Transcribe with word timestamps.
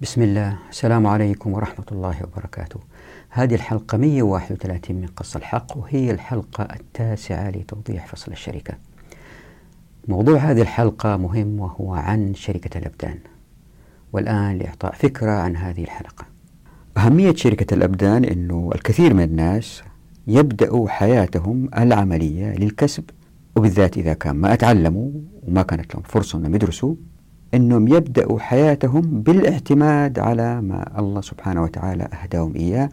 بسم 0.00 0.22
الله. 0.22 0.56
السلام 0.70 1.06
عليكم 1.06 1.52
ورحمة 1.52 1.84
الله 1.92 2.16
وبركاته. 2.22 2.80
هذه 3.30 3.54
الحلقة 3.54 3.98
131 3.98 4.96
من 4.96 5.06
قص 5.06 5.36
الحق 5.36 5.76
وهي 5.76 6.10
الحلقة 6.10 6.64
التاسعة 6.64 7.50
لتوضيح 7.50 8.06
فصل 8.06 8.32
الشركة. 8.32 8.74
موضوع 10.08 10.38
هذه 10.38 10.62
الحلقة 10.62 11.16
مهم 11.16 11.60
وهو 11.60 11.94
عن 11.94 12.34
شركة 12.34 12.78
الأبدان. 12.78 13.18
والآن 14.12 14.58
لإعطاء 14.58 14.92
فكرة 14.92 15.30
عن 15.30 15.56
هذه 15.56 15.82
الحلقة. 15.82 16.24
أهمية 16.96 17.34
شركة 17.34 17.74
الأبدان 17.74 18.24
أنه 18.24 18.70
الكثير 18.74 19.14
من 19.14 19.22
الناس 19.22 19.82
يبدأوا 20.26 20.88
حياتهم 20.88 21.68
العملية 21.78 22.54
للكسب 22.54 23.04
وبالذات 23.56 23.98
إذا 23.98 24.14
كان 24.14 24.36
ما 24.36 24.52
أتعلموا 24.52 25.10
وما 25.48 25.62
كانت 25.62 25.94
لهم 25.94 26.02
فرصة 26.02 26.38
أنهم 26.38 26.54
يدرسوا 26.54 26.94
أنهم 27.54 27.88
يبدأوا 27.88 28.40
حياتهم 28.40 29.00
بالاعتماد 29.00 30.18
على 30.18 30.60
ما 30.60 30.98
الله 30.98 31.20
سبحانه 31.20 31.62
وتعالى 31.62 32.08
أهداهم 32.22 32.56
إياه 32.56 32.88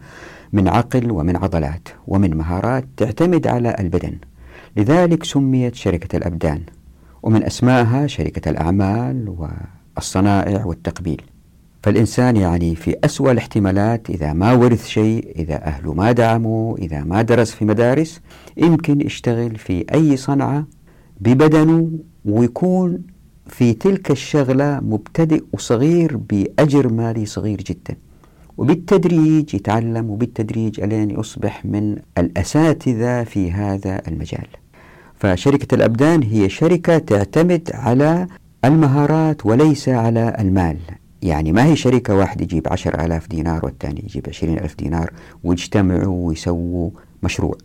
من 0.52 0.68
عقل 0.68 1.10
ومن 1.10 1.36
عضلات 1.36 1.88
ومن 2.06 2.36
مهارات 2.36 2.84
تعتمد 2.96 3.46
على 3.46 3.76
البدن. 3.78 4.18
لذلك 4.76 5.24
سميت 5.24 5.74
شركة 5.74 6.16
الأبدان 6.16 6.60
ومن 7.22 7.44
أسمائها 7.44 8.06
شركة 8.06 8.48
الأعمال 8.48 9.34
والصنائع 9.96 10.64
والتقبيل. 10.64 11.22
فالإنسان 11.82 12.36
يعني 12.36 12.74
في 12.74 12.96
أسوأ 13.04 13.32
الاحتمالات 13.32 14.10
إذا 14.10 14.32
ما 14.32 14.52
ورث 14.52 14.86
شيء 14.86 15.32
إذا 15.36 15.66
أهله 15.66 15.94
ما 15.94 16.12
دعموا 16.12 16.78
إذا 16.78 17.04
ما 17.04 17.22
درس 17.22 17.50
في 17.50 17.64
مدارس 17.64 18.20
يمكن 18.56 19.00
يشتغل 19.00 19.56
في 19.56 19.84
أي 19.94 20.16
صنعة 20.16 20.66
ببدنه 21.20 21.90
ويكون 22.24 23.02
في 23.48 23.72
تلك 23.72 24.10
الشغلة 24.10 24.80
مبتدئ 24.80 25.44
وصغير 25.52 26.16
بأجر 26.16 26.92
مالي 26.92 27.26
صغير 27.26 27.58
جدا. 27.58 27.96
وبالتدريج 28.58 29.54
يتعلم 29.54 30.10
وبالتدريج 30.10 30.80
ألين 30.80 31.10
يصبح 31.10 31.64
من 31.64 31.96
الأساتذة 32.18 33.24
في 33.24 33.52
هذا 33.52 34.02
المجال. 34.08 34.46
فشركة 35.14 35.74
الأبدان 35.74 36.22
هي 36.22 36.48
شركة 36.48 36.98
تعتمد 36.98 37.70
على 37.74 38.26
المهارات 38.64 39.46
وليس 39.46 39.88
على 39.88 40.36
المال. 40.38 40.76
يعني 41.22 41.52
ما 41.52 41.64
هي 41.64 41.76
شركة 41.76 42.14
واحد 42.16 42.40
يجيب 42.40 42.68
عشر 42.68 43.04
ألاف 43.04 43.28
دينار 43.28 43.64
والثاني 43.64 44.00
يجيب 44.04 44.24
عشرين 44.28 44.58
ألف 44.58 44.74
دينار 44.74 45.12
ويجتمعوا 45.44 46.28
ويسووا 46.28 46.90
مشروع. 47.22 47.56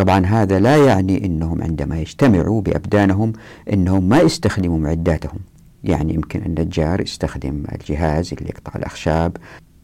طبعا 0.00 0.26
هذا 0.26 0.58
لا 0.58 0.76
يعني 0.76 1.26
أنهم 1.26 1.62
عندما 1.62 2.00
يجتمعوا 2.00 2.62
بأبدانهم 2.62 3.32
أنهم 3.72 4.08
ما 4.08 4.18
يستخدموا 4.18 4.78
معداتهم. 4.78 5.38
يعني 5.84 6.14
يمكن 6.14 6.42
النجار 6.42 7.00
يستخدم 7.00 7.64
الجهاز 7.72 8.32
اللي 8.32 8.48
يقطع 8.48 8.72
الأخشاب 8.76 9.36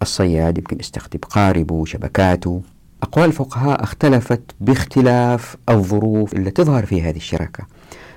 الصياد 0.02 0.58
يمكن 0.58 0.76
يستخدم 0.80 1.18
قاربه 1.18 1.84
شبكاته. 1.84 2.62
أقوال 3.02 3.26
الفقهاء 3.26 3.82
اختلفت 3.82 4.42
باختلاف 4.60 5.56
الظروف 5.68 6.34
اللي 6.34 6.50
تظهر 6.50 6.86
في 6.86 7.02
هذه 7.02 7.16
الشراكة. 7.16 7.66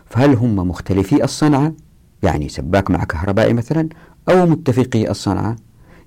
فهل 0.06 0.34
هم 0.34 0.56
مختلفي 0.56 1.24
الصنعة؟ 1.24 1.74
يعني 2.24 2.50
سباك 2.50 2.92
مع 2.92 3.04
كهربائي 3.04 3.54
مثلا؟ 3.54 3.90
أو 4.30 4.46
متفقي 4.46 5.10
الصنعة؟ 5.10 5.56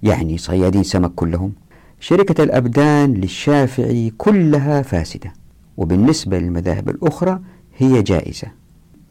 يعني 0.03 0.39
صيادين 0.39 0.83
سمك 0.83 1.15
كلهم؟ 1.15 1.53
شركة 2.01 2.45
الأبدان 2.45 3.15
للشافعي 3.15 4.13
كلها 4.19 4.83
فاسدة. 4.83 5.42
وبالنسبة 5.77 6.39
للمذاهب 6.39 6.89
الأخرى 6.89 7.41
هي 7.77 8.03
جائزة. 8.03 8.49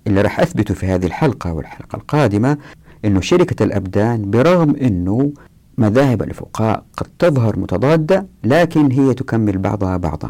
اللي 0.08 0.22
راح 0.22 0.40
أثبته 0.40 0.74
في 0.74 0.86
هذه 0.86 1.06
الحلقة 1.06 1.54
والحلقة 1.54 1.96
القادمة 1.96 2.58
أنه 3.06 3.22
شركة 3.22 3.64
الأبدان 3.64 4.32
برغم 4.32 4.76
أنه 4.76 5.32
مذاهب 5.78 6.22
الفقهاء 6.22 6.84
قد 6.98 7.08
تظهر 7.20 7.60
متضادة 7.60 8.28
لكن 8.44 8.92
هي 8.92 9.14
تكمل 9.14 9.58
بعضها 9.58 9.98
بعضا. 9.98 10.30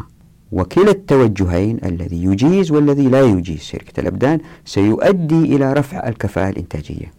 وكلا 0.52 0.90
التوجهين 0.90 1.78
الذي 1.84 2.24
يجيز 2.24 2.70
والذي 2.70 3.08
لا 3.08 3.22
يجيز 3.22 3.60
شركة 3.60 4.00
الأبدان 4.00 4.40
سيؤدي 4.64 5.56
إلى 5.56 5.72
رفع 5.72 6.08
الكفاءة 6.08 6.48
الإنتاجية. 6.48 7.12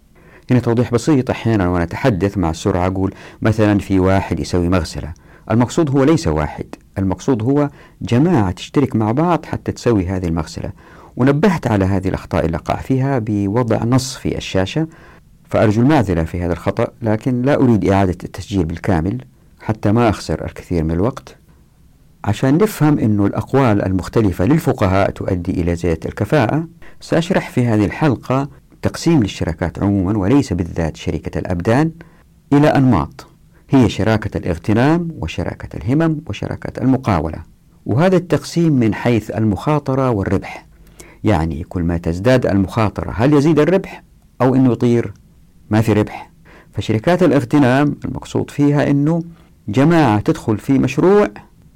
هنا 0.51 0.59
توضيح 0.59 0.91
بسيط 0.91 1.29
أحيانا 1.29 1.69
وأنا 1.69 1.83
أتحدث 1.83 2.37
مع 2.37 2.49
السرعة 2.49 2.87
أقول 2.87 3.13
مثلا 3.41 3.79
في 3.79 3.99
واحد 3.99 4.39
يسوي 4.39 4.69
مغسلة. 4.69 5.13
المقصود 5.51 5.89
هو 5.89 6.03
ليس 6.03 6.27
واحد. 6.27 6.65
المقصود 6.97 7.43
هو 7.43 7.69
جماعة 8.01 8.51
تشترك 8.51 8.95
مع 8.95 9.11
بعض 9.11 9.45
حتى 9.45 9.71
تسوي 9.71 10.05
هذه 10.05 10.25
المغسلة. 10.25 10.71
ونبهت 11.17 11.67
على 11.67 11.85
هذه 11.85 12.07
الأخطاء 12.07 12.45
اللي 12.45 12.57
قع 12.57 12.75
فيها 12.75 13.19
بوضع 13.19 13.83
نص 13.83 14.15
في 14.15 14.37
الشاشة. 14.37 14.87
فأرجو 15.49 15.81
المعذرة 15.81 16.23
في 16.23 16.41
هذا 16.41 16.53
الخطأ 16.53 16.87
لكن 17.01 17.41
لا 17.41 17.55
أريد 17.55 17.89
إعادة 17.89 18.17
التسجيل 18.23 18.65
بالكامل 18.65 19.21
حتى 19.61 19.91
ما 19.91 20.09
أخسر 20.09 20.45
الكثير 20.45 20.83
من 20.83 20.91
الوقت. 20.91 21.37
عشان 22.25 22.57
نفهم 22.57 22.99
أن 22.99 23.25
الأقوال 23.25 23.85
المختلفة 23.85 24.45
للفقهاء 24.45 25.09
تؤدي 25.09 25.51
إلى 25.51 25.75
زيادة 25.75 26.09
الكفاءة 26.09 26.67
سأشرح 27.01 27.49
في 27.49 27.65
هذه 27.65 27.85
الحلقة 27.85 28.49
تقسيم 28.81 29.23
للشراكات 29.23 29.83
عموما 29.83 30.17
وليس 30.17 30.53
بالذات 30.53 30.97
شركة 30.97 31.39
الأبدان 31.39 31.91
إلى 32.53 32.67
أنماط. 32.67 33.27
هي 33.73 33.89
شراكة 33.89 34.37
الاغتنام 34.37 35.07
وشراكة 35.19 35.77
الهمم 35.77 36.17
وشراكة 36.27 36.83
المقاولة. 36.83 37.37
وهذا 37.85 38.15
التقسيم 38.17 38.73
من 38.73 38.93
حيث 38.93 39.31
المخاطرة 39.31 40.09
والربح. 40.09 40.65
يعني 41.23 41.63
كل 41.63 41.83
ما 41.83 41.97
تزداد 41.97 42.45
المخاطرة 42.45 43.11
هل 43.15 43.33
يزيد 43.33 43.59
الربح 43.59 44.03
أو 44.41 44.55
أنه 44.55 44.71
يطير؟ 44.71 45.13
ما 45.69 45.81
في 45.81 45.93
ربح. 45.93 46.31
فشركات 46.73 47.23
الاغتنام 47.23 47.95
المقصود 48.05 48.51
فيها 48.51 48.89
أنه 48.89 49.23
جماعة 49.67 50.19
تدخل 50.19 50.57
في 50.57 50.73
مشروع 50.73 51.27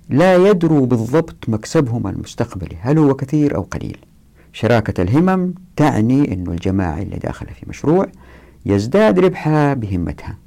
لا 0.09 0.35
يدروا 0.35 0.85
بالضبط 0.85 1.49
مكسبهم 1.49 2.07
المستقبلي 2.07 2.75
هل 2.81 2.97
هو 2.97 3.13
كثير 3.13 3.55
أو 3.55 3.61
قليل. 3.61 3.97
شراكة 4.53 5.01
الهمم 5.01 5.53
تعني 5.75 6.33
أن 6.33 6.47
الجماعة 6.47 7.01
اللي 7.01 7.17
داخلة 7.17 7.49
في 7.51 7.65
مشروع 7.69 8.07
يزداد 8.65 9.19
ربحها 9.19 9.73
بهمتها. 9.73 10.46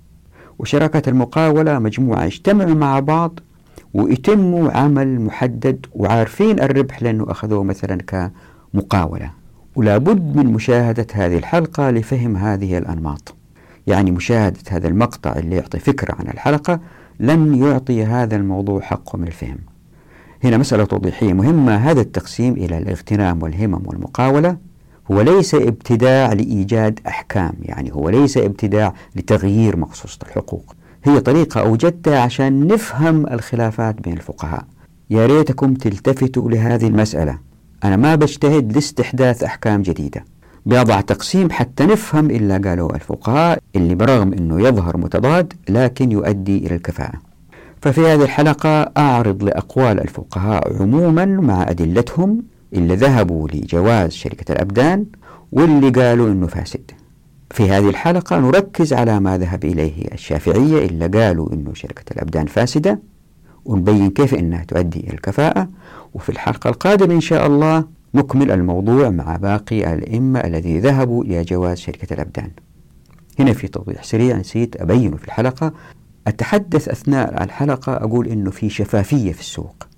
وشراكة 0.61 1.11
المقاولة 1.11 1.79
مجموعة. 1.79 2.25
يجتمعوا 2.25 2.75
مع 2.75 3.01
بعض 3.01 3.41
ويتموا 3.95 4.71
عمل 4.71 5.21
محدد 5.21 5.87
وعارفين 5.93 6.61
الربح 6.61 7.03
لأنه 7.03 7.27
أخذوه 7.29 7.65
مثلا 7.65 7.99
كمقاولة. 8.75 9.31
ولا 9.77 9.99
بد 9.99 10.37
من 10.37 10.47
مشاهدة 10.47 11.07
هذه 11.13 11.39
الحلقة 11.39 11.91
لفهم 11.91 12.37
هذه 12.37 12.79
الأنماط. 12.79 13.35
يعني 13.87 14.11
مشاهدة 14.11 14.59
هذا 14.69 14.89
المقطع 14.89 15.33
اللي 15.33 15.57
يعطي 15.57 15.79
فكرة 15.79 16.15
عن 16.19 16.29
الحلقة 16.29 16.81
لن 17.21 17.55
يعطي 17.55 18.05
هذا 18.05 18.37
الموضوع 18.37 18.81
حقه 18.81 19.17
من 19.17 19.27
الفهم. 19.27 19.59
هنا 20.45 20.57
مسألة 20.57 20.85
توضيحية 20.85 21.33
مهمة. 21.33 21.77
هذا 21.77 22.01
التقسيم 22.01 22.53
إلى 22.53 22.79
الاغتنام 22.79 23.43
والهمم 23.43 23.83
والمقاولة 23.87 24.57
هو 25.11 25.21
ليس 25.21 25.55
ابتداع 25.55 26.33
لإيجاد 26.33 27.01
أحكام 27.07 27.53
يعني 27.63 27.93
هو 27.93 28.09
ليس 28.09 28.37
ابتداع 28.37 28.95
لتغيير 29.17 29.77
مقصوصة 29.77 30.19
الحقوق. 30.23 30.75
هي 31.05 31.21
طريقة 31.21 31.61
أوجدتها 31.61 32.21
عشان 32.21 32.67
نفهم 32.67 33.27
الخلافات 33.27 34.01
بين 34.01 34.13
الفقهاء. 34.13 34.65
يا 35.11 35.27
ريتكم 35.27 35.75
تلتفتوا 35.75 36.51
لهذه 36.51 36.87
المسألة. 36.87 37.39
أنا 37.85 37.97
ما 37.97 38.15
بجتهد 38.15 38.73
لاستحداث 38.73 39.43
أحكام 39.43 39.83
جديدة. 39.83 40.25
بيضع 40.67 41.01
تقسيم 41.01 41.51
حتى 41.51 41.87
نفهم 41.87 42.31
إلا 42.31 42.69
قالوا 42.69 42.95
الفقهاء 42.95 43.59
اللي 43.77 43.95
برغم 43.95 44.33
أنه 44.33 44.69
يظهر 44.69 44.97
متضاد 44.97 45.53
لكن 45.69 46.13
يؤدي 46.13 46.59
إلى 46.67 46.75
الكفاءة. 46.75 47.21
ففي 47.83 48.01
هذه 48.01 48.23
الحلقة 48.23 48.93
أعرض 48.97 49.45
لأقوال 49.45 50.01
الفقهاء 50.01 50.83
عموما 50.83 51.25
مع 51.25 51.71
أدلتهم 51.71 52.43
اللي 52.73 52.95
ذهبوا 52.95 53.49
لجواز 53.49 54.13
شركة 54.13 54.53
الأبدان 54.53 55.07
واللي 55.53 55.91
قالوا 55.91 56.29
أنه 56.29 56.47
فاسد. 56.47 56.91
في 57.51 57.71
هذه 57.71 57.89
الحلقة 57.89 58.39
نركز 58.39 58.93
على 58.93 59.21
ما 59.21 59.39
ذهب 59.39 59.65
إليه 59.65 60.13
الشافعية 60.13 60.87
اللي 60.87 61.07
قالوا 61.07 61.53
أنه 61.53 61.75
شركة 61.75 62.13
الأبدان 62.13 62.47
فاسدة 62.47 63.01
ونبين 63.65 64.11
كيف 64.11 64.35
أنها 64.35 64.65
تؤدي 64.65 65.01
إلى 65.01 65.13
الكفاءة. 65.13 65.69
وفي 66.15 66.29
الحلقة 66.29 66.71
القادمة 66.71 67.15
إن 67.15 67.21
شاء 67.21 67.47
الله 67.47 67.85
نكمل 68.15 68.51
الموضوع 68.51 69.11
مع 69.11 69.37
باقي 69.37 69.95
الأئمة 69.95 70.41
الذي 70.41 70.79
ذهبوا 70.79 71.25
إلى 71.25 71.43
جواز 71.43 71.79
شركة 71.79 72.15
الأبدان. 72.15 72.51
هنا 73.39 73.53
في 73.53 73.69
توضيح 73.69 74.03
سريع 74.03 74.37
نسيت 74.37 74.81
أبينه 74.81 75.17
في 75.17 75.25
الحلقة. 75.25 75.73
أتحدث 76.27 76.89
أثناء 76.89 77.45
الحلقة 77.45 77.93
أقول 77.97 78.29
أنه 78.29 78.51
في 78.51 78.69
شفافية 78.69 79.33
في 79.33 79.41
السوق. 79.41 79.90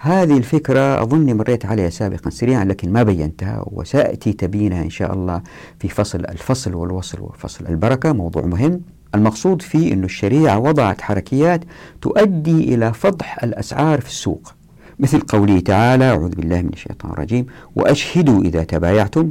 هذه 0.00 0.36
الفكرة 0.36 1.02
أظني 1.02 1.34
مريت 1.34 1.66
عليها 1.66 1.90
سابقا 1.90 2.30
سريعا 2.30 2.64
لكن 2.64 2.92
ما 2.92 3.02
بينتها 3.02 3.64
وسأتي 3.66 4.32
تبينها 4.32 4.82
إن 4.82 4.90
شاء 4.90 5.12
الله 5.14 5.42
في 5.80 5.88
فصل 5.88 6.18
الفصل 6.20 6.74
والوصل 6.74 7.20
وفصل 7.20 7.66
البركة 7.66 8.12
موضوع 8.12 8.46
مهم. 8.46 8.80
المقصود 9.14 9.62
فيه 9.62 9.92
أن 9.92 10.04
الشريعة 10.04 10.58
وضعت 10.58 11.00
حركيات 11.00 11.60
تؤدي 12.00 12.74
إلى 12.74 12.92
فضح 12.92 13.44
الأسعار 13.44 14.00
في 14.00 14.08
السوق. 14.08 14.54
مثل 14.98 15.20
قوله 15.20 15.60
تعالى 15.60 16.04
أعوذ 16.04 16.34
بالله 16.34 16.62
من 16.62 16.70
الشيطان 16.72 17.12
الرجيم 17.12 17.46
وأشهدوا 17.76 18.42
إذا 18.42 18.64
تبايعتم. 18.64 19.30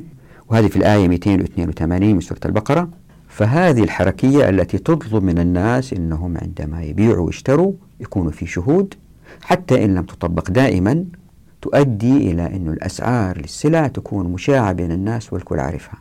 وهذه 0.49 0.67
في 0.67 0.75
الآية 0.75 1.07
282 1.07 2.13
من 2.13 2.21
سورة 2.21 2.39
البقرة. 2.45 2.89
فهذه 3.27 3.83
الحركية 3.83 4.49
التي 4.49 4.77
تطلب 4.77 5.23
من 5.23 5.39
الناس 5.39 5.93
أنهم 5.93 6.37
عندما 6.37 6.83
يبيعوا 6.83 7.25
ويشتروا 7.25 7.73
يكونوا 7.99 8.31
في 8.31 8.45
شهود. 8.47 8.93
حتى 9.47 9.85
إن 9.85 9.95
لم 9.95 10.03
تطبق 10.03 10.51
دائما 10.51 11.05
تؤدي 11.61 12.31
إلى 12.31 12.45
أن 12.45 12.67
الأسعار 12.67 13.37
للسلع 13.37 13.87
تكون 13.87 14.27
مشاعة 14.31 14.71
بين 14.71 14.91
الناس 14.91 15.33
والكل 15.33 15.59
عارفها. 15.59 15.97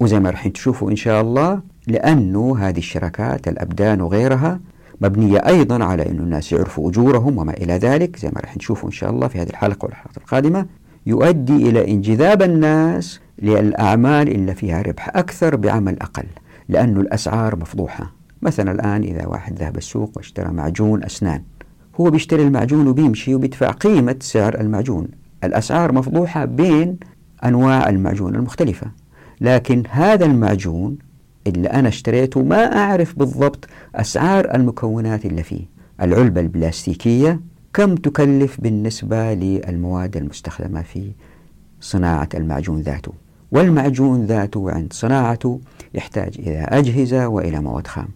وزي 0.00 0.20
ما 0.20 0.30
راح 0.30 0.48
تشوفوا 0.48 0.90
إن 0.90 0.96
شاء 0.96 1.20
الله 1.20 1.60
لأنه 1.86 2.58
هذه 2.58 2.78
الشركات 2.78 3.48
الأبدان 3.48 4.00
وغيرها 4.00 4.60
مبنية 5.00 5.38
أيضا 5.38 5.84
على 5.84 6.10
أن 6.10 6.18
الناس 6.18 6.52
يعرفوا 6.52 6.90
أجورهم 6.90 7.38
وما 7.38 7.52
إلى 7.52 7.72
ذلك. 7.72 8.18
زي 8.18 8.28
ما 8.28 8.40
راح 8.40 8.56
نشوفه 8.56 8.86
إن 8.86 8.92
شاء 8.92 9.10
الله 9.10 9.28
في 9.28 9.38
هذه 9.38 9.50
الحلقة 9.50 9.86
والحلقة 9.86 10.16
القادمة 10.16 10.66
يؤدي 11.06 11.68
إلى 11.70 11.90
انجذاب 11.90 12.42
الناس 12.42 13.20
للأعمال 13.42 14.28
اللي 14.28 14.54
فيها 14.54 14.82
ربح 14.82 15.08
أكثر 15.16 15.56
بعمل 15.56 16.00
أقل 16.00 16.26
لأن 16.68 16.96
الأسعار 16.96 17.56
مفضوحة. 17.56 18.12
مثلا 18.42 18.72
الآن 18.72 19.02
إذا 19.02 19.26
واحد 19.26 19.58
ذهب 19.58 19.76
السوق 19.76 20.12
واشترى 20.16 20.52
معجون 20.52 21.04
أسنان 21.04 21.42
هو 22.00 22.10
بيشتري 22.10 22.42
المعجون 22.42 22.88
وبيمشي 22.88 23.34
وبيدفع 23.34 23.70
قيمة 23.70 24.16
سعر 24.20 24.60
المعجون. 24.60 25.08
الأسعار 25.44 25.92
مفضوحة 25.92 26.44
بين 26.44 26.98
أنواع 27.44 27.88
المعجون 27.88 28.34
المختلفة 28.34 28.86
لكن 29.40 29.82
هذا 29.90 30.26
المعجون 30.26 30.98
اللي 31.46 31.68
أنا 31.68 31.88
اشتريته 31.88 32.42
ما 32.42 32.76
أعرف 32.76 33.18
بالضبط 33.18 33.68
أسعار 33.94 34.54
المكونات 34.54 35.26
اللي 35.26 35.42
فيه. 35.42 35.64
العلبة 36.00 36.40
البلاستيكية 36.40 37.40
كم 37.74 37.94
تكلف 37.94 38.60
بالنسبة 38.60 39.34
للمواد 39.34 40.16
المستخدمة 40.16 40.82
في 40.82 41.12
صناعة 41.80 42.28
المعجون 42.34 42.80
ذاته؟ 42.80 43.12
والمعجون 43.52 44.24
ذاته 44.24 44.70
عند 44.70 44.92
صناعته 44.92 45.60
يحتاج 45.94 46.34
إلى 46.38 46.58
أجهزة 46.58 47.28
وإلى 47.28 47.60
مواد 47.60 47.86
خام. 47.86 48.08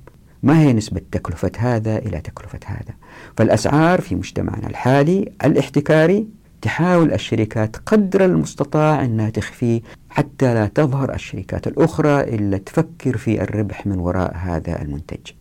ما 0.42 0.60
هي 0.60 0.72
نسبة 0.72 1.00
تكلفة 1.12 1.50
هذا 1.58 1.98
إلى 1.98 2.20
تكلفة 2.20 2.58
هذا؟ 2.66 2.94
فالأسعار 3.36 4.00
في 4.00 4.14
مجتمعنا 4.14 4.66
الحالي 4.66 5.32
الاحتكاري 5.44 6.26
تحاول 6.62 7.12
الشركات 7.12 7.76
قدر 7.76 8.24
المستطاع 8.24 9.04
أنها 9.04 9.30
تخفيه 9.30 9.80
حتى 10.10 10.54
لا 10.54 10.66
تظهر 10.66 11.14
الشركات 11.14 11.66
الأخرى 11.66 12.20
إلا 12.20 12.58
تفكر 12.58 13.16
في 13.16 13.42
الربح 13.42 13.86
من 13.86 13.98
وراء 13.98 14.36
هذا 14.36 14.82
المنتج. 14.82 15.32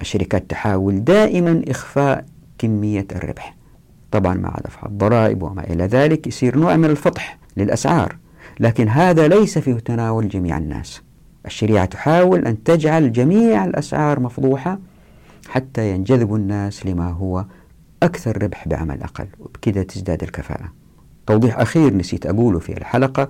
الشركات 0.00 0.50
تحاول 0.50 1.04
دائما 1.04 1.62
إخفاء 1.68 2.26
كمية 2.58 3.06
الربح. 3.12 3.56
طبعا 4.10 4.34
مع 4.34 4.56
دفع 4.64 4.86
الضرائب 4.86 5.42
وما 5.42 5.64
إلى 5.64 5.84
ذلك 5.84 6.26
يصير 6.26 6.58
نوع 6.58 6.76
من 6.76 6.84
الفضح 6.84 7.38
للأسعار 7.56 8.16
لكن 8.60 8.88
هذا 8.88 9.28
ليس 9.28 9.58
في 9.58 9.74
تناول 9.74 10.28
جميع 10.28 10.58
الناس. 10.58 11.02
الشريعة 11.46 11.84
تحاول 11.84 12.46
أن 12.46 12.62
تجعل 12.62 13.12
جميع 13.12 13.64
الأسعار 13.64 14.20
مفضوحة 14.20 14.78
حتى 15.48 15.90
ينجذب 15.90 16.34
الناس 16.34 16.86
لما 16.86 17.10
هو 17.10 17.44
أكثر 18.02 18.42
ربح 18.42 18.68
بعمل 18.68 19.02
أقل. 19.02 19.26
وبكذا 19.38 19.82
تزداد 19.82 20.22
الكفاءة. 20.22 20.72
توضيح 21.26 21.58
أخير 21.58 21.94
نسيت 21.94 22.26
أقوله 22.26 22.58
في 22.58 22.76
الحلقة. 22.76 23.28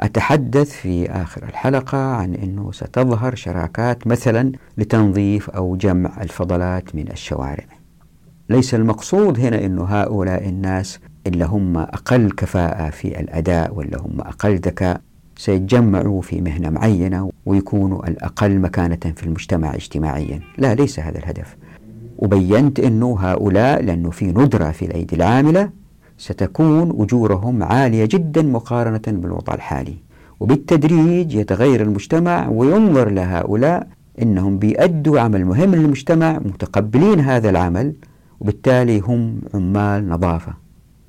أتحدث 0.00 0.70
في 0.70 1.10
آخر 1.10 1.42
الحلقة 1.42 1.98
عن 1.98 2.34
أنه 2.34 2.72
ستظهر 2.72 3.34
شراكات 3.34 4.06
مثلا 4.06 4.52
لتنظيف 4.78 5.50
أو 5.50 5.76
جمع 5.76 6.22
الفضلات 6.22 6.94
من 6.94 7.10
الشوارع. 7.12 7.64
ليس 8.48 8.74
المقصود 8.74 9.40
هنا 9.40 9.64
أنه 9.64 9.84
هؤلاء 9.84 10.48
الناس 10.48 10.98
اللي 11.26 11.44
هم 11.44 11.76
أقل 11.76 12.30
كفاءة 12.30 12.90
في 12.90 13.20
الأداء 13.20 13.74
ولا 13.74 14.00
هم 14.00 14.20
أقل 14.20 14.56
ذكاء. 14.56 15.00
سيتجمعوا 15.38 16.22
في 16.22 16.40
مهنة 16.40 16.70
معينة 16.70 17.30
ويكونوا 17.46 18.08
الأقل 18.08 18.58
مكانة 18.58 19.14
في 19.16 19.22
المجتمع 19.22 19.74
اجتماعيا. 19.74 20.40
لا 20.58 20.74
ليس 20.74 21.00
هذا 21.00 21.18
الهدف. 21.18 21.56
وبينت 22.18 22.80
أنه 22.80 23.16
هؤلاء 23.20 23.82
لأنه 23.82 24.10
في 24.10 24.26
ندرة 24.26 24.70
في 24.70 24.84
الأيدي 24.84 25.16
العاملة 25.16 25.70
ستكون 26.18 27.02
أجورهم 27.02 27.62
عالية 27.62 28.04
جدا 28.04 28.42
مقارنة 28.42 29.02
بالوضع 29.06 29.54
الحالي. 29.54 29.96
وبالتدريج 30.40 31.34
يتغير 31.34 31.82
المجتمع 31.82 32.48
وينظر 32.48 33.08
لهؤلاء 33.10 33.86
أنهم 34.22 34.58
بيأدوا 34.58 35.20
عمل 35.20 35.44
مهم 35.44 35.74
للمجتمع 35.74 36.38
متقبلين 36.38 37.20
هذا 37.20 37.50
العمل 37.50 37.92
وبالتالي 38.40 38.98
هم 39.00 39.40
عمال 39.54 40.08
نظافة 40.08 40.52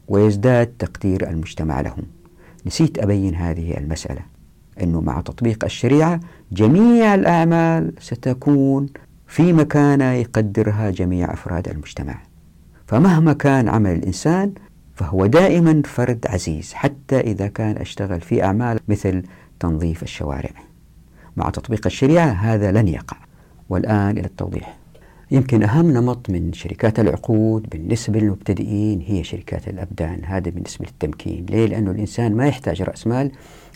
ويزداد 0.07 0.67
تقدير 0.79 1.29
المجتمع 1.29 1.81
لهم. 1.81 2.18
نسيت 2.69 2.99
أبين 2.99 3.35
هذه 3.35 3.77
المسألة 3.77 4.21
أنه 4.83 5.01
مع 5.01 5.21
تطبيق 5.21 5.63
الشريعة 5.65 6.19
جميع 6.51 7.15
الأعمال 7.15 7.93
ستكون 7.99 8.89
في 9.27 9.53
مكانة 9.53 10.11
يقدرها 10.11 10.89
جميع 10.89 11.33
أفراد 11.33 11.67
المجتمع. 11.67 12.21
فمهما 12.87 13.33
كان 13.33 13.69
عمل 13.69 13.91
الإنسان 13.91 14.53
فهو 14.95 15.25
دائما 15.25 15.81
فرد 15.85 16.25
عزيز 16.27 16.73
حتى 16.73 17.19
إذا 17.19 17.47
كان 17.47 17.77
أشتغل 17.77 18.21
في 18.21 18.43
أعمال 18.43 18.79
مثل 18.87 19.23
تنظيف 19.59 20.03
الشوارع. 20.03 20.51
مع 21.37 21.49
تطبيق 21.49 21.81
الشريعة 21.85 22.27
هذا 22.27 22.71
لن 22.71 22.87
يقع. 22.87 23.17
والآن 23.69 24.17
إلى 24.17 24.25
التوضيح. 24.25 24.77
يمكن 25.31 25.63
أهم 25.63 25.91
نمط 25.91 26.29
من 26.29 26.53
شركات 26.53 26.99
العقود 26.99 27.69
بالنسبة 27.69 28.19
للمبتدئين 28.19 29.01
هي 29.01 29.23
شركات 29.23 29.67
الأبدان. 29.67 30.21
هذا 30.25 30.51
بالنسبة 30.51 30.85
للتمكين 30.85 31.45
ليه؟ 31.49 31.65
لأنه 31.65 31.91
الإنسان 31.91 32.35
ما 32.35 32.47
يحتاج 32.47 32.81
رأس 32.81 33.07
مال. 33.07 33.31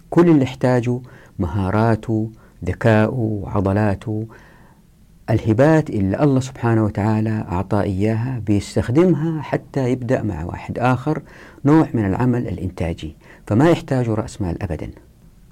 كل 0.09 0.29
اللي 0.29 0.43
يحتاجه 0.43 0.99
مهاراته 1.39 2.29
ذكاؤه 2.65 3.43
عضلاته 3.45 4.27
الهبات 5.29 5.89
اللي 5.89 6.23
الله 6.23 6.39
سبحانه 6.39 6.83
وتعالى 6.85 7.45
أعطاه 7.51 7.81
إياها 7.81 8.41
بيستخدمها 8.45 9.41
حتى 9.41 9.91
يبدأ 9.91 10.21
مع 10.21 10.43
واحد 10.43 10.79
آخر 10.79 11.21
نوع 11.65 11.87
من 11.93 12.05
العمل 12.05 12.47
الإنتاجي. 12.47 13.15
فما 13.47 13.69
يحتاج 13.69 14.09
رأس 14.09 14.41
مال 14.41 14.63
أبدا. 14.63 14.89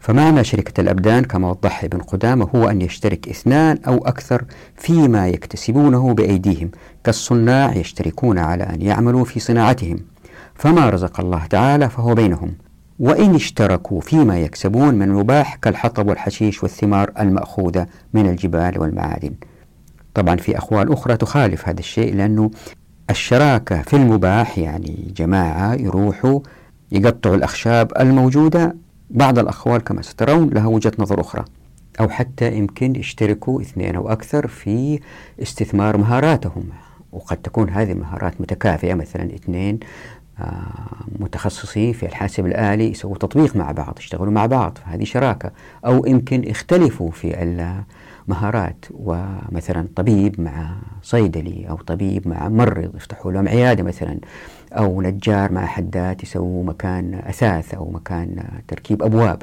فمعنى 0.01 0.43
شركة 0.43 0.81
الأبدان 0.81 1.23
كما 1.23 1.49
وضحها 1.49 1.85
ابن 1.85 1.99
قدامة 1.99 2.49
هو 2.55 2.69
أن 2.69 2.81
يشترك 2.81 3.29
اثنان 3.29 3.77
أو 3.87 3.97
أكثر 3.97 4.45
فيما 4.75 5.27
يكتسبونه 5.27 6.13
بأيديهم 6.13 6.71
كالصناع 7.03 7.75
يشتركون 7.75 8.37
على 8.37 8.63
أن 8.63 8.81
يعملوا 8.81 9.25
في 9.25 9.39
صناعتهم. 9.39 9.99
فما 10.55 10.89
رزق 10.89 11.19
الله 11.19 11.45
تعالى 11.45 11.89
فهو 11.89 12.15
بينهم. 12.15 12.53
وإن 12.99 13.35
اشتركوا 13.35 14.01
فيما 14.01 14.39
يكسبون 14.39 14.95
من 14.95 15.09
مباح 15.09 15.55
كالحطب 15.55 16.07
والحشيش 16.07 16.63
والثمار 16.63 17.11
المأخوذة 17.19 17.87
من 18.13 18.29
الجبال 18.29 18.79
والمعادن. 18.79 19.33
طبعا 20.13 20.35
في 20.35 20.57
أقوال 20.57 20.93
أخرى 20.93 21.17
تخالف 21.17 21.69
هذا 21.69 21.79
الشيء 21.79 22.15
لأنه 22.15 22.51
الشراكة 23.09 23.81
في 23.81 23.95
المباح 23.95 24.57
يعني 24.57 25.13
جماعة 25.17 25.73
يروحوا 25.73 26.39
يقطعوا 26.91 27.35
الأخشاب 27.35 27.91
الموجودة 27.99 28.75
بعض 29.13 29.39
الأقوال 29.39 29.83
كما 29.83 30.01
سترون 30.01 30.49
لها 30.49 30.67
وجهة 30.67 30.91
نظر 30.99 31.21
أخرى 31.21 31.45
أو 31.99 32.09
حتى 32.09 32.57
يمكن 32.57 32.95
يشتركوا 32.95 33.61
اثنين 33.61 33.95
أو 33.95 34.09
أكثر 34.09 34.47
في 34.47 34.99
استثمار 35.41 35.97
مهاراتهم. 35.97 36.63
وقد 37.11 37.37
تكون 37.37 37.69
هذه 37.69 37.91
المهارات 37.91 38.41
متكافئة 38.41 38.93
مثلا 38.93 39.23
اثنين 39.23 39.79
آه، 40.39 40.63
متخصصين 41.19 41.93
في 41.93 42.05
الحاسب 42.05 42.45
الآلي 42.45 42.91
يسووا 42.91 43.17
تطبيق 43.17 43.55
مع 43.55 43.71
بعض 43.71 43.95
يشتغلوا 43.99 44.31
مع 44.31 44.45
بعض 44.45 44.77
فهذه 44.77 45.03
شراكة. 45.03 45.51
أو 45.85 46.05
يمكن 46.05 46.49
يختلفوا 46.49 47.11
في 47.11 47.73
مهارات 48.27 48.85
ومثلا 48.91 49.87
طبيب 49.95 50.41
مع 50.41 50.75
صيدلي 51.03 51.69
أو 51.69 51.75
طبيب 51.75 52.27
مع 52.27 52.49
ممرض 52.49 52.95
يفتحوا 52.95 53.31
لهم 53.31 53.47
عيادة 53.47 53.83
مثلا. 53.83 54.19
أو 54.73 55.01
نجار 55.01 55.51
مع 55.51 55.65
حداد 55.65 56.23
يسووا 56.23 56.63
مكان 56.63 57.13
أثاث 57.13 57.73
أو 57.73 57.91
مكان 57.91 58.43
تركيب 58.67 59.03
أبواب. 59.03 59.41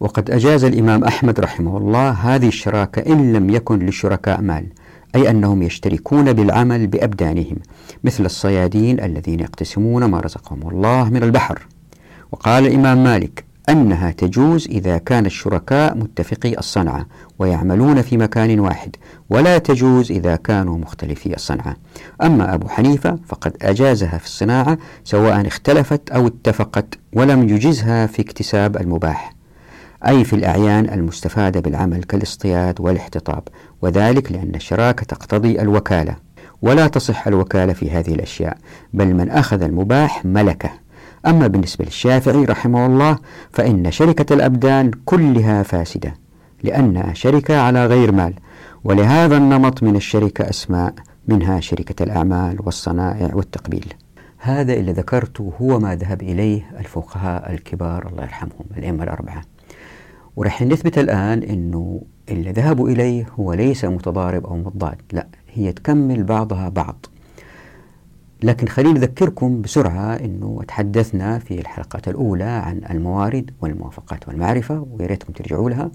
وقد 0.00 0.30
أجاز 0.30 0.64
الإمام 0.64 1.04
أحمد 1.04 1.40
رحمه 1.40 1.76
الله 1.76 2.10
هذه 2.10 2.48
الشراكة 2.48 3.12
إن 3.12 3.32
لم 3.32 3.50
يكن 3.50 3.78
للشركاء 3.78 4.40
مال 4.40 4.66
أي 5.14 5.30
أنهم 5.30 5.62
يشتركون 5.62 6.32
بالعمل 6.32 6.86
بأبدانهم 6.86 7.56
مثل 8.04 8.24
الصيادين 8.24 9.00
الذين 9.00 9.40
يقتسمون 9.40 10.04
ما 10.04 10.20
رزقهم 10.20 10.68
الله 10.68 11.10
من 11.10 11.22
البحر. 11.22 11.66
وقال 12.32 12.66
الإمام 12.66 13.04
مالك 13.04 13.44
أنها 13.68 14.10
تجوز 14.10 14.68
إذا 14.68 14.98
كان 14.98 15.26
الشركاء 15.26 15.96
متفقي 15.96 16.58
الصنعة 16.58 17.06
ويعملون 17.38 18.02
في 18.02 18.16
مكان 18.16 18.60
واحد 18.60 18.96
ولا 19.30 19.58
تجوز 19.58 20.12
إذا 20.12 20.36
كانوا 20.36 20.78
مختلفي 20.78 21.34
الصنعة. 21.34 21.76
أما 22.22 22.54
أبو 22.54 22.68
حنيفة 22.68 23.18
فقد 23.26 23.56
أجازها 23.62 24.18
في 24.18 24.26
الصناعة 24.26 24.78
سواء 25.04 25.46
اختلفت 25.46 26.10
أو 26.10 26.26
اتفقت 26.26 26.98
ولم 27.12 27.48
يجزها 27.48 28.06
في 28.06 28.22
اكتساب 28.22 28.76
المباح. 28.76 29.32
أي 30.06 30.24
في 30.24 30.32
الأعيان 30.36 30.90
المستفادة 30.90 31.60
بالعمل 31.60 32.04
كالاصطياد 32.04 32.80
والاحتطاب 32.80 33.42
وذلك 33.82 34.32
لأن 34.32 34.54
الشراكة 34.54 35.04
تقتضي 35.04 35.60
الوكالة. 35.60 36.16
ولا 36.62 36.86
تصح 36.86 37.26
الوكالة 37.26 37.72
في 37.72 37.90
هذه 37.90 38.14
الأشياء 38.14 38.56
بل 38.92 39.14
من 39.14 39.30
أخذ 39.30 39.62
المباح 39.62 40.24
ملكه. 40.24 40.87
أما 41.28 41.46
بالنسبة 41.46 41.84
للشافعي 41.84 42.44
رحمه 42.44 42.86
الله 42.86 43.18
فإن 43.52 43.90
شركة 43.90 44.34
الأبدان 44.34 44.90
كلها 45.04 45.62
فاسدة 45.62 46.14
لأنها 46.62 47.14
شركة 47.14 47.60
على 47.60 47.86
غير 47.86 48.12
مال 48.12 48.34
ولهذا 48.84 49.36
النمط 49.36 49.82
من 49.82 49.96
الشركة 49.96 50.50
أسماء 50.50 50.94
منها 51.28 51.60
شركة 51.60 52.02
الأعمال 52.02 52.56
والصنائع 52.64 53.34
والتقبيل. 53.34 53.94
هذا 54.38 54.72
اللي 54.72 54.92
ذكرته 54.92 55.52
هو 55.60 55.78
ما 55.78 55.94
ذهب 55.94 56.22
إليه 56.22 56.62
الفقهاء 56.78 57.52
الكبار 57.52 58.08
الله 58.08 58.22
يرحمهم 58.22 58.64
الأئمة 58.76 59.04
الأربعة. 59.04 59.42
ورح 60.36 60.62
نثبت 60.62 60.98
الآن 60.98 61.42
أنه 61.42 62.02
اللي 62.28 62.52
ذهبوا 62.52 62.88
إليه 62.88 63.26
هو 63.40 63.52
ليس 63.52 63.84
متضارب 63.84 64.46
أو 64.46 64.56
مضاد 64.56 65.00
لا 65.12 65.26
هي 65.54 65.72
تكمل 65.72 66.24
بعضها 66.24 66.68
بعض. 66.68 67.06
لكن 68.42 68.66
خليني 68.66 68.98
أذكركم 68.98 69.62
بسرعة 69.62 70.14
أنه 70.16 70.60
تحدثنا 70.68 71.38
في 71.38 71.60
الحلقات 71.60 72.08
الأولى 72.08 72.44
عن 72.44 72.80
الموارد 72.90 73.50
والموافقات 73.60 74.28
والمعرفة 74.28 74.86
وياريتكم 74.92 75.32
ترجعوا 75.32 75.70
لها. 75.70 75.90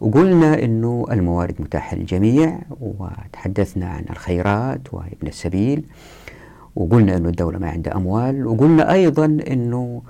وقلنا 0.00 0.62
أنه 0.64 1.04
الموارد 1.10 1.54
متاحة 1.58 1.96
للجميع 1.96 2.58
وتحدثنا 2.80 3.86
عن 3.86 4.04
الخيرات 4.10 4.94
وابن 4.94 5.26
السبيل 5.26 5.84
وقلنا 6.76 7.16
أنه 7.16 7.28
الدولة 7.28 7.58
ما 7.58 7.70
عندها 7.70 7.96
أموال 7.96 8.46
وقلنا 8.46 8.92
أيضا 8.92 9.24
أنه 9.24 10.02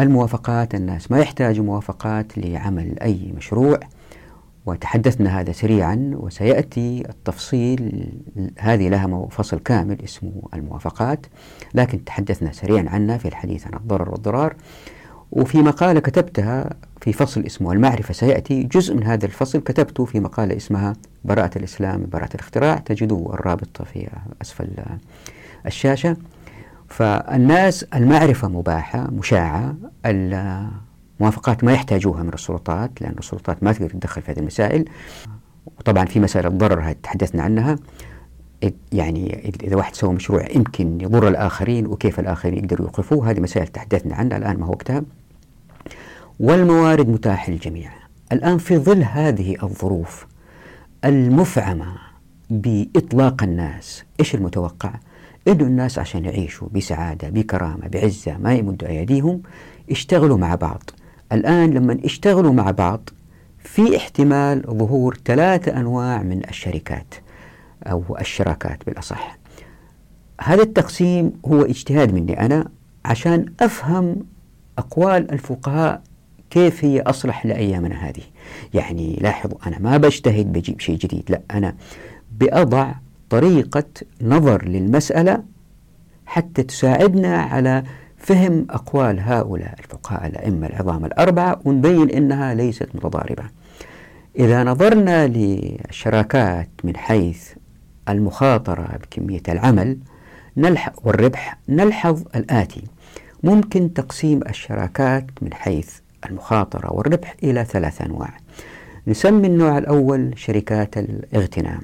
الموافقات 0.00 0.74
الناس 0.74 1.10
ما 1.10 1.18
يحتاجوا 1.18 1.64
موافقات 1.64 2.38
لعمل 2.38 2.98
أي 3.00 3.32
مشروع. 3.36 3.80
وتحدثنا 4.66 5.40
هذا 5.40 5.52
سريعا 5.52 6.10
وسيأتي 6.14 7.02
التفصيل 7.08 8.08
هذه 8.58 8.88
لها 8.88 9.26
فصل 9.30 9.58
كامل 9.58 10.02
اسمه 10.04 10.42
الموافقات 10.54 11.26
لكن 11.74 12.04
تحدثنا 12.04 12.52
سريعا 12.52 12.88
عنها 12.88 13.18
في 13.18 13.28
الحديث 13.28 13.66
عن 13.66 13.74
الضرر 13.74 14.10
والضرار. 14.10 14.56
وفي 15.32 15.58
مقالة 15.58 16.00
كتبتها 16.00 16.70
في 17.00 17.12
فصل 17.12 17.40
اسمه 17.40 17.72
المعرفة 17.72 18.14
سيأتي 18.14 18.62
جزء 18.62 18.94
من 18.94 19.02
هذا 19.02 19.26
الفصل 19.26 19.60
كتبته 19.60 20.04
في 20.04 20.20
مقالة 20.20 20.56
اسمها 20.56 20.92
براءة 21.24 21.58
الإسلام 21.58 22.06
براءة 22.12 22.34
الاختراع 22.34 22.76
تجدوا 22.76 23.34
الرابط 23.34 23.82
في 23.82 24.08
أسفل 24.42 24.68
الشاشة. 25.66 26.16
فالناس 26.88 27.84
المعرفة 27.84 28.48
مباحة 28.48 29.10
مشاعة 29.10 29.74
الموافقات 31.20 31.64
ما 31.64 31.72
يحتاجوها 31.72 32.22
من 32.22 32.34
السلطات 32.34 33.02
لأن 33.02 33.14
السلطات 33.18 33.62
ما 33.62 33.72
تقدر 33.72 33.90
تدخل 33.90 34.22
في 34.22 34.32
هذه 34.32 34.38
المسائل. 34.38 34.84
وطبعا 35.78 36.04
في 36.04 36.20
مسائل 36.20 36.46
الضرر 36.46 36.80
هذه 36.80 36.96
تحدثنا 37.02 37.42
عنها. 37.42 37.76
يعني 38.92 39.52
إذا 39.62 39.76
واحد 39.76 39.94
سوى 39.94 40.14
مشروع 40.14 40.50
يمكن 40.50 41.00
يضر 41.00 41.28
الآخرين 41.28 41.86
وكيف 41.86 42.20
الآخرين 42.20 42.58
يقدروا 42.58 42.86
يوقفوه 42.86 43.30
هذه 43.30 43.40
مسائل 43.40 43.66
تحدثنا 43.66 44.14
عنها 44.14 44.36
الآن 44.36 44.58
ما 44.58 44.66
هو 44.66 44.70
وقتها. 44.70 45.02
والموارد 46.40 47.08
متاحة 47.08 47.52
للجميع. 47.52 47.90
الآن 48.32 48.58
في 48.58 48.78
ظل 48.78 49.02
هذه 49.02 49.56
الظروف 49.62 50.26
المفعمة 51.04 51.96
بإطلاق 52.50 53.42
الناس 53.42 54.04
إيش 54.20 54.34
المتوقع؟ 54.34 54.94
إنه 55.48 55.64
الناس 55.64 55.98
عشان 55.98 56.24
يعيشوا 56.24 56.68
بسعادة 56.72 57.28
بكرامة 57.28 57.88
بعزة 57.88 58.38
ما 58.38 58.54
يمدوا 58.54 58.88
أيديهم 58.88 59.42
اشتغلوا 59.90 60.38
مع 60.38 60.54
بعض. 60.54 60.90
الآن 61.32 61.70
لما 61.70 61.98
اشتغلوا 62.04 62.52
مع 62.52 62.70
بعض 62.70 63.08
في 63.58 63.96
احتمال 63.96 64.62
ظهور 64.62 65.18
ثلاثة 65.24 65.80
أنواع 65.80 66.22
من 66.22 66.42
الشركات 66.48 67.14
أو 67.86 68.16
الشراكات 68.20 68.86
بالأصح. 68.86 69.38
هذا 70.40 70.62
التقسيم 70.62 71.32
هو 71.46 71.62
اجتهاد 71.62 72.14
مني 72.14 72.40
أنا 72.40 72.68
عشان 73.04 73.46
أفهم 73.60 74.16
أقوال 74.78 75.30
الفقهاء 75.30 76.02
كيف 76.50 76.84
هي 76.84 77.00
أصلح 77.00 77.46
لأيامنا 77.46 78.08
هذه. 78.08 78.22
يعني 78.74 79.18
لاحظوا 79.20 79.58
أنا 79.66 79.78
ما 79.78 79.96
بجتهد 79.96 80.52
بجيب 80.52 80.80
شيء 80.80 80.98
جديد 80.98 81.24
لا 81.28 81.40
أنا 81.50 81.74
بأضع 82.32 82.92
طريقة 83.30 83.84
نظر 84.22 84.64
للمسألة 84.68 85.42
حتى 86.26 86.62
تساعدنا 86.62 87.36
على 87.36 87.84
فهم 88.26 88.66
أقوال 88.70 89.20
هؤلاء 89.20 89.74
الفقهاء 89.78 90.26
الأئمة 90.26 90.66
العظام 90.66 91.04
الأربعة 91.04 91.60
ونبين 91.64 92.10
أنها 92.10 92.54
ليست 92.54 92.88
متضاربة. 92.94 93.44
إذا 94.38 94.64
نظرنا 94.64 95.26
للشراكات 95.26 96.68
من 96.84 96.96
حيث 96.96 97.52
المخاطرة 98.08 98.98
بكمية 99.02 99.42
العمل 99.48 99.98
والربح 101.04 101.58
نلحظ 101.68 102.22
الآتي. 102.36 102.82
ممكن 103.42 103.94
تقسيم 103.94 104.40
الشراكات 104.48 105.26
من 105.42 105.54
حيث 105.54 105.90
المخاطرة 106.30 106.92
والربح 106.92 107.34
إلى 107.42 107.64
ثلاث 107.64 108.02
أنواع. 108.02 108.30
نسمي 109.06 109.46
النوع 109.46 109.78
الأول 109.78 110.38
شركات 110.38 110.98
الاغتنام. 110.98 111.80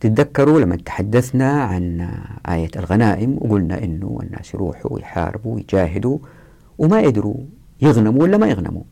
تتذكروا 0.00 0.60
لما 0.60 0.76
تحدثنا 0.76 1.62
عن 1.62 2.08
آية 2.48 2.70
الغنائم 2.76 3.38
وقلنا 3.40 3.84
إنه 3.84 4.18
الناس 4.22 4.54
يروحوا 4.54 4.92
ويحاربوا 4.92 5.54
ويجاهدوا 5.54 6.18
وما 6.78 7.00
يدروا 7.00 7.36
يغنموا 7.80 8.22
ولا 8.22 8.36
ما 8.36 8.46
يغنموا. 8.46 8.82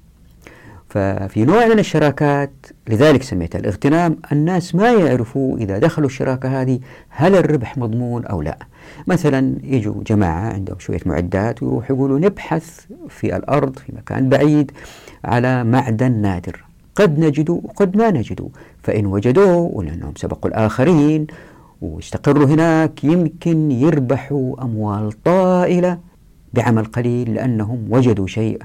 ففي 0.88 1.44
نوع 1.44 1.66
من 1.66 1.78
الشراكات 1.78 2.52
لذلك 2.88 3.22
سميتها 3.22 3.58
الاغتنام 3.58 4.16
الناس 4.32 4.74
ما 4.74 4.92
يعرفوا 4.92 5.58
إذا 5.58 5.78
دخلوا 5.78 6.06
الشراكة 6.06 6.62
هذه 6.62 6.80
هل 7.08 7.34
الربح 7.34 7.78
مضمون 7.78 8.26
أو 8.26 8.42
لا. 8.42 8.58
مثلا 9.06 9.58
يجوا 9.62 10.02
جماعة 10.06 10.52
عندهم 10.52 10.78
شوية 10.78 11.00
معدات 11.06 11.62
ويروحوا 11.62 11.96
يقولوا 11.96 12.18
نبحث 12.18 12.80
في 13.08 13.36
الأرض 13.36 13.78
في 13.78 13.92
مكان 13.96 14.28
بعيد 14.28 14.70
على 15.24 15.64
معدن 15.64 16.12
نادر. 16.12 16.65
قد 16.96 17.18
نجده 17.18 17.60
وقد 17.64 17.96
ما 17.96 18.10
نجده 18.10 18.48
فإن 18.82 19.06
وجدوه 19.06 19.56
ولأنهم 19.56 20.12
سبقوا 20.16 20.50
الآخرين 20.50 21.26
واستقروا 21.82 22.46
هناك 22.46 23.04
يمكن 23.04 23.70
يربحوا 23.70 24.62
أموال 24.62 25.22
طائلة 25.22 25.98
بعمل 26.54 26.84
قليل 26.84 27.34
لأنهم 27.34 27.86
وجدوا 27.90 28.26
شيء 28.26 28.62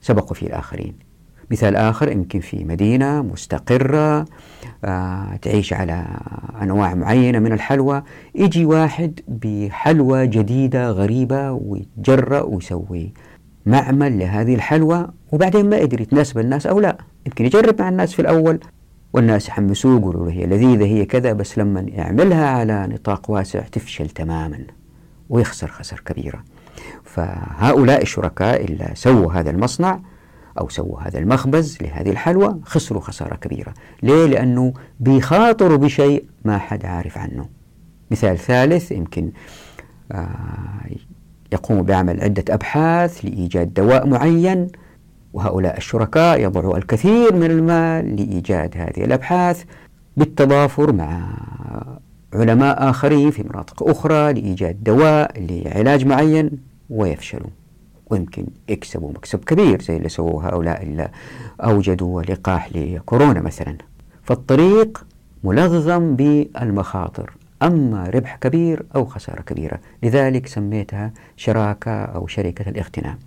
سبقوا 0.00 0.34
فيه 0.34 0.46
الآخرين. 0.46 0.94
مثال 1.50 1.76
آخر 1.76 2.12
يمكن 2.12 2.40
في 2.40 2.64
مدينة 2.64 3.22
مستقرة 3.22 4.24
آه 4.84 5.36
تعيش 5.42 5.72
على 5.72 6.06
أنواع 6.62 6.94
معينة 6.94 7.38
من 7.38 7.52
الحلوى 7.52 8.02
يجي 8.34 8.64
واحد 8.64 9.20
بحلوى 9.28 10.26
جديدة 10.26 10.90
غريبة 10.90 11.52
ويتجرأ 11.52 12.40
ويسوي 12.42 13.12
معمل 13.66 14.18
لهذه 14.18 14.54
الحلوى 14.54 15.08
وبعدين 15.32 15.70
ما 15.70 15.76
يدري 15.76 16.04
تناسب 16.04 16.38
الناس 16.38 16.66
أو 16.66 16.80
لا. 16.80 16.98
يمكن 17.26 17.46
يجرب 17.46 17.80
مع 17.80 17.88
الناس 17.88 18.12
في 18.12 18.22
الأول 18.22 18.60
والناس 19.12 19.48
يحمسوه 19.48 19.98
يقولوا 19.98 20.30
هي 20.30 20.46
لذيذة 20.46 20.84
هي 20.84 21.04
كذا 21.04 21.32
بس 21.32 21.58
لما 21.58 21.80
يعملها 21.80 22.46
على 22.46 22.86
نطاق 22.86 23.30
واسع 23.30 23.60
تفشل 23.60 24.08
تماما 24.08 24.58
ويخسر 25.28 25.68
خسر 25.68 26.00
كبيرة. 26.06 26.44
فهؤلاء 27.04 28.02
الشركاء 28.02 28.64
اللي 28.64 28.90
سووا 28.94 29.32
هذا 29.32 29.50
المصنع 29.50 30.00
أو 30.60 30.68
سووا 30.68 31.00
هذا 31.00 31.18
المخبز 31.18 31.78
لهذه 31.82 32.10
الحلوى 32.10 32.60
خسروا 32.64 33.00
خسارة 33.00 33.34
كبيرة. 33.34 33.74
ليه؟ 34.02 34.26
لأنه 34.26 34.72
بيخاطروا 35.00 35.76
بشيء 35.76 36.24
ما 36.44 36.58
حد 36.58 36.84
عارف 36.84 37.18
عنه. 37.18 37.48
مثال 38.10 38.38
ثالث 38.38 38.92
يمكن 38.92 39.30
آه 40.12 40.28
يقوم 41.54 41.82
بعمل 41.82 42.20
عدة 42.20 42.44
أبحاث 42.54 43.24
لإيجاد 43.24 43.74
دواء 43.74 44.06
معين 44.06 44.68
وهؤلاء 45.32 45.76
الشركاء 45.76 46.40
يضعوا 46.40 46.76
الكثير 46.76 47.34
من 47.34 47.50
المال 47.50 48.16
لإيجاد 48.16 48.76
هذه 48.76 49.04
الأبحاث 49.04 49.64
بالتضافر 50.16 50.92
مع 50.92 51.28
علماء 52.34 52.90
آخرين 52.90 53.30
في 53.30 53.42
مناطق 53.42 53.88
أخرى 53.88 54.32
لإيجاد 54.32 54.84
دواء 54.84 55.32
لعلاج 55.40 56.06
معين 56.06 56.50
ويفشلوا. 56.90 57.50
ويمكن 58.10 58.46
يكسبوا 58.68 59.10
مكسب 59.10 59.38
كبير 59.44 59.82
زي 59.82 59.96
اللي 59.96 60.08
سووه 60.08 60.48
هؤلاء 60.48 60.82
اللي 60.82 61.08
أوجدوا 61.60 62.22
لقاح 62.22 62.68
لكورونا 62.74 63.40
مثلا. 63.40 63.76
فالطريق 64.22 65.06
ملغم 65.44 66.16
بالمخاطر. 66.16 67.32
أما 67.62 68.10
ربح 68.14 68.36
كبير 68.36 68.86
أو 68.94 69.04
خسارة 69.04 69.42
كبيرة. 69.42 69.80
لذلك 70.02 70.46
سميتها 70.46 71.12
شراكة 71.36 72.04
أو 72.04 72.26
شركة 72.26 72.68
الاغتنام. 72.68 73.18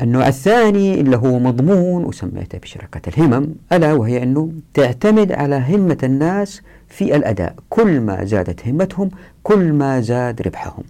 النوع 0.00 0.28
الثاني 0.28 1.00
اللي 1.00 1.16
هو 1.16 1.38
مضمون 1.38 2.04
وسميته 2.04 2.58
بشركة 2.58 3.08
الهمم 3.08 3.46
ألا 3.72 3.92
وهي 3.92 4.22
أنه 4.22 4.52
تعتمد 4.74 5.32
على 5.32 5.64
همة 5.68 5.98
الناس 6.02 6.62
في 6.88 7.16
الأداء. 7.16 7.54
كل 7.70 8.00
ما 8.00 8.24
زادت 8.24 8.68
همتهم 8.68 9.10
كل 9.42 9.72
ما 9.72 10.00
زاد 10.00 10.42
ربحهم. 10.42 10.84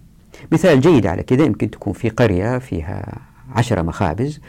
مثال 0.52 0.80
جيد 0.80 1.06
على 1.06 1.22
كذا 1.22 1.44
يمكن 1.44 1.70
تكون 1.70 1.92
في 1.92 2.08
قرية 2.08 2.58
فيها 2.58 3.18
عشرة 3.56 3.82
مخابز 3.82 4.40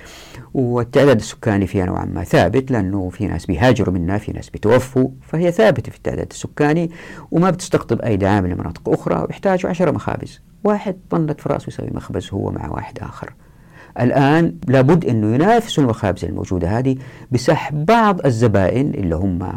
والتعداد 0.53 1.19
السكاني 1.19 1.67
فيها 1.67 1.85
نوعا 1.85 2.05
ما 2.05 2.23
ثابت 2.23 2.71
لأنه 2.71 3.09
في 3.09 3.27
ناس 3.27 3.45
بيهاجروا 3.45 3.93
منها 3.93 4.17
في 4.17 4.31
ناس 4.31 4.49
بيتوفوا 4.49 5.09
فهي 5.21 5.51
ثابتة 5.51 5.91
في 5.91 5.97
التعداد 5.97 6.27
السكاني 6.31 6.91
وما 7.31 7.49
بتستقطب 7.49 8.01
أي 8.01 8.17
دعم 8.17 8.45
لمناطق 8.47 8.89
أخرى 8.89 9.25
ويحتاجوا 9.27 9.69
عشرة 9.69 9.91
مخابز. 9.91 10.41
واحد 10.63 10.95
طنت 11.09 11.41
في 11.41 11.49
رأسه 11.49 11.67
يسوي 11.67 11.89
مخبز 11.91 12.29
هو 12.33 12.51
مع 12.51 12.69
واحد 12.69 12.99
آخر. 12.99 13.33
الآن 13.99 14.55
لابد 14.67 15.05
أنه 15.05 15.35
ينافسوا 15.35 15.83
المخابز 15.83 16.25
الموجودة 16.25 16.79
هذه 16.79 16.95
بسحب 17.31 17.85
بعض 17.85 18.25
الزبائن 18.25 18.89
اللي 18.93 19.15
هم 19.15 19.51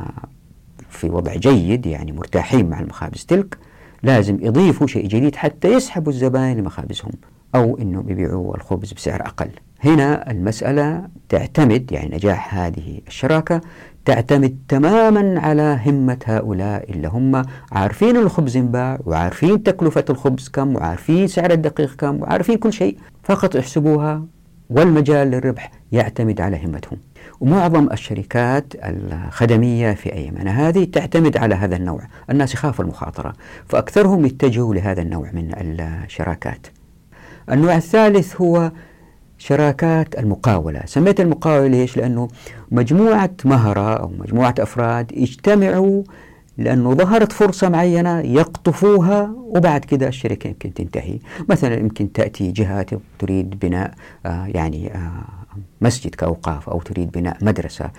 في 0.89 1.11
وضع 1.11 1.35
جيد 1.35 1.87
يعني 1.87 2.13
مرتاحين 2.13 2.71
مع 2.71 2.81
المخابز 2.81 3.25
تلك. 3.25 3.59
لازم 4.03 4.39
يضيفوا 4.43 4.87
شيء 4.87 5.07
جديد 5.07 5.37
حتى 5.37 5.69
يسحبوا 5.69 6.13
الزبائن 6.13 6.57
لمخابزهم. 6.57 7.13
أو 7.55 7.79
أنهم 7.79 8.11
يبيعوا 8.11 8.57
الخبز 8.57 8.93
بسعر 8.93 9.21
أقل. 9.21 9.51
هنا 9.85 10.31
المسألة 10.31 11.09
تعتمد 11.29 11.93
يعني 11.93 12.17
نجاح 12.17 12.55
هذه 12.55 13.01
الشراكة 13.09 13.61
تعتمد 14.05 14.59
تماما 14.69 15.41
على 15.41 15.81
همة 15.87 16.19
هؤلاء 16.25 16.91
اللي 16.91 17.09
هم 17.09 17.43
عارفين 17.73 18.17
الخبز 18.17 18.57
ينباع 18.57 18.99
وعارفين 19.05 19.63
تكلفة 19.63 20.05
الخبز 20.11 20.49
كم 20.49 20.77
وعارفين 20.77 21.27
سعر 21.27 21.51
الدقيق 21.51 21.95
كم 21.95 22.23
وعارفين 22.23 22.57
كل 22.57 22.73
شيء. 22.73 22.99
فقط 23.23 23.55
يحسبوها 23.55 24.25
والمجال 24.71 25.31
للربح 25.31 25.71
يعتمد 25.93 26.41
على 26.41 26.65
همتهم. 26.65 26.99
ومعظم 27.41 27.89
الشركات 27.93 28.65
الخدمية 28.85 29.93
في 29.93 30.13
أيامنا 30.13 30.69
هذه 30.69 30.85
تعتمد 30.85 31.37
على 31.37 31.55
هذا 31.55 31.77
النوع 31.77 32.03
الناس 32.31 32.55
يخافوا 32.55 32.85
المخاطرة 32.85 33.33
فأكثرهم 33.69 34.27
يتجهوا 34.27 34.75
لهذا 34.75 35.03
النوع 35.03 35.31
من 35.33 35.51
الشراكات. 35.57 36.67
النوع 37.51 37.77
الثالث 37.77 38.41
هو 38.41 38.73
شراكات 39.39 40.19
المقاولة. 40.19 40.83
سميت 40.87 41.21
المقاولة 41.21 41.67
ليش؟ 41.67 41.97
لأنه 41.97 42.29
مجموعة 42.71 43.31
مهرة 43.45 43.95
أو 43.95 44.13
مجموعة 44.19 44.55
أفراد 44.59 45.13
اجتمعوا 45.13 46.03
لأنه 46.59 46.95
ظهرت 46.95 47.33
فرصة 47.33 47.69
معينة 47.69 48.21
يقطفوها 48.21 49.35
وبعد 49.37 49.85
كده 49.85 50.09
الشركة 50.09 50.49
يمكن 50.49 50.75
تنتهي. 50.75 51.19
مثلا 51.49 51.79
يمكن 51.79 52.13
تأتي 52.13 52.53
جهة 52.53 52.87
تريد 53.19 53.59
بناء 53.59 53.95
آه 54.27 54.47
يعني 54.47 54.95
آه 54.95 55.25
مسجد 55.81 56.15
كأوقاف 56.15 56.69
أو 56.69 56.81
تريد 56.81 57.11
بناء 57.11 57.37
مدرسة. 57.43 57.91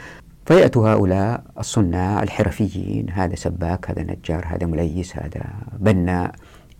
فيأتوا 0.45 0.89
هؤلاء 0.89 1.43
الصناع 1.59 2.23
الحرفيين 2.23 3.09
هذا 3.09 3.35
سباك 3.35 3.89
هذا 3.89 4.03
نجار 4.03 4.45
هذا 4.47 4.65
مليس 4.67 5.17
هذا 5.17 5.43
بناء. 5.79 6.31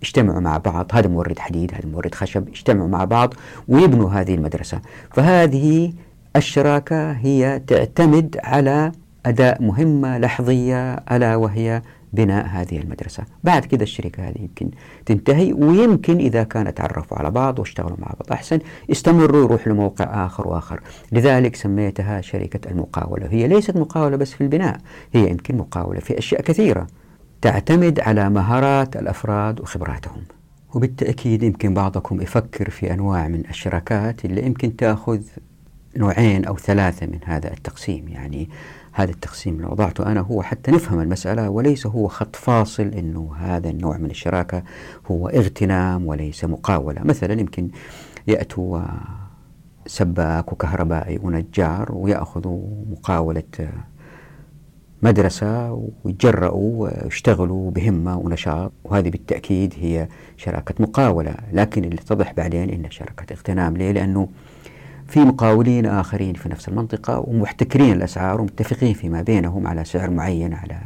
اجتمعوا 0.02 0.40
مع 0.40 0.58
بعض. 0.58 0.92
هذا 0.94 1.08
مورد 1.08 1.40
حديد 1.40 1.74
هذا 1.74 1.86
مورد 1.88 2.16
خشب. 2.16 2.48
اجتمعوا 2.48 2.88
مع 2.88 3.06
بعض 3.06 3.34
ويبنوا 3.68 4.10
هذه 4.10 4.36
المدرسة. 4.36 4.82
فهذه 5.14 5.94
الشراكة 6.36 7.12
هي 7.12 7.62
تعتمد 7.68 8.38
على 8.44 8.92
أداء 9.26 9.64
مهمة 9.64 10.18
لحظية 10.18 10.94
ألا 10.94 11.36
وهي 11.36 11.82
بناء 12.14 12.46
هذه 12.46 12.78
المدرسة. 12.80 13.24
بعد 13.44 13.66
كده 13.66 13.84
الشركة 13.84 14.30
هذه 14.30 14.40
يمكن 14.40 14.72
تنتهي 15.06 15.54
ويمكن 15.54 16.18
إذا 16.18 16.44
كانت 16.44 16.78
تعرفوا 16.78 17.18
على 17.18 17.32
بعض 17.32 17.60
واشتغلوا 17.60 17.98
مع 18.00 18.08
بعض 18.08 18.32
أحسن 18.32 18.60
يستمروا 18.90 19.44
يروحوا 19.44 19.74
لموقع 19.74 20.26
آخر 20.26 20.48
وآخر. 20.48 20.82
لذلك 21.12 21.56
سميتها 21.56 22.22
شركة 22.22 22.72
المقاولة. 22.72 23.28
هي 23.30 23.48
ليست 23.48 23.78
مقاولة 23.78 24.18
بس 24.18 24.32
في 24.34 24.42
البناء 24.42 24.78
هي 25.14 25.30
يمكن 25.30 25.58
مقاولة 25.58 26.00
في 26.00 26.18
أشياء 26.18 26.42
كثيرة. 26.42 26.88
تعتمد 27.42 28.00
على 28.00 28.30
مهارات 28.30 28.96
الأفراد 28.96 29.62
وخبراتهم. 29.62 30.22
وبالتأكيد 30.74 31.44
يمكن 31.44 31.74
بعضكم 31.74 32.22
يفكر 32.22 32.70
في 32.70 32.94
أنواع 32.94 33.28
من 33.28 33.44
الشراكات 33.50 34.26
اللي 34.26 34.46
يمكن 34.46 34.76
تأخذ 34.76 35.22
نوعين 35.98 36.46
أو 36.46 36.58
ثلاثة 36.58 37.06
من 37.06 37.20
هذا 37.26 37.54
التقسيم. 37.54 38.08
يعني 38.08 38.50
هذا 38.94 39.12
التقسيم 39.12 39.56
اللي 39.56 39.68
وضعته 39.68 40.12
أنا 40.12 40.20
هو 40.20 40.42
حتى 40.42 40.72
نفهم 40.72 41.00
المسألة 41.00 41.50
وليس 41.50 41.88
هو 41.88 42.08
خط 42.08 42.36
فاصل 42.36 42.84
أنه 42.84 43.36
هذا 43.40 43.70
النوع 43.70 43.98
من 43.98 44.10
الشراكة 44.10 44.64
هو 45.12 45.28
اغتنام 45.28 46.08
وليس 46.08 46.46
مقاولة. 46.46 47.04
مثلا 47.04 47.40
يمكن 47.40 47.70
يأتوا 48.28 48.82
سباك 49.86 50.54
وكهربائي 50.54 51.20
ونجار 51.24 51.92
ويأخذوا 51.92 52.68
مقاولة 52.92 53.44
مدرسة 55.04 55.72
ويتجرؤوا 56.04 56.90
ويشتغلوا 57.04 57.72
بهمة 57.72 58.18
ونشاط 58.18 58.72
وهذه 58.84 59.10
بالتأكيد 59.10 59.74
هي 59.82 60.08
شراكة 60.38 60.76
مقاولة. 60.80 61.36
لكن 61.54 61.84
اللي 61.84 62.02
اتضح 62.02 62.34
بعدين 62.34 62.70
إنها 62.70 62.90
شراكة 62.90 63.34
اغتنام. 63.34 63.78
ليه؟ 63.78 63.92
لأنه 63.92 64.28
في 65.08 65.20
مقاولين 65.20 65.86
آخرين 65.86 66.34
في 66.34 66.50
نفس 66.50 66.70
المنطقة 66.70 67.24
ومحتكرين 67.28 67.94
الأسعار 67.94 68.42
ومتفقين 68.42 68.94
فيما 68.94 69.22
بينهم 69.22 69.68
على 69.68 69.86
سعر 69.86 70.10
معين 70.10 70.54
على 70.54 70.78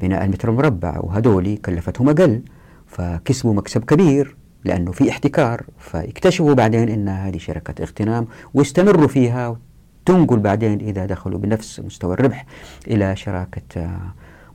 بناء 0.00 0.24
المتر 0.24 0.48
المربع 0.50 0.98
وهذول 1.00 1.56
كلفتهم 1.56 2.08
أقل 2.08 2.42
فكسبوا 2.86 3.54
مكسب 3.54 3.84
كبير 3.84 4.36
لأنه 4.64 4.92
في 4.92 5.10
احتكار. 5.10 5.62
فاكتشفوا 5.78 6.54
بعدين 6.54 6.88
أن 6.88 7.08
هذه 7.08 7.38
شركة 7.38 7.82
اغتنام 7.82 8.26
واستمروا 8.54 9.08
فيها 9.08 9.56
تنقل 10.04 10.38
بعدين 10.38 10.80
إذا 10.80 11.06
دخلوا 11.06 11.38
بنفس 11.38 11.80
مستوى 11.80 12.14
الربح 12.14 12.46
إلى 12.86 13.16
شراكة 13.16 13.90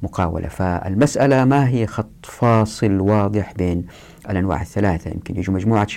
مقاولة. 0.03 0.47
فالمسألة 0.47 1.45
ما 1.45 1.69
هي 1.69 1.87
خط 1.87 2.25
فاصل 2.25 2.99
واضح 2.99 3.53
بين 3.53 3.85
الأنواع 4.29 4.61
الثلاثة؟ 4.61 5.11
يمكن 5.11 5.37
يجوا 5.37 5.55
مجموعة 5.55 5.87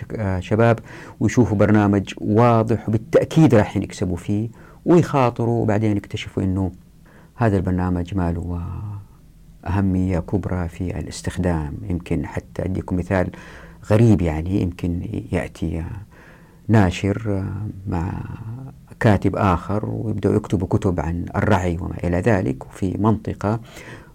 شباب 0.40 0.78
ويشوفوا 1.20 1.56
برنامج 1.56 2.14
واضح 2.18 2.88
وبالتأكيد 2.88 3.54
راح 3.54 3.76
يكسبوا 3.76 4.16
فيه 4.16 4.48
ويخاطروا 4.84 5.62
وبعدين 5.62 5.96
يكتشفوا 5.96 6.42
أنه 6.42 6.72
هذا 7.36 7.56
البرنامج 7.56 8.14
ما 8.14 8.32
له 8.32 8.62
أهمية 9.66 10.18
كبرى 10.18 10.68
في 10.68 10.98
الاستخدام. 10.98 11.74
يمكن 11.88 12.26
حتى 12.26 12.64
أديكم 12.64 12.96
مثال 12.96 13.30
غريب 13.90 14.22
يعني 14.22 14.62
يمكن 14.62 15.02
يأتي 15.32 15.84
ناشر 16.68 17.44
مع 17.86 18.12
كاتب 19.00 19.36
آخر 19.36 19.86
ويبدأوا 19.86 20.34
يكتبوا 20.36 20.68
كتب 20.68 21.00
عن 21.00 21.24
الرعي 21.36 21.78
وما 21.80 21.96
إلى 22.04 22.16
ذلك 22.20 22.66
وفي 22.66 22.96
منطقة 22.98 23.60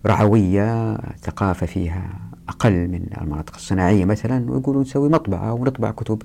رعوية 0.06 0.98
ثقافة 0.98 1.65
فيها 1.65 2.10
أقل 2.50 2.88
من 2.88 3.06
المناطق 3.21 3.56
الصناعية 3.56 4.06
مثلا 4.06 4.52
ويقولوا 4.52 4.82
نسوي 4.82 5.10
مطبعة 5.10 5.54
ونطبع 5.54 5.91
كتب 5.91 6.21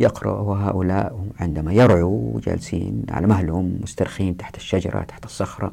يقرأ 0.00 0.68
هؤلاء 0.68 1.26
عندما 1.40 1.72
يرعوا 1.72 2.40
جالسين 2.40 3.02
على 3.10 3.26
مهلهم 3.26 3.78
مسترخين 3.82 4.36
تحت 4.36 4.56
الشجرة 4.56 5.02
تحت 5.02 5.24
الصخرة 5.24 5.72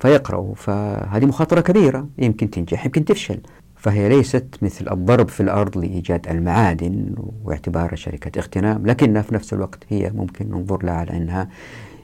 فيقرأوا 0.00 0.54
فهذه 0.54 1.26
مخاطرة 1.26 1.60
كبيرة 1.60 2.08
يمكن 2.18 2.50
تنجح 2.50 2.86
يمكن 2.86 3.04
تفشل. 3.04 3.40
فهي 3.84 4.08
ليست 4.08 4.46
مثل 4.62 4.92
الضرب 4.92 5.28
في 5.28 5.40
الأرض 5.40 5.78
لإيجاد 5.78 6.28
المعادن 6.28 7.14
واعتبارها 7.44 7.96
شركة 7.96 8.38
اغتنام 8.38 8.86
لكنها 8.86 9.22
في 9.22 9.34
نفس 9.34 9.52
الوقت 9.52 9.84
هي 9.88 10.10
ممكن 10.10 10.50
ننظر 10.50 10.84
لها 10.84 10.94
على 10.94 11.10
أنها 11.10 11.48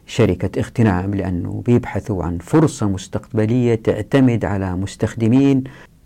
شركة 0.06 0.60
اغتنام 0.60 1.14
لأنه 1.14 1.62
بيبحثوا 1.66 2.24
عن 2.24 2.38
فرصة 2.38 2.88
مستقبلية 2.88 3.74
تعتمد 3.74 4.44
على 4.44 4.76
مستخدمين 4.76 5.64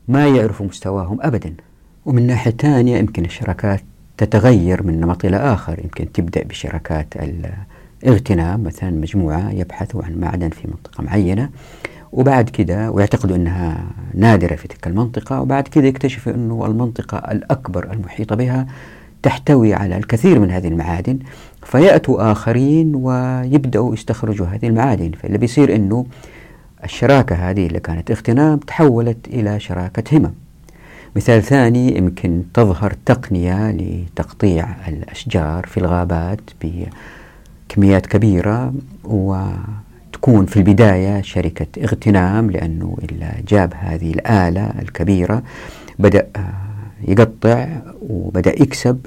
ما 0.08 0.28
يعرفوا 0.28 0.66
مستواهم 0.66 1.18
أبدا. 1.20 1.54
ومن 2.06 2.26
ناحية 2.26 2.50
ثانية 2.50 2.98
يمكن 2.98 3.24
الشركات 3.24 3.80
تتغير 4.16 4.82
من 4.82 5.00
نمط 5.00 5.24
إلى 5.24 5.37
آخر. 5.37 5.78
يمكن 5.78 6.12
تبدأ 6.12 6.42
بشركات 6.42 7.14
الاغتنام 8.02 8.62
مثلا 8.64 8.90
مجموعة 8.90 9.50
يبحثوا 9.50 10.04
عن 10.04 10.20
معدن 10.20 10.48
في 10.48 10.68
منطقة 10.68 11.04
معينة. 11.04 11.50
وبعد 12.14 12.50
كده 12.50 12.90
ويعتقدوا 12.90 13.37
أنها 13.37 13.85
نادرة 14.14 14.57
في 14.57 14.68
تلك 14.68 14.87
المنطقة 14.87 15.40
وبعد 15.40 15.68
كده 15.68 15.87
يكتشفوا 15.87 16.33
أنه 16.33 16.66
المنطقة 16.66 17.18
الأكبر 17.18 17.92
المحيطة 17.92 18.37
بها 18.37 18.66
تحتوي 19.22 19.74
على 19.74 19.96
الكثير 19.96 20.40
من 20.40 20.50
هذه 20.50 20.68
المعادن 20.68 21.18
فيأتوا 21.62 22.33
آخرين 22.33 22.94
ويبدأوا 22.94 23.94
يستخرجوا 23.94 24.46
هذه 24.46 24.66
المعادن. 24.66 25.11
فاللي 25.11 25.38
بيصير 25.38 25.74
أنه 25.74 26.07
الشراكة 26.85 27.37
هذه 27.37 27.66
اللي 27.66 27.81
كانت 27.81 28.11
اغتنام 28.11 28.59
تحولت 28.59 29.29
إلى 29.29 29.61
شراكة 29.61 30.16
همم. 30.16 30.33
مثال 31.16 31.42
ثاني 31.42 31.98
يمكن 31.98 32.42
تظهر 32.55 32.94
تقنية 33.07 33.70
لتقطيع 33.70 34.88
الأشجار 34.88 35.66
في 35.66 35.81
الغابات 35.81 36.40
بكميات 36.62 38.07
كبيرة 38.07 38.72
وتكون 40.24 40.46
في 40.46 40.56
البداية 40.56 41.22
شركة 41.22 41.66
اغتنام 41.84 42.50
لأنه 42.50 42.96
اللي 43.02 43.32
جاب 43.48 43.72
هذه 43.76 44.10
الآلة 44.10 44.70
الكبيرة 44.82 45.42
بدأ 45.98 46.26
يقطع 47.08 47.68
وبدأ 48.08 48.62
يكسب 48.62 49.06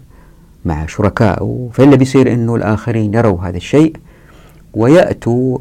مع 0.66 0.86
شركائه. 0.86 1.70
فاللي 1.74 1.98
بيصير 1.98 2.34
أنه 2.34 2.56
الآخرين 2.56 3.14
يروا 3.14 3.42
هذا 3.42 3.58
الشيء 3.58 3.96
ويأتوا 4.74 5.58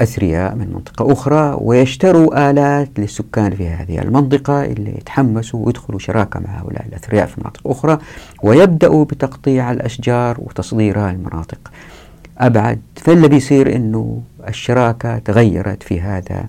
أثرياء 0.00 0.54
من 0.54 0.72
منطقة 0.72 1.12
أخرى 1.12 1.58
ويشتروا 1.60 2.50
آلات 2.50 2.88
للسكان 2.98 3.54
في 3.54 3.68
هذه 3.68 4.02
المنطقة 4.02 4.64
اللي 4.64 4.90
يتحمسوا 4.90 5.66
ويدخلوا 5.66 5.98
شراكة 5.98 6.40
مع 6.40 6.60
هؤلاء 6.60 6.86
الأثرياء 6.86 7.26
في 7.26 7.40
مناطق 7.40 7.60
أخرى 7.66 7.98
ويبدأوا 8.42 9.04
بتقطيع 9.04 9.70
الأشجار 9.70 10.36
وتصديرها 10.40 11.12
لمناطق 11.12 11.58
أبعد. 12.38 12.80
فاللي 12.96 13.28
بيصير 13.28 13.76
أنه 13.76 14.22
الشراكة 14.48 15.18
تغيرت 15.18 15.82
في 15.82 16.00
هذا 16.00 16.48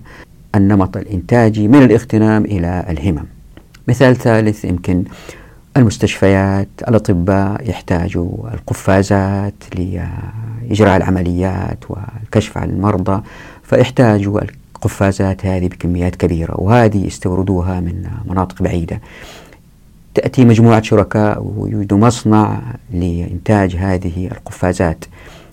النمط 0.54 0.96
الإنتاجي 0.96 1.68
من 1.68 1.82
الاغتنام 1.82 2.44
إلى 2.44 2.84
الهمم. 2.88 3.24
مثال 3.88 4.16
ثالث 4.16 4.64
يمكن 4.64 5.04
المستشفيات 5.76 6.68
الأطباء 6.88 7.70
يحتاجوا 7.70 8.54
القفازات 8.54 9.54
لإجراء 9.74 10.96
العمليات 10.96 11.78
والكشف 11.88 12.58
عن 12.58 12.70
المرضى 12.70 13.22
فيحتاجوا 13.62 14.40
القفازات 14.76 15.46
هذه 15.46 15.68
بكميات 15.68 16.16
كبيرة 16.16 16.60
وهذه 16.60 17.06
يستوردوها 17.06 17.80
من 17.80 18.06
مناطق 18.26 18.62
بعيدة. 18.62 19.00
تأتي 20.14 20.44
مجموعة 20.44 20.82
شركاء 20.82 21.42
ويوجدوا 21.56 21.98
مصنع 21.98 22.60
لإنتاج 22.92 23.76
هذه 23.76 24.26
القفازات. 24.26 25.04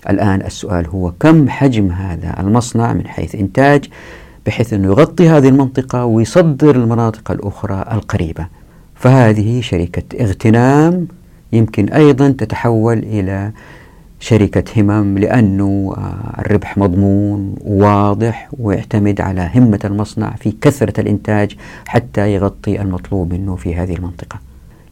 الآن 0.10 0.42
السؤال 0.42 0.88
هو 0.88 1.12
كم 1.20 1.50
حجم 1.50 1.92
هذا 1.92 2.40
المصنع 2.40 2.94
من 2.94 3.08
حيث 3.08 3.36
إنتاج 3.36 3.90
بحيث 4.46 4.74
أنه 4.74 4.88
يغطي 4.88 5.30
هذه 5.30 5.48
المنطقة 5.48 6.06
ويصدر 6.06 6.76
المناطق 6.76 7.32
الأخرى 7.32 7.86
القريبة؟ 7.92 8.48
فهذه 8.96 9.62
شركة 9.62 10.24
اغتنام 10.24 11.08
يمكن 11.54 11.90
أيضا 11.90 12.30
تتحول 12.30 12.98
إلى 12.98 13.52
شركة 14.20 14.82
همم 14.82 15.18
لأنه 15.18 15.94
آه، 15.98 16.42
الربح 16.42 16.78
مضمون 16.78 17.56
وواضح 17.62 18.50
ويعتمد 18.60 19.22
على 19.22 19.52
همة 19.56 19.80
المصنع 19.86 20.36
في 20.36 20.54
كثرة 20.62 21.02
الإنتاج 21.02 21.56
حتى 21.88 22.34
يغطي 22.34 22.82
المطلوب 22.82 23.34
منه 23.34 23.56
في 23.56 23.76
هذه 23.76 23.96
المنطقة. 23.96 24.40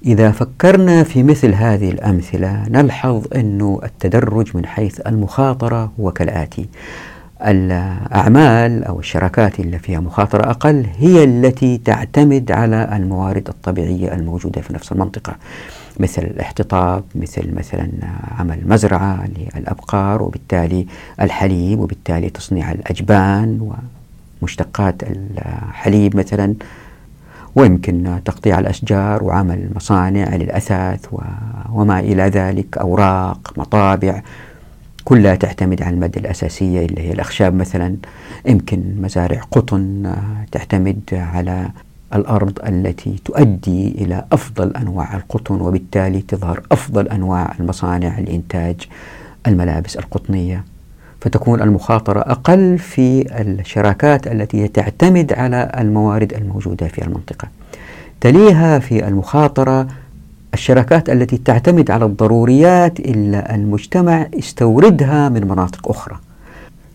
إذا 0.05 0.31
فكرنا 0.31 1.03
في 1.03 1.23
مثل 1.23 1.53
هذه 1.53 1.91
الأمثلة 1.91 2.63
نلحظ 2.69 3.25
أن 3.35 3.77
التدرج 3.83 4.57
من 4.57 4.65
حيث 4.65 4.99
المخاطرة 4.99 5.91
هو 5.99 6.11
كالآتي 6.11 6.69
الأعمال 7.41 8.83
أو 8.83 8.99
الشراكات 8.99 9.59
اللي 9.59 9.79
فيها 9.79 9.99
مخاطرة 9.99 10.49
أقل 10.49 10.85
هي 10.97 11.23
التي 11.23 11.77
تعتمد 11.77 12.51
على 12.51 12.89
الموارد 12.95 13.47
الطبيعية 13.47 14.13
الموجودة 14.13 14.61
في 14.61 14.73
نفس 14.73 14.91
المنطقة. 14.91 15.35
مثل 15.99 16.21
الاحتطاب 16.21 17.03
مثل 17.15 17.55
مثلا 17.55 17.89
عمل 18.39 18.59
مزرعة 18.65 19.25
للأبقار 19.55 20.23
وبالتالي 20.23 20.87
الحليب 21.21 21.79
وبالتالي 21.79 22.29
تصنيع 22.29 22.71
الأجبان 22.71 23.71
ومشتقات 24.41 24.95
الحليب 25.03 26.17
مثلا. 26.17 26.55
ويمكن 27.55 28.19
تقطيع 28.25 28.59
الأشجار 28.59 29.23
وعمل 29.23 29.69
مصانع 29.75 30.35
للأثاث 30.35 31.05
وما 31.71 31.99
إلى 31.99 32.23
ذلك 32.23 32.77
أوراق 32.77 33.53
مطابع 33.57 34.21
كلها 35.05 35.35
تعتمد 35.35 35.81
على 35.81 35.95
المادة 35.95 36.21
الأساسية 36.21 36.85
اللي 36.85 37.01
هي 37.01 37.11
الأخشاب 37.11 37.53
مثلا. 37.53 37.95
يمكن 38.45 38.83
مزارع 39.01 39.41
قطن 39.51 40.13
تعتمد 40.51 41.01
على 41.11 41.69
الأرض 42.15 42.59
التي 42.67 43.15
تؤدي 43.25 43.87
إلى 43.87 44.25
أفضل 44.31 44.75
أنواع 44.75 45.15
القطن 45.17 45.61
وبالتالي 45.61 46.21
تظهر 46.21 46.61
أفضل 46.71 47.07
أنواع 47.07 47.53
المصانع 47.59 48.19
لإنتاج 48.19 48.75
الملابس 49.47 49.97
القطنية. 49.97 50.63
فتكون 51.23 51.61
المخاطرة 51.61 52.19
أقل 52.19 52.77
في 52.77 53.25
الشراكات 53.41 54.27
التي 54.27 54.67
تعتمد 54.67 55.33
على 55.33 55.71
الموارد 55.79 56.33
الموجودة 56.33 56.87
في 56.87 57.01
المنطقة. 57.05 57.47
تليها 58.21 58.79
في 58.79 59.07
المخاطرة 59.07 59.87
الشراكات 60.53 61.09
التي 61.09 61.37
تعتمد 61.37 61.91
على 61.91 62.05
الضروريات 62.05 62.99
إلا 62.99 63.55
المجتمع 63.55 64.27
استوردها 64.39 65.29
من 65.29 65.47
مناطق 65.47 65.89
أخرى 65.89 66.15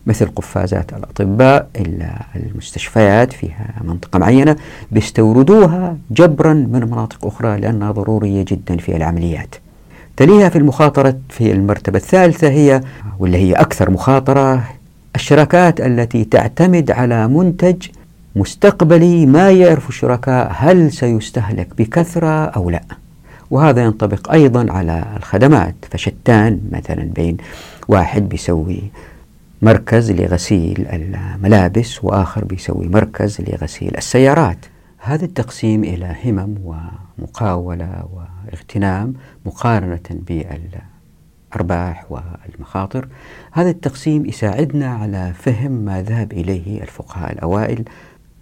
مثل 0.07 0.27
قفازات 0.27 0.93
الأطباء 0.93 1.69
إلا 1.77 2.11
المستشفيات 2.37 3.33
فيها 3.33 3.75
منطقة 3.85 4.19
معينة 4.19 4.57
بيستوردوها 4.93 5.97
جبرا 6.11 6.53
من 6.53 6.89
مناطق 6.91 7.27
أخرى 7.27 7.61
لأنها 7.61 7.91
ضرورية 7.91 8.45
جدا 8.49 8.77
في 8.77 8.97
العمليات. 8.97 9.55
تليها 10.19 10.49
في 10.49 10.59
المخاطرة 10.59 11.17
في 11.29 11.53
المرتبة 11.53 11.99
الثالثة 11.99 12.49
هي 12.49 12.81
واللي 13.19 13.39
هي 13.39 13.53
أكثر 13.53 13.91
مخاطرة 13.91 14.65
الشراكات 15.15 15.81
التي 15.81 16.25
تعتمد 16.25 16.91
على 16.91 17.29
منتج 17.29 17.87
مستقبلي 18.37 19.27
ما 19.27 19.51
يعرف 19.51 19.89
الشركاء 19.89 20.53
هل 20.55 20.93
سيستهلك 20.93 21.69
بكثرة 21.79 22.45
أو 22.45 22.71
لا. 22.71 22.83
وهذا 23.51 23.83
ينطبق 23.83 24.33
أيضا 24.33 24.73
على 24.73 25.05
الخدمات 25.17 25.75
فشتان 25.91 26.61
مثلا 26.73 27.03
بين 27.03 27.37
واحد 27.89 28.29
بيسوي 28.29 28.83
مركز 29.63 30.13
لغسيل 30.13 30.87
الملابس 30.93 32.05
وآخر 32.05 32.45
بيسوي 32.45 32.89
مركز 32.89 33.41
لغسيل 33.41 33.97
السيارات. 33.97 34.59
هذا 34.99 35.25
التقسيم 35.25 35.85
إلى 35.85 36.17
همم 36.25 36.55
ومقاولة 36.65 38.05
واغتنام 38.49 39.15
مقارنة 39.47 40.01
بالأرباح 40.11 42.07
والمخاطر. 42.11 43.09
هذا 43.53 43.71
التقسيم 43.71 44.27
يساعدنا 44.27 44.95
على 44.95 45.33
فهم 45.35 45.73
ما 45.73 46.03
ذهب 46.03 46.33
إليه 46.33 46.83
الفقهاء 46.83 47.33
الأوائل 47.33 47.85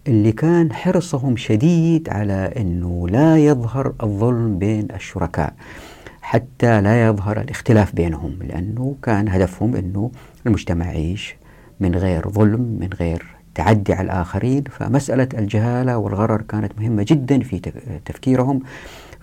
اللي 0.09 0.33
كان 0.33 0.73
حرصهم 0.73 1.37
شديد 1.37 2.09
على 2.09 2.53
أنه 2.57 3.09
لا 3.09 3.39
يظهر 3.39 3.95
الظلم 4.03 4.59
بين 4.59 4.89
الشركاء 4.95 5.55
حتى 6.23 6.81
لا 6.81 7.07
يظهر 7.07 7.41
الاختلاف 7.41 7.95
بينهم 7.95 8.39
لأنه 8.43 8.97
كان 9.03 9.29
هدفهم 9.29 9.77
أنه 9.77 10.11
المجتمع 10.47 10.87
يعيش 10.87 11.37
من 11.81 11.95
غير 11.95 12.29
ظلم 12.29 12.79
من 12.81 12.91
غير 13.01 13.27
تعدي 13.55 13.93
على 13.93 14.05
الآخرين. 14.05 14.65
فمسألة 14.71 15.29
الجهالة 15.35 15.99
والغرر 15.99 16.43
كانت 16.43 16.73
مهمة 16.79 17.05
جدا 17.09 17.41
في 17.41 17.59
تفكيرهم. 18.05 18.63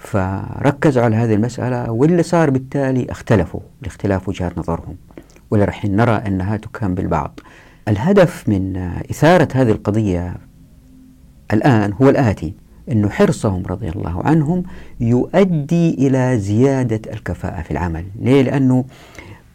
فركزوا 0.03 1.03
على 1.03 1.15
هذه 1.15 1.33
المسألة 1.33 1.91
واللي 1.91 2.23
صار 2.23 2.49
بالتالي 2.49 3.11
اختلفوا 3.11 3.59
لاختلاف 3.81 4.29
وجهات 4.29 4.57
نظرهم 4.57 4.95
واللي 5.51 5.65
راح 5.65 5.85
نرى 5.85 6.11
أنها 6.27 6.57
تكمل 6.57 6.95
بالبعض 6.95 7.39
الهدف 7.87 8.49
من 8.49 8.77
إثارة 9.11 9.47
هذه 9.53 9.71
القضية 9.71 10.35
الآن 11.53 11.93
هو 12.01 12.09
الآتي 12.09 12.53
أنه 12.91 13.09
حرصهم 13.09 13.65
رضي 13.65 13.89
الله 13.89 14.21
عنهم 14.23 14.63
يؤدي 14.99 15.93
إلى 16.07 16.39
زيادة 16.39 17.13
الكفاءة 17.13 17.61
في 17.61 17.71
العمل 17.71 18.05
ليه؟ 18.19 18.41
لأنه 18.41 18.85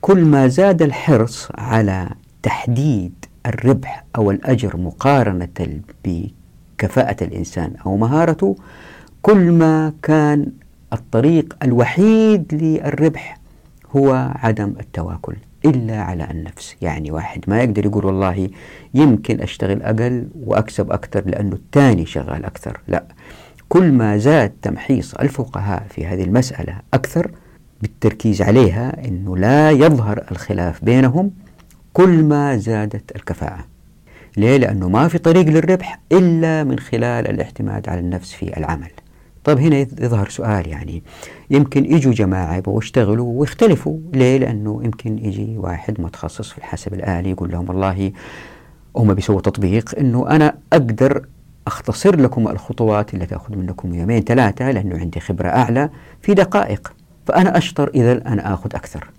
كل 0.00 0.24
ما 0.24 0.48
زاد 0.48 0.82
الحرص 0.82 1.48
على 1.58 2.08
تحديد 2.42 3.24
الربح 3.46 4.04
أو 4.16 4.30
الأجر 4.30 4.76
مقارنة 4.76 5.80
بكفاءة 6.04 7.24
الإنسان 7.24 7.72
أو 7.86 7.96
مهارته 7.96 8.56
كل 9.22 9.52
ما 9.52 9.92
كان 10.02 10.52
الطريق 10.92 11.56
الوحيد 11.62 12.54
للربح 12.54 13.38
هو 13.96 14.32
عدم 14.34 14.74
التواكل 14.80 15.34
إلا 15.64 16.02
على 16.02 16.30
النفس. 16.30 16.76
يعني 16.82 17.10
واحد 17.10 17.44
ما 17.48 17.62
يقدر 17.62 17.86
يقول 17.86 18.04
والله 18.04 18.50
يمكن 18.94 19.40
أشتغل 19.40 19.82
أقل 19.82 20.28
وأكسب 20.44 20.92
أكثر 20.92 21.24
لأنه 21.26 21.54
الثاني 21.54 22.06
شغال 22.06 22.44
أكثر. 22.44 22.80
لا 22.88 23.04
كل 23.68 23.92
ما 23.92 24.18
زاد 24.18 24.52
تمحيص 24.62 25.14
الفقهاء 25.14 25.86
في 25.90 26.06
هذه 26.06 26.24
المسألة 26.24 26.76
أكثر 26.94 27.30
بالتركيز 27.82 28.42
عليها 28.42 29.08
أنه 29.08 29.36
لا 29.36 29.70
يظهر 29.70 30.24
الخلاف 30.30 30.84
بينهم 30.84 31.30
كل 31.92 32.22
ما 32.22 32.56
زادت 32.56 33.16
الكفاءة. 33.16 33.64
ليه؟ 34.36 34.56
لأنه 34.56 34.88
ما 34.88 35.08
في 35.08 35.18
طريق 35.18 35.46
للربح 35.46 36.00
إلا 36.12 36.64
من 36.64 36.78
خلال 36.78 37.28
الاعتماد 37.28 37.88
على 37.88 38.00
النفس 38.00 38.32
في 38.32 38.56
العمل. 38.56 38.90
طيب 39.44 39.58
هنا 39.58 39.76
يظهر 39.76 40.28
سؤال 40.28 40.68
يعني. 40.68 41.02
يمكن 41.50 41.84
يجوا 41.84 42.12
جماعة 42.12 42.56
يبغوا 42.56 42.82
يشتغلوا 42.82 43.40
ويختلفوا. 43.40 43.98
ليه؟ 44.12 44.38
لأنه 44.38 44.80
يمكن 44.84 45.18
يجي 45.18 45.58
واحد 45.58 46.00
متخصص 46.00 46.50
في 46.50 46.58
الحاسب 46.58 46.94
الآلي 46.94 47.30
يقول 47.30 47.50
لهم 47.50 47.68
والله 47.68 48.12
هم 48.96 49.14
بيسووا 49.14 49.40
تطبيق 49.40 49.98
أنه 49.98 50.30
أنا 50.30 50.54
أقدر 50.72 51.26
أختصر 51.66 52.16
لكم 52.16 52.48
الخطوات 52.48 53.14
اللي 53.14 53.26
تأخذ 53.26 53.56
منكم 53.56 53.94
يومين 53.94 54.22
ثلاثة 54.22 54.70
لأنه 54.70 54.98
عندي 54.98 55.20
خبرة 55.20 55.48
أعلى 55.48 55.90
في 56.22 56.34
دقائق. 56.34 56.92
فأنا 57.26 57.58
أشطر 57.58 57.90
إذا 57.94 58.12
أنا 58.12 58.54
أخذ 58.54 58.74
أكثر. 58.74 59.10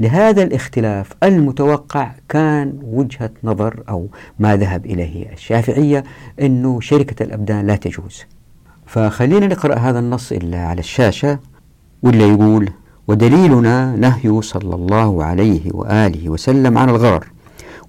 لهذا 0.00 0.42
الاختلاف 0.42 1.12
المتوقع 1.22 2.12
كان 2.28 2.78
وجهة 2.82 3.30
نظر 3.44 3.82
أو 3.88 4.08
ما 4.38 4.56
ذهب 4.56 4.86
إليه 4.86 5.32
الشافعية 5.32 6.04
أنه 6.40 6.80
شركة 6.80 7.22
الأبدان 7.22 7.66
لا 7.66 7.76
تجوز. 7.76 8.24
فخلينا 8.90 9.46
نقرأ 9.46 9.78
هذا 9.78 9.98
النص 9.98 10.32
اللي 10.32 10.56
على 10.56 10.80
الشاشة 10.80 11.38
واللي 12.02 12.28
يقول 12.28 12.70
ودليلنا 13.08 13.96
نهي 13.96 14.42
صلى 14.42 14.74
الله 14.74 15.24
عليه 15.24 15.60
وآله 15.74 16.28
وسلم 16.28 16.78
عن 16.78 16.88
الغرر 16.88 17.26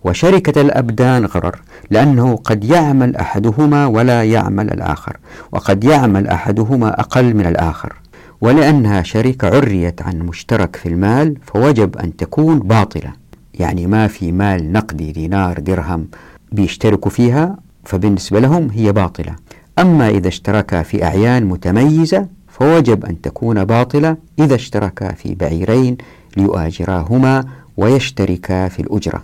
وشركة 0.04 0.62
الأبدان 0.62 1.26
غرر 1.26 1.62
لأنه 1.90 2.36
قد 2.36 2.64
يعمل 2.64 3.16
أحدهما 3.16 3.86
ولا 3.86 4.24
يعمل 4.24 4.74
الآخر 4.74 5.18
وقد 5.52 5.84
يعمل 5.84 6.28
أحدهما 6.28 7.00
أقل 7.00 7.34
من 7.34 7.46
الآخر 7.46 7.94
ولأنها 8.42 9.04
شركة 9.04 9.48
عريت 9.48 10.02
عن 10.02 10.20
مشترك 10.20 10.76
في 10.76 10.90
المال 10.90 11.38
فوجب 11.46 11.98
أن 11.98 12.16
تكون 12.16 12.60
باطلة 12.60 13.14
يعني 13.54 13.88
ما 13.88 14.08
في 14.08 14.32
مال 14.32 14.72
نقدي 14.72 15.12
دينار 15.12 15.60
درهم 15.60 16.08
بيشتركوا 16.52 17.12
فيها 17.12 17.58
فبالنسبة 17.84 18.40
لهم 18.40 18.70
هي 18.70 18.92
باطلة. 18.92 19.36
أما 19.80 20.10
إذا 20.10 20.28
اشتركا 20.28 20.82
في 20.82 21.04
أعيان 21.04 21.46
متميزة 21.46 22.28
فوجب 22.48 23.06
أن 23.06 23.22
تكون 23.22 23.66
باطلة 23.66 24.18
إذا 24.40 24.56
اشتركا 24.56 25.14
في 25.14 25.36
بعيرين 25.36 25.98
ليؤاجراهما 26.38 27.46
ويشتركا 27.78 28.68
في 28.68 28.80
الأجرة. 28.80 29.24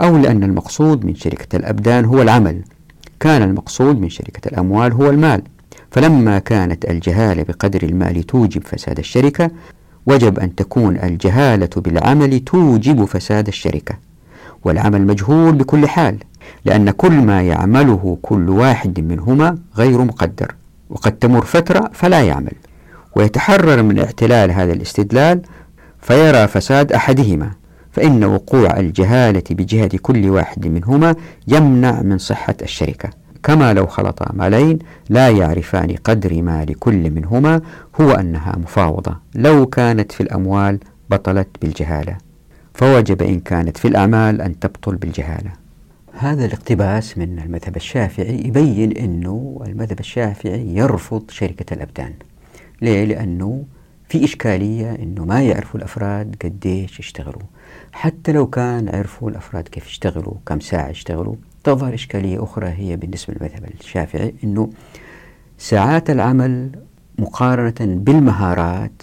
أو 0.00 0.16
لأن 0.16 0.42
المقصود 0.42 1.04
من 1.04 1.14
شركة 1.14 1.56
الأبدان 1.56 2.04
هو 2.04 2.22
العمل. 2.22 2.62
كان 3.20 3.42
المقصود 3.42 4.00
من 4.00 4.08
شركة 4.08 4.48
الأموال 4.48 4.92
هو 4.92 5.10
المال. 5.10 5.42
فلما 5.90 6.38
كانت 6.38 6.90
الجهالة 6.90 7.42
بقدر 7.42 7.82
المال 7.82 8.22
توجب 8.22 8.62
فساد 8.64 8.98
الشركة 8.98 9.50
وجب 10.06 10.38
أن 10.38 10.54
تكون 10.54 10.96
الجهالة 10.96 11.70
بالعمل 11.76 12.40
توجب 12.40 13.04
فساد 13.04 13.46
الشركة. 13.46 13.94
والعمل 14.64 15.06
مجهول 15.06 15.52
بكل 15.52 15.88
حال. 15.88 16.16
لأن 16.64 16.90
كل 16.90 17.12
ما 17.12 17.42
يعمله 17.42 18.18
كل 18.22 18.50
واحد 18.50 19.00
منهما 19.00 19.58
غير 19.76 19.98
مقدر 20.04 20.54
وقد 20.90 21.12
تمر 21.12 21.44
فترة 21.44 21.90
فلا 21.92 22.22
يعمل 22.22 22.52
ويتحرر 23.16 23.82
من 23.82 23.98
اعتلال 23.98 24.50
هذا 24.50 24.72
الاستدلال 24.72 25.42
فيرى 26.00 26.46
فساد 26.48 26.92
أحدهما 26.92 27.50
فإن 27.92 28.24
وقوع 28.24 28.76
الجهالة 28.76 29.42
بجهة 29.50 29.90
كل 30.02 30.30
واحد 30.30 30.66
منهما 30.66 31.14
يمنع 31.48 32.02
من 32.02 32.18
صحة 32.18 32.54
الشركة. 32.62 33.10
كما 33.42 33.72
لو 33.74 33.86
خلط 33.86 34.32
مالين 34.32 34.78
لا 35.10 35.28
يعرفان 35.28 35.96
قدر 36.04 36.42
ما 36.42 36.64
لكل 36.64 37.10
منهما 37.10 37.60
هو 38.00 38.10
أنها 38.10 38.56
مفاوضة 38.58 39.16
لو 39.34 39.66
كانت 39.66 40.12
في 40.12 40.22
الأموال 40.22 40.78
بطلت 41.10 41.48
بالجهالة 41.62 42.16
فوجب 42.74 43.22
إن 43.22 43.40
كانت 43.40 43.76
في 43.76 43.88
الأعمال 43.88 44.40
أن 44.42 44.58
تبطل 44.58 44.96
بالجهالة. 44.96 45.61
هذا 46.22 46.44
الاقتباس 46.44 47.18
من 47.18 47.38
المذهب 47.38 47.76
الشافعي 47.76 48.34
يبين 48.46 48.96
أنه 48.96 49.62
المذهب 49.66 50.00
الشافعي 50.00 50.76
يرفض 50.76 51.30
شركة 51.30 51.74
الأبدان. 51.74 52.12
ليه؟ 52.82 53.04
لأنه 53.04 53.64
في 54.08 54.24
إشكالية 54.24 54.94
أنه 54.94 55.24
ما 55.24 55.42
يعرفوا 55.42 55.80
الأفراد 55.80 56.36
قديش 56.44 57.00
يشتغلوا. 57.00 57.42
حتى 57.92 58.32
لو 58.32 58.46
كان 58.46 58.88
عرفوا 58.88 59.30
الأفراد 59.30 59.68
كيف 59.68 59.86
يشتغلوا 59.86 60.34
كم 60.46 60.60
ساعة 60.60 60.88
يشتغلوا 60.88 61.34
تظهر 61.64 61.94
إشكالية 61.94 62.44
أخرى 62.44 62.68
هي 62.68 62.96
بالنسبة 62.96 63.34
للمذهب 63.34 63.70
الشافعي 63.80 64.34
أنه 64.44 64.70
ساعات 65.58 66.10
العمل 66.10 66.70
مقارنة 67.18 67.74
بالمهارات 67.80 69.02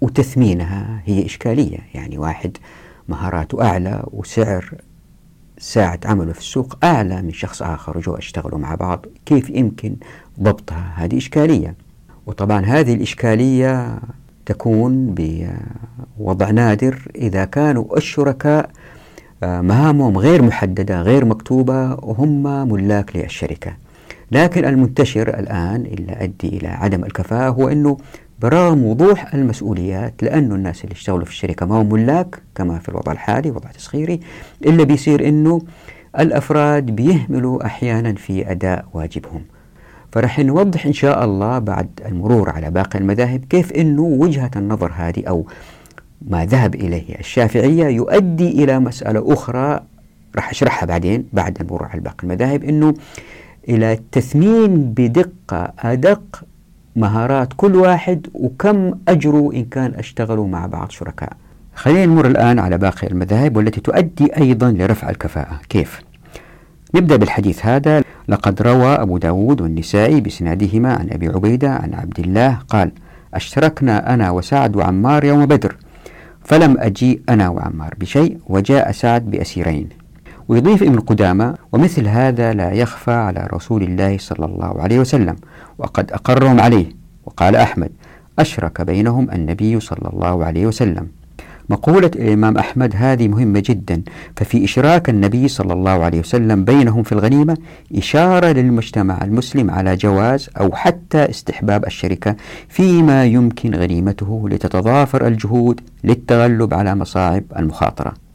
وتثمينها 0.00 1.02
هي 1.04 1.26
إشكالية. 1.26 1.78
يعني 1.94 2.18
واحد 2.18 2.56
مهاراته 3.08 3.62
أعلى 3.62 4.04
وسعر 4.12 4.74
ساعة 5.60 6.00
عمله 6.04 6.32
في 6.32 6.38
السوق 6.38 6.84
أعلى 6.84 7.22
من 7.22 7.32
شخص 7.32 7.62
آخر 7.62 7.98
وجوا 7.98 8.18
أشتغلوا 8.18 8.58
مع 8.58 8.74
بعض 8.74 9.06
كيف 9.26 9.50
يمكن 9.50 9.96
ضبطها؟ 10.40 10.92
هذه 10.96 11.16
إشكالية. 11.16 11.74
وطبعا 12.26 12.64
هذه 12.64 12.94
الإشكالية 12.94 13.98
تكون 14.46 15.14
بوضع 16.18 16.50
نادر 16.50 17.08
إذا 17.16 17.44
كانوا 17.44 17.96
الشركاء 17.96 18.70
آه، 19.42 19.60
مهامهم 19.60 20.18
غير 20.18 20.42
محددة 20.42 21.02
غير 21.02 21.24
مكتوبة 21.24 21.90
وهم 21.92 22.68
ملاك 22.68 23.16
للشركة. 23.16 23.72
لكن 24.32 24.64
المنتشر 24.64 25.28
الآن 25.28 25.86
اللي 25.86 26.12
أدي 26.12 26.48
إلى 26.48 26.68
عدم 26.68 27.04
الكفاءة 27.04 27.50
هو 27.50 27.68
أنه 27.68 27.96
برغم 28.42 28.84
وضوح 28.84 29.34
المسؤوليات 29.34 30.14
لأنه 30.22 30.54
الناس 30.54 30.84
اللي 30.84 30.92
اشتغلوا 30.92 31.24
في 31.24 31.30
الشركة 31.30 31.66
ما 31.66 31.82
هم 31.82 31.92
ملاك 31.92 32.42
كما 32.54 32.78
في 32.78 32.88
الوضع 32.88 33.12
الحالي 33.12 33.50
وضع 33.50 33.70
تسخيري 33.70 34.20
إلا 34.66 34.84
بيصير 34.84 35.28
أنه 35.28 35.62
الأفراد 36.18 36.86
بيهملوا 36.86 37.66
أحيانا 37.66 38.12
في 38.12 38.50
أداء 38.50 38.84
واجبهم. 38.92 39.42
فرح 40.12 40.38
نوضح 40.38 40.86
إن 40.86 40.92
شاء 40.92 41.24
الله 41.24 41.58
بعد 41.58 41.88
المرور 42.06 42.50
على 42.50 42.70
باقي 42.70 42.98
المذاهب 42.98 43.44
كيف 43.50 43.72
أنه 43.72 44.02
وجهة 44.02 44.50
النظر 44.56 44.92
هذه 44.96 45.24
أو 45.28 45.46
ما 46.28 46.44
ذهب 46.44 46.74
إليه 46.74 47.18
الشافعية 47.18 47.86
يؤدي 47.86 48.64
إلى 48.64 48.78
مسألة 48.78 49.32
أخرى 49.32 49.80
راح 50.36 50.50
أشرحها 50.50 50.86
بعدين 50.86 51.24
بعد 51.32 51.60
المرور 51.60 51.84
على 51.84 52.00
باقي 52.00 52.22
المذاهب 52.22 52.64
أنه 52.64 52.94
إلى 53.68 53.92
التثمين 53.92 54.92
بدقة 54.92 55.72
أدق 55.78 56.44
مهارات 56.96 57.48
كل 57.56 57.76
واحد 57.76 58.26
وكم 58.34 58.92
أجروا 59.08 59.52
إن 59.52 59.64
كان 59.64 59.94
أشتغلوا 59.94 60.48
مع 60.48 60.66
بعض 60.66 60.90
شركاء. 60.90 61.32
خلينا 61.74 62.06
نمر 62.06 62.26
الآن 62.26 62.58
على 62.58 62.78
باقي 62.78 63.06
المذاهب 63.06 63.56
والتي 63.56 63.80
تؤدي 63.80 64.36
أيضا 64.36 64.70
لرفع 64.70 65.10
الكفاءة. 65.10 65.60
كيف؟ 65.68 66.00
نبدأ 66.94 67.16
بالحديث 67.16 67.66
هذا. 67.66 68.02
لقد 68.28 68.62
روى 68.62 68.94
أبو 68.94 69.18
داود 69.18 69.60
والنسائي 69.60 70.20
بسنادهما 70.20 70.94
عن 70.94 71.10
أبي 71.10 71.28
عبيدة 71.28 71.70
عن 71.70 71.94
عبد 71.94 72.20
الله 72.20 72.58
قال 72.68 72.92
أشتركنا 73.34 74.14
أنا 74.14 74.30
وسعد 74.30 74.76
وعمار 74.76 75.24
يوم 75.24 75.46
بدر 75.46 75.76
فلم 76.44 76.76
أجيء 76.78 77.20
أنا 77.28 77.48
وعمار 77.48 77.94
بشيء 78.00 78.38
وجاء 78.46 78.92
سعد 78.92 79.30
بأسيرين. 79.30 79.88
ويضيف 80.48 80.82
ابن 80.82 81.00
قدامة 81.00 81.54
ومثل 81.72 82.08
هذا 82.08 82.52
لا 82.52 82.72
يخفى 82.72 83.12
على 83.12 83.48
رسول 83.52 83.82
الله 83.82 84.18
صلى 84.18 84.46
الله 84.46 84.82
عليه 84.82 84.98
وسلم 84.98 85.36
وقد 85.80 86.12
أقرهم 86.12 86.60
عليه. 86.60 86.86
وقال 87.26 87.56
أحمد 87.56 87.90
أشرك 88.38 88.80
بينهم 88.82 89.30
النبي 89.30 89.80
صلى 89.80 90.10
الله 90.12 90.44
عليه 90.44 90.66
وسلم. 90.66 91.06
مقولة 91.70 92.10
الإمام 92.16 92.58
أحمد 92.58 92.92
هذه 92.96 93.28
مهمة 93.28 93.62
جدا 93.66 94.02
ففي 94.36 94.64
إشراك 94.64 95.08
النبي 95.10 95.48
صلى 95.48 95.72
الله 95.72 96.04
عليه 96.04 96.20
وسلم 96.20 96.64
بينهم 96.64 97.02
في 97.02 97.12
الغنيمة 97.12 97.56
إشارة 97.96 98.46
للمجتمع 98.46 99.24
المسلم 99.24 99.70
على 99.70 99.96
جواز 99.96 100.50
أو 100.60 100.74
حتى 100.74 101.30
استحباب 101.30 101.86
الشركة 101.86 102.36
فيما 102.68 103.24
يمكن 103.24 103.74
غنيمته 103.74 104.48
لتتضافر 104.48 105.26
الجهود 105.26 105.80
للتغلب 106.04 106.74
على 106.74 106.94
مصاعب 106.94 107.44
المخاطرة. 107.56 108.29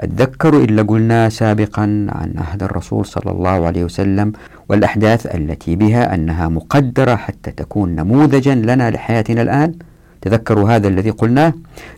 أتذكر 0.00 0.56
إلا 0.56 0.82
قلنا 0.82 1.28
سابقا 1.28 1.82
عن 2.08 2.34
عهد 2.38 2.62
الرسول 2.62 3.06
صلى 3.06 3.32
الله 3.32 3.66
عليه 3.66 3.84
وسلم 3.84 4.32
والأحداث 4.68 5.26
التي 5.34 5.76
بها 5.76 6.14
أنها 6.14 6.48
مقدرة 6.48 7.16
حتى 7.16 7.50
تكون 7.50 7.88
نموذجا 7.94 8.54
لنا 8.54 8.90
لحياتنا 8.90 9.42
الآن. 9.42 9.74
تذكروا 10.20 10.70
هذا 10.70 10.88
الذي 10.88 11.10
قلناه؟ 11.10 11.52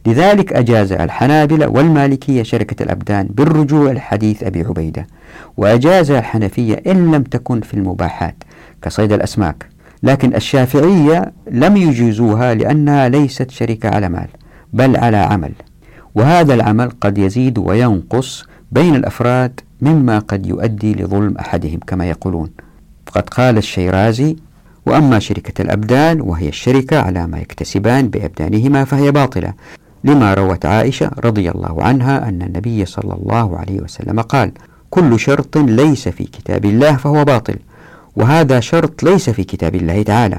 لذلك 0.07 0.53
أجاز 0.53 0.93
الحنابلة 0.93 1.69
والمالكية 1.69 2.43
شركة 2.43 2.83
الأبدان 2.83 3.27
بالرجوع 3.31 3.93
لحديث 3.93 4.43
أبي 4.43 4.63
عبيدة 4.63 5.07
وأجاز 5.57 6.11
الحنفية 6.11 6.83
إن 6.87 7.11
لم 7.13 7.23
تكن 7.23 7.61
في 7.61 7.75
المباحات 7.75 8.35
كصيد 8.83 9.13
الأسماك 9.13 9.67
لكن 10.03 10.35
الشافعية 10.35 11.33
لم 11.51 11.77
يجيزوها 11.77 12.55
لأنها 12.55 13.09
ليست 13.09 13.51
شركة 13.51 13.89
على 13.89 14.09
مال 14.09 14.29
بل 14.73 14.97
على 14.97 15.17
عمل. 15.17 15.53
وهذا 16.15 16.55
العمل 16.55 16.91
قد 17.01 17.19
يزيد 17.19 17.59
وينقص 17.59 18.45
بين 18.73 18.95
الأفراد 18.95 19.61
مما 19.81 20.19
قد 20.19 20.47
يؤدي 20.47 20.95
لظلم 20.95 21.39
أحدهم 21.39 21.81
كما 21.87 22.09
يقولون. 22.11 22.51
فقد 23.07 23.29
قال 23.29 23.59
الشيرازي 23.59 24.37
وأما 24.87 25.19
شركة 25.19 25.63
الأبدان 25.63 26.21
وهي 26.21 26.49
الشركة 26.49 27.01
على 27.01 27.27
ما 27.27 27.39
يكتسبان 27.39 28.09
بأبدانهما 28.09 28.85
فهي 28.85 29.11
باطلة 29.13 29.53
لما 30.05 30.35
روت 30.35 30.67
عائشة 30.67 31.11
رضي 31.25 31.51
الله 31.51 31.83
عنها 31.83 32.29
أن 32.29 32.43
النبي 32.43 32.85
صلى 32.85 33.15
الله 33.15 33.59
عليه 33.59 33.81
وسلم 33.81 34.21
قال 34.21 34.53
كل 34.91 35.21
شرط 35.21 35.59
ليس 35.59 36.09
في 36.09 36.25
كتاب 36.25 36.65
الله 36.65 36.97
فهو 36.97 37.25
باطل 37.25 37.57
وهذا 38.17 38.61
شرط 38.61 39.03
ليس 39.03 39.31
في 39.31 39.45
كتاب 39.45 39.75
الله 39.75 40.03
تعالى 40.03 40.39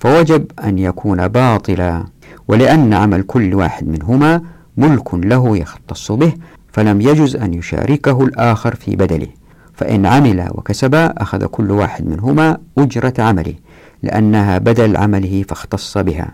فوجب 0.00 0.44
أن 0.64 0.78
يكون 0.78 1.28
باطلا 1.28 2.04
ولأن 2.48 2.94
عمل 2.94 3.22
كل 3.22 3.54
واحد 3.54 3.88
منهما 3.88 4.42
ملك 4.76 5.14
له 5.14 5.56
يختص 5.56 6.12
به 6.12 6.32
فلم 6.72 7.00
يجز 7.00 7.36
أن 7.36 7.54
يشاركه 7.54 8.24
الآخر 8.24 8.74
في 8.74 8.96
بدله. 8.96 9.28
فإن 9.74 10.06
عمل 10.06 10.48
وكسب 10.50 10.94
أخذ 10.94 11.46
كل 11.46 11.70
واحد 11.70 12.06
منهما 12.06 12.58
أجرة 12.78 13.14
عمله 13.18 13.54
لأنها 14.02 14.58
بدل 14.58 14.96
عمله 14.96 15.44
فاختص 15.48 15.98
بها. 15.98 16.32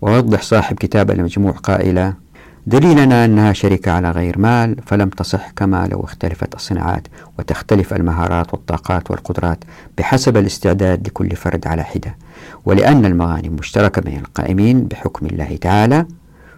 ويوضح 0.00 0.42
صاحب 0.42 0.76
كتاب 0.76 1.10
المجموع 1.10 1.52
قائلا 1.52 2.14
دليلنا 2.66 3.24
أنها 3.24 3.52
شركة 3.52 3.92
على 3.92 4.10
غير 4.10 4.38
مال 4.38 4.76
فلم 4.86 5.08
تصح 5.08 5.50
كما 5.50 5.86
لو 5.86 6.04
اختلفت 6.04 6.54
الصناعات 6.54 7.08
وتختلف 7.38 7.94
المهارات 7.94 8.54
والطاقات 8.54 9.10
والقدرات 9.10 9.64
بحسب 9.98 10.36
الاستعداد 10.36 11.06
لكل 11.06 11.36
فرد 11.36 11.66
على 11.66 11.82
حدة. 11.82 12.16
ولأن 12.64 13.04
المغانم 13.04 13.56
مشتركة 13.58 14.02
بين 14.02 14.18
القائمين 14.18 14.84
بحكم 14.84 15.26
الله 15.26 15.56
تعالى 15.56 16.06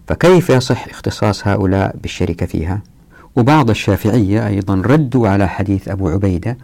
فكيف 0.09 0.51
يصح 0.51 0.89
اختصاص 0.89 1.49
هؤلاء 1.49 1.97
بالشركة 2.03 2.47
فيها؟ 2.47 2.81
وبعض 3.37 3.71
الشافعية 3.71 4.47
أيضا 4.47 4.75
ردوا 4.75 5.29
على 5.29 5.49
حديث 5.49 5.89
أبو 5.89 6.09
عبيدة 6.09 6.59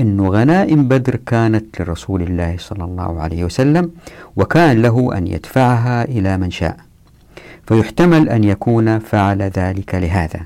أن 0.00 0.20
غنائم 0.20 0.88
بدر 0.88 1.16
كانت 1.16 1.80
لرسول 1.80 2.22
الله 2.22 2.56
صلى 2.58 2.84
الله 2.84 3.20
عليه 3.20 3.44
وسلم 3.44 3.90
وكان 4.36 4.82
له 4.82 5.18
أن 5.18 5.26
يدفعها 5.26 6.04
إلى 6.04 6.38
من 6.38 6.50
شاء 6.50 6.76
فيحتمل 7.66 8.28
أن 8.28 8.44
يكون 8.44 8.98
فعل 8.98 9.42
ذلك 9.42 9.94
لهذا 9.94 10.40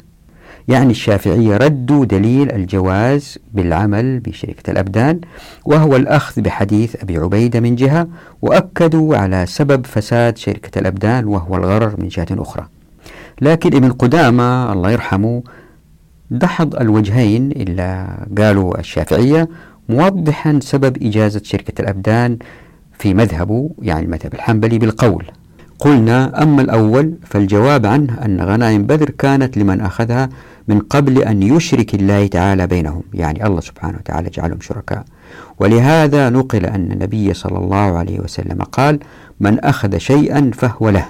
يعني 0.68 0.90
الشافعية 0.90 1.56
ردوا 1.56 2.04
دليل 2.04 2.52
الجواز 2.52 3.38
بالعمل 3.54 4.20
بشركة 4.20 4.70
الأبدان 4.70 5.20
وهو 5.64 5.96
الأخذ 5.96 6.40
بحديث 6.42 6.96
أبي 7.02 7.18
عبيدة 7.18 7.60
من 7.60 7.74
جهة 7.76 8.08
وأكدوا 8.42 9.16
على 9.16 9.46
سبب 9.46 9.86
فساد 9.86 10.36
شركة 10.38 10.78
الأبدان 10.78 11.24
وهو 11.24 11.56
الغرر 11.56 11.94
من 11.98 12.08
جهة 12.08 12.26
أخرى. 12.30 12.66
لكن 13.40 13.76
ابن 13.76 13.92
قدامة 13.92 14.72
الله 14.72 14.90
يرحمه 14.90 15.42
دحض 16.30 16.76
الوجهين 16.76 17.50
إلا 17.50 18.06
قالوا 18.38 18.78
الشافعية 18.78 19.48
موضحا 19.88 20.58
سبب 20.62 21.02
إجازة 21.02 21.40
شركة 21.44 21.82
الأبدان 21.82 22.38
في 22.98 23.14
مذهبه 23.14 23.70
يعني 23.82 24.04
المذهب 24.04 24.34
الحنبلي 24.34 24.78
بالقول. 24.78 25.24
قلنا 25.80 26.42
أما 26.42 26.62
الأول 26.62 27.14
فالجواب 27.24 27.86
عنه 27.86 28.24
أن 28.24 28.40
غنائم 28.40 28.82
بدر 28.82 29.10
كانت 29.10 29.56
لمن 29.58 29.80
أخذها 29.80 30.28
من 30.68 30.78
قبل 30.78 31.22
أن 31.22 31.42
يشرك 31.42 31.94
الله 31.94 32.26
تعالى 32.26 32.66
بينهم 32.66 33.02
يعني 33.14 33.46
الله 33.46 33.60
سبحانه 33.60 33.98
وتعالى 33.98 34.30
جعلهم 34.30 34.60
شركاء. 34.60 35.04
ولهذا 35.58 36.30
نقل 36.30 36.66
أن 36.66 36.92
النبي 36.92 37.34
صلى 37.34 37.58
الله 37.58 37.76
عليه 37.98 38.20
وسلم 38.20 38.62
قال 38.62 38.98
من 39.40 39.60
أخذ 39.60 39.98
شيئا 39.98 40.50
فهو 40.54 40.90
له. 40.90 41.04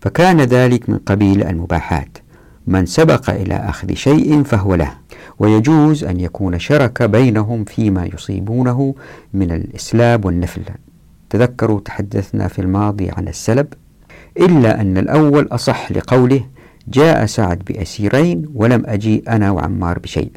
فكان 0.00 0.40
ذلك 0.40 0.90
من 0.90 0.98
قبيل 0.98 1.42
المباحات. 1.44 2.18
من 2.66 2.86
سبق 2.86 3.30
إلى 3.30 3.54
أخذ 3.54 3.94
شيء 3.94 4.42
فهو 4.42 4.74
له. 4.74 4.90
ويجوز 5.38 6.04
أن 6.04 6.20
يكون 6.20 6.58
شرك 6.58 7.02
بينهم 7.02 7.64
فيما 7.64 8.08
يصيبونه 8.14 8.94
من 9.34 9.52
الإسلاب 9.52 10.24
والنفل. 10.24 10.62
تذكروا 11.30 11.80
تحدثنا 11.80 12.48
في 12.48 12.58
الماضي 12.58 13.10
عن 13.10 13.28
السلب؟ 13.28 13.66
إلا 14.40 14.80
أن 14.80 14.98
الأول 14.98 15.48
أصح 15.52 15.92
لقوله 15.92 16.40
جاء 16.88 17.26
سعد 17.26 17.58
بأسيرين 17.58 18.44
ولم 18.54 18.82
أجي 18.86 19.24
أنا 19.28 19.50
وعمار 19.50 19.98
بشيء. 19.98 20.30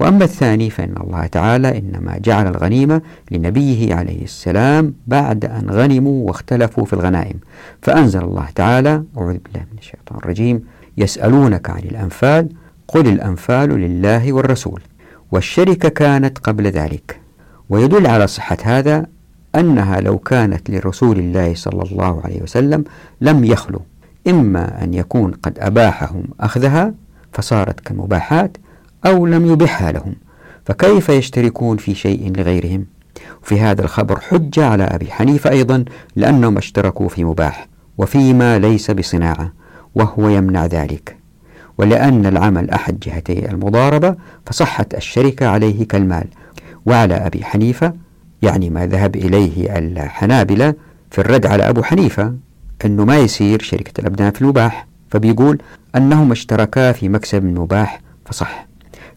وأما 0.00 0.24
الثاني 0.24 0.70
فإن 0.70 0.94
الله 1.00 1.26
تعالى 1.26 1.78
إنما 1.78 2.18
جعل 2.18 2.46
الغنيمة 2.46 3.02
لنبيه 3.30 3.94
عليه 3.94 4.22
السلام 4.24 4.94
بعد 5.06 5.44
أن 5.44 5.70
غنموا 5.70 6.26
واختلفوا 6.26 6.84
في 6.84 6.92
الغنائم. 6.92 7.40
فأنزل 7.82 8.20
الله 8.20 8.46
تعالى 8.54 9.04
أعوذ 9.18 9.38
بالله 9.38 9.60
من 9.72 9.78
الشيطان 9.78 10.18
الرجيم. 10.18 10.64
يسألونك 10.98 11.70
عن 11.70 11.78
الأنفال 11.78 12.48
قل 12.88 13.08
الأنفال 13.08 13.68
لله 13.68 14.32
والرسول. 14.32 14.80
والشركة 15.32 15.88
كانت 15.88 16.38
قبل 16.38 16.66
ذلك. 16.66 17.20
ويدل 17.68 18.06
على 18.06 18.26
صحة 18.26 18.58
هذا 18.62 19.06
أنها 19.54 20.00
لو 20.00 20.18
كانت 20.18 20.70
لرسول 20.70 21.18
الله 21.18 21.54
صلى 21.54 21.82
الله 21.82 22.20
عليه 22.24 22.42
وسلم 22.42 22.84
لم 23.20 23.44
يخلو. 23.44 23.80
إما 24.28 24.84
أن 24.84 24.94
يكون 24.94 25.30
قد 25.30 25.58
أباحهم 25.58 26.24
أخذها 26.40 26.94
فصارت 27.32 27.80
كالمباحات 27.80 28.56
أو 29.06 29.26
لم 29.26 29.46
يبحها 29.46 29.92
لهم. 29.92 30.14
فكيف 30.64 31.08
يشتركون 31.08 31.76
في 31.76 31.94
شيء 31.94 32.32
لغيرهم؟ 32.36 32.86
وفي 33.42 33.60
هذا 33.60 33.82
الخبر 33.82 34.20
حجة 34.20 34.66
على 34.66 34.84
أبي 34.84 35.12
حنيفة 35.12 35.50
أيضا 35.50 35.84
لأنهم 36.16 36.56
اشتركوا 36.56 37.08
في 37.08 37.24
مباح 37.24 37.68
وفيما 37.98 38.58
ليس 38.58 38.90
بصناعة 38.90 39.52
وهو 39.94 40.28
يمنع 40.28 40.66
ذلك. 40.66 41.16
ولأن 41.78 42.26
العمل 42.26 42.70
أحد 42.70 43.00
جهتي 43.00 43.50
المضاربة 43.50 44.16
فصحت 44.46 44.94
الشركة 44.94 45.48
عليه 45.48 45.88
كالمال. 45.88 46.26
وعلى 46.86 47.14
أبي 47.14 47.44
حنيفة 47.44 47.92
يعني 48.42 48.70
ما 48.70 48.86
ذهب 48.86 49.16
إليه 49.16 49.78
الحنابلة 49.78 50.74
في 51.10 51.20
الرد 51.20 51.46
على 51.46 51.68
أبو 51.68 51.82
حنيفة 51.82 52.34
أنه 52.84 53.04
ما 53.04 53.18
يصير 53.18 53.62
شركة 53.62 54.00
الأبدان 54.00 54.30
في 54.30 54.42
المباح 54.42 54.86
فبيقول 55.10 55.58
أنهما 55.96 56.32
اشتركا 56.32 56.92
في 56.92 57.08
مكسب 57.08 57.44
مباح 57.44 58.00
فصح. 58.26 58.66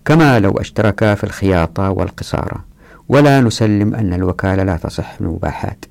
كما 0.05 0.39
لو 0.39 0.51
اشتركا 0.51 1.15
في 1.15 1.23
الخياطة 1.23 1.89
والقصارة 1.89 2.65
ولا 3.09 3.41
نسلم 3.41 3.95
أن 3.95 4.13
الوكالة 4.13 4.63
لا 4.63 4.77
تصح 4.77 5.15
المباحات 5.21 5.85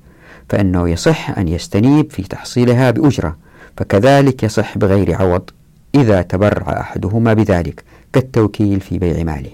فإنه 0.49 0.89
يصح 0.89 1.37
أن 1.37 1.47
يستنيب 1.47 2.11
في 2.11 2.23
تحصيلها 2.23 2.91
بأجرة 2.91 3.37
فكذلك 3.77 4.43
يصح 4.43 4.77
بغير 4.77 5.15
عوض 5.15 5.49
إذا 5.95 6.21
تبرع 6.21 6.79
أحدهما 6.79 7.33
بذلك 7.33 7.83
كالتوكيل 8.13 8.79
في 8.79 8.97
بيع 8.97 9.23
ماله. 9.23 9.51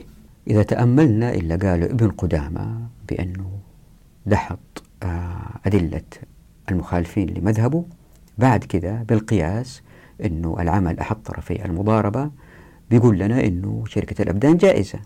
إذا 0.47 0.63
تأملنا 0.63 1.33
إلا 1.33 1.55
قال 1.55 1.83
ابن 1.83 2.09
قدامة 2.09 2.77
بأنه 3.09 3.58
دحض 4.25 4.57
آه، 5.03 5.59
أدلة 5.65 6.01
المخالفين 6.71 7.29
لمذهبه. 7.29 7.85
بعد 8.37 8.63
كذا 8.63 9.03
بالقياس 9.03 9.81
أنه 10.25 10.57
العمل 10.59 10.99
أحد 10.99 11.15
طرفي 11.15 11.65
المضاربة 11.65 12.31
بيقول 12.89 13.19
لنا 13.19 13.45
أنه 13.45 13.83
شركة 13.87 14.21
الأبدان 14.21 14.57
جائزة. 14.57 14.99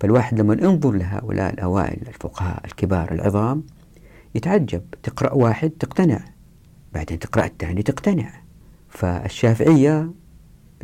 فالواحد 0.00 0.40
لما 0.40 0.54
ينظر 0.54 0.90
لهؤلاء 0.90 1.52
الأوائل 1.54 2.08
الفقهاء 2.08 2.64
الكبار 2.64 3.12
العظام 3.12 3.62
يتعجب. 4.34 4.82
تقرأ 5.02 5.32
واحد 5.32 5.70
تقتنع 5.70 6.20
بعدين 6.94 7.18
تقرأ 7.18 7.44
الثاني 7.44 7.82
تقتنع. 7.82 8.30
فالشافعية 8.88 10.10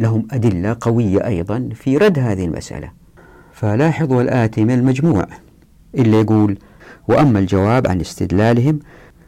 لهم 0.01 0.29
أدلة 0.31 0.77
قوية 0.81 1.27
أيضا 1.27 1.69
في 1.75 1.97
رد 1.97 2.19
هذه 2.19 2.45
المسألة. 2.45 2.93
فلاحظوا 3.53 4.23
الآتي 4.23 4.65
من 4.65 4.75
المجموع 4.75 5.27
اللي 5.95 6.21
يقول 6.21 6.59
وأما 7.09 7.39
الجواب 7.39 7.87
عن 7.87 8.01
استدلالهم 8.01 8.79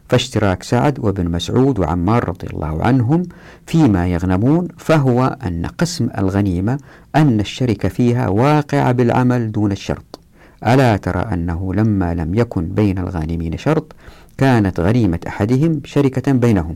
فاشتراك 0.08 0.62
سعد 0.62 0.98
وابن 0.98 1.30
مسعود 1.30 1.78
وعمار 1.78 2.28
رضي 2.28 2.46
الله 2.52 2.84
عنهم 2.84 3.22
فيما 3.66 4.06
يغنمون 4.06 4.68
فهو 4.78 5.36
أن 5.46 5.66
قسم 5.66 6.08
الغنيمة 6.18 6.78
أن 7.16 7.40
الشركة 7.40 7.88
فيها 7.88 8.28
واقعة 8.28 8.92
بالعمل 8.92 9.52
دون 9.52 9.72
الشرط. 9.72 10.20
ألا 10.66 10.96
ترى 10.96 11.20
أنه 11.32 11.74
لما 11.74 12.14
لم 12.14 12.34
يكن 12.34 12.66
بين 12.66 12.98
الغانمين 12.98 13.58
شرط 13.58 13.92
كانت 14.38 14.80
غريمة 14.80 15.20
أحدهم 15.26 15.80
شركة 15.84 16.32
بينهم. 16.32 16.74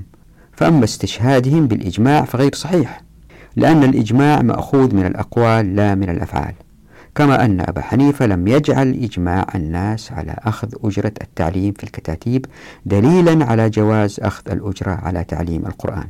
فأما 0.53 0.85
استشهادهم 0.85 1.67
بالإجماع 1.67 2.25
فغير 2.25 2.55
صحيح 2.55 3.03
لأن 3.57 3.85
الإجماع 3.85 4.43
مأخوذ 4.43 4.95
من 4.95 5.07
الأقوال 5.07 5.77
لا 5.77 5.95
من 5.95 6.11
الأفعال. 6.11 6.55
كما 7.15 7.45
أن 7.45 7.61
أبا 7.61 7.81
حنيفة 7.81 8.27
لم 8.27 8.49
يجعل 8.49 8.89
إجماع 9.03 9.47
الناس 9.55 10.13
على 10.13 10.37
أخذ 10.39 10.69
أجرة 10.85 11.13
التعليم 11.23 11.73
في 11.73 11.85
الكتاتيب 11.85 12.47
دليلا 12.87 13.45
على 13.45 13.71
جواز 13.71 14.21
أخذ 14.21 14.51
الأجرة 14.51 14.91
على 14.91 15.25
تعليم 15.25 15.67
القرآن. 15.67 16.07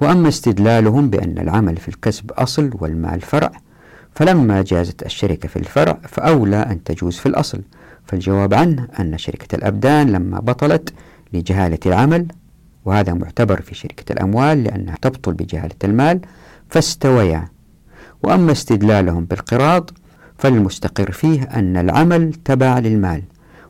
وأما 0.00 0.28
استدلالهم 0.28 1.10
بأن 1.10 1.38
العمل 1.38 1.76
في 1.76 1.88
الكسب 1.88 2.32
أصل 2.32 2.70
والمال 2.74 3.20
فرع 3.20 3.52
فلما 4.14 4.62
جازت 4.62 5.02
الشركة 5.06 5.48
في 5.48 5.56
الفرع 5.56 5.98
فأولى 6.08 6.56
أن 6.56 6.84
تجوز 6.84 7.16
في 7.16 7.26
الأصل. 7.26 7.62
فالجواب 8.04 8.54
عنه 8.54 8.88
أن 9.00 9.18
شركة 9.18 9.56
الأبدان 9.56 10.12
لما 10.12 10.40
بطلت 10.40 10.92
لجهالة 11.32 11.78
العمل 11.86 12.26
وهذا 12.84 13.12
معتبر 13.14 13.60
في 13.60 13.74
شركة 13.74 14.12
الأموال 14.12 14.64
لأنها 14.64 14.96
تبطل 15.02 15.34
بجهالة 15.34 15.76
المال 15.84 16.20
فاستويا. 16.68 17.48
وأما 18.22 18.52
استدلالهم 18.52 19.24
بالقراض 19.24 19.90
فالمستقر 20.40 21.10
فيه 21.12 21.42
أن 21.42 21.76
العمل 21.76 22.32
تبع 22.32 22.78
للمال 22.78 23.22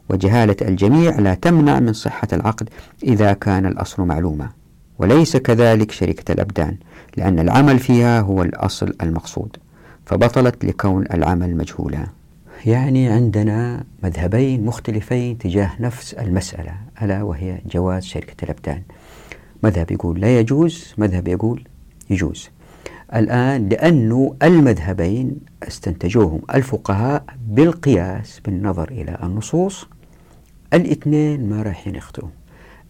وجهالة 0.09 0.56
الجميع 0.62 1.18
لا 1.18 1.35
تمنع 1.35 1.80
من 1.80 1.92
صحة 1.92 2.28
العقد 2.33 2.68
إذا 3.02 3.33
كان 3.33 3.66
الأصل 3.66 4.02
معلوما. 4.02 4.48
وليس 4.98 5.37
كذلك 5.37 5.90
شركة 5.90 6.33
الأبدان 6.33 6.76
لأن 7.16 7.38
العمل 7.38 7.78
فيها 7.78 8.20
هو 8.20 8.42
الأصل 8.42 8.94
المقصود 9.02 9.56
فبطلت 10.06 10.64
لكون 10.64 11.04
العمل 11.14 11.56
مجهولا. 11.56 12.06
يعني 12.66 13.09
عندنا 13.09 13.85
مذهبين 14.02 14.64
مختلفين 14.64 15.38
تجاه 15.38 15.70
نفس 15.80 16.14
المسألة 16.14 16.74
ألا 17.02 17.22
وهي 17.22 17.59
جواز 17.72 18.02
شركة 18.04 18.44
الأبدان. 18.44 18.83
مذهب 19.62 19.90
يقول 19.90 20.20
لا 20.20 20.38
يجوز 20.38 20.94
مذهب 20.98 21.28
يقول 21.28 21.64
يجوز. 22.11 22.48
الآن 23.14 23.68
لأنه 23.68 24.37
المذهبين 24.42 25.37
استنتجوهم 25.62 26.40
الفقهاء 26.55 27.25
بالقياس 27.49 28.40
بالنظر 28.44 28.88
إلى 28.88 29.18
النصوص. 29.23 29.88
الاثنين 30.75 31.49
ما 31.49 31.62
راح 31.62 31.88
يخطئوا 31.88 32.29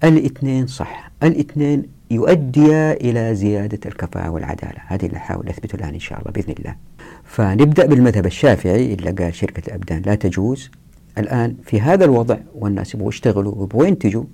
الاثنين 0.04 0.66
صح. 0.66 1.10
الاثنين 1.22 1.82
يؤديا 2.10 2.92
إلى 2.92 3.34
زيادة 3.34 3.80
الكفاءة 3.86 4.30
والعدالة. 4.30 4.78
هذه 4.86 5.06
اللي 5.06 5.16
أحاول 5.16 5.48
أثبته 5.48 5.76
الآن 5.76 5.94
إن 5.94 6.00
شاء 6.00 6.18
الله 6.18 6.30
بإذن 6.30 6.54
الله. 6.58 6.76
فنبدأ 7.24 7.86
بالمذهب 7.86 8.26
الشافعي 8.26 8.94
اللي 8.94 9.10
قال 9.10 9.34
شركة 9.34 9.68
الأبدان 9.68 10.02
لا 10.06 10.14
تجوز. 10.14 10.70
الآن 11.18 11.56
في 11.64 11.80
هذا 11.80 12.04
الوضع 12.04 12.36
والناس 12.54 12.94
يبغوا 12.94 13.08
يشتغلوا 13.08 13.54
ويبغوا 13.54 13.86
ينتجوا. 13.86 14.24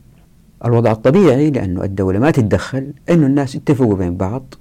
الوضع 0.65 0.93
الطبيعي 0.93 1.51
لأنه 1.51 1.85
الدولة 1.85 2.19
ما 2.19 2.31
تتدخل 2.31 2.93
أنه 3.11 3.27
الناس 3.27 3.55
يتفقوا 3.55 3.95
بين 3.95 4.17
بعض. 4.17 4.55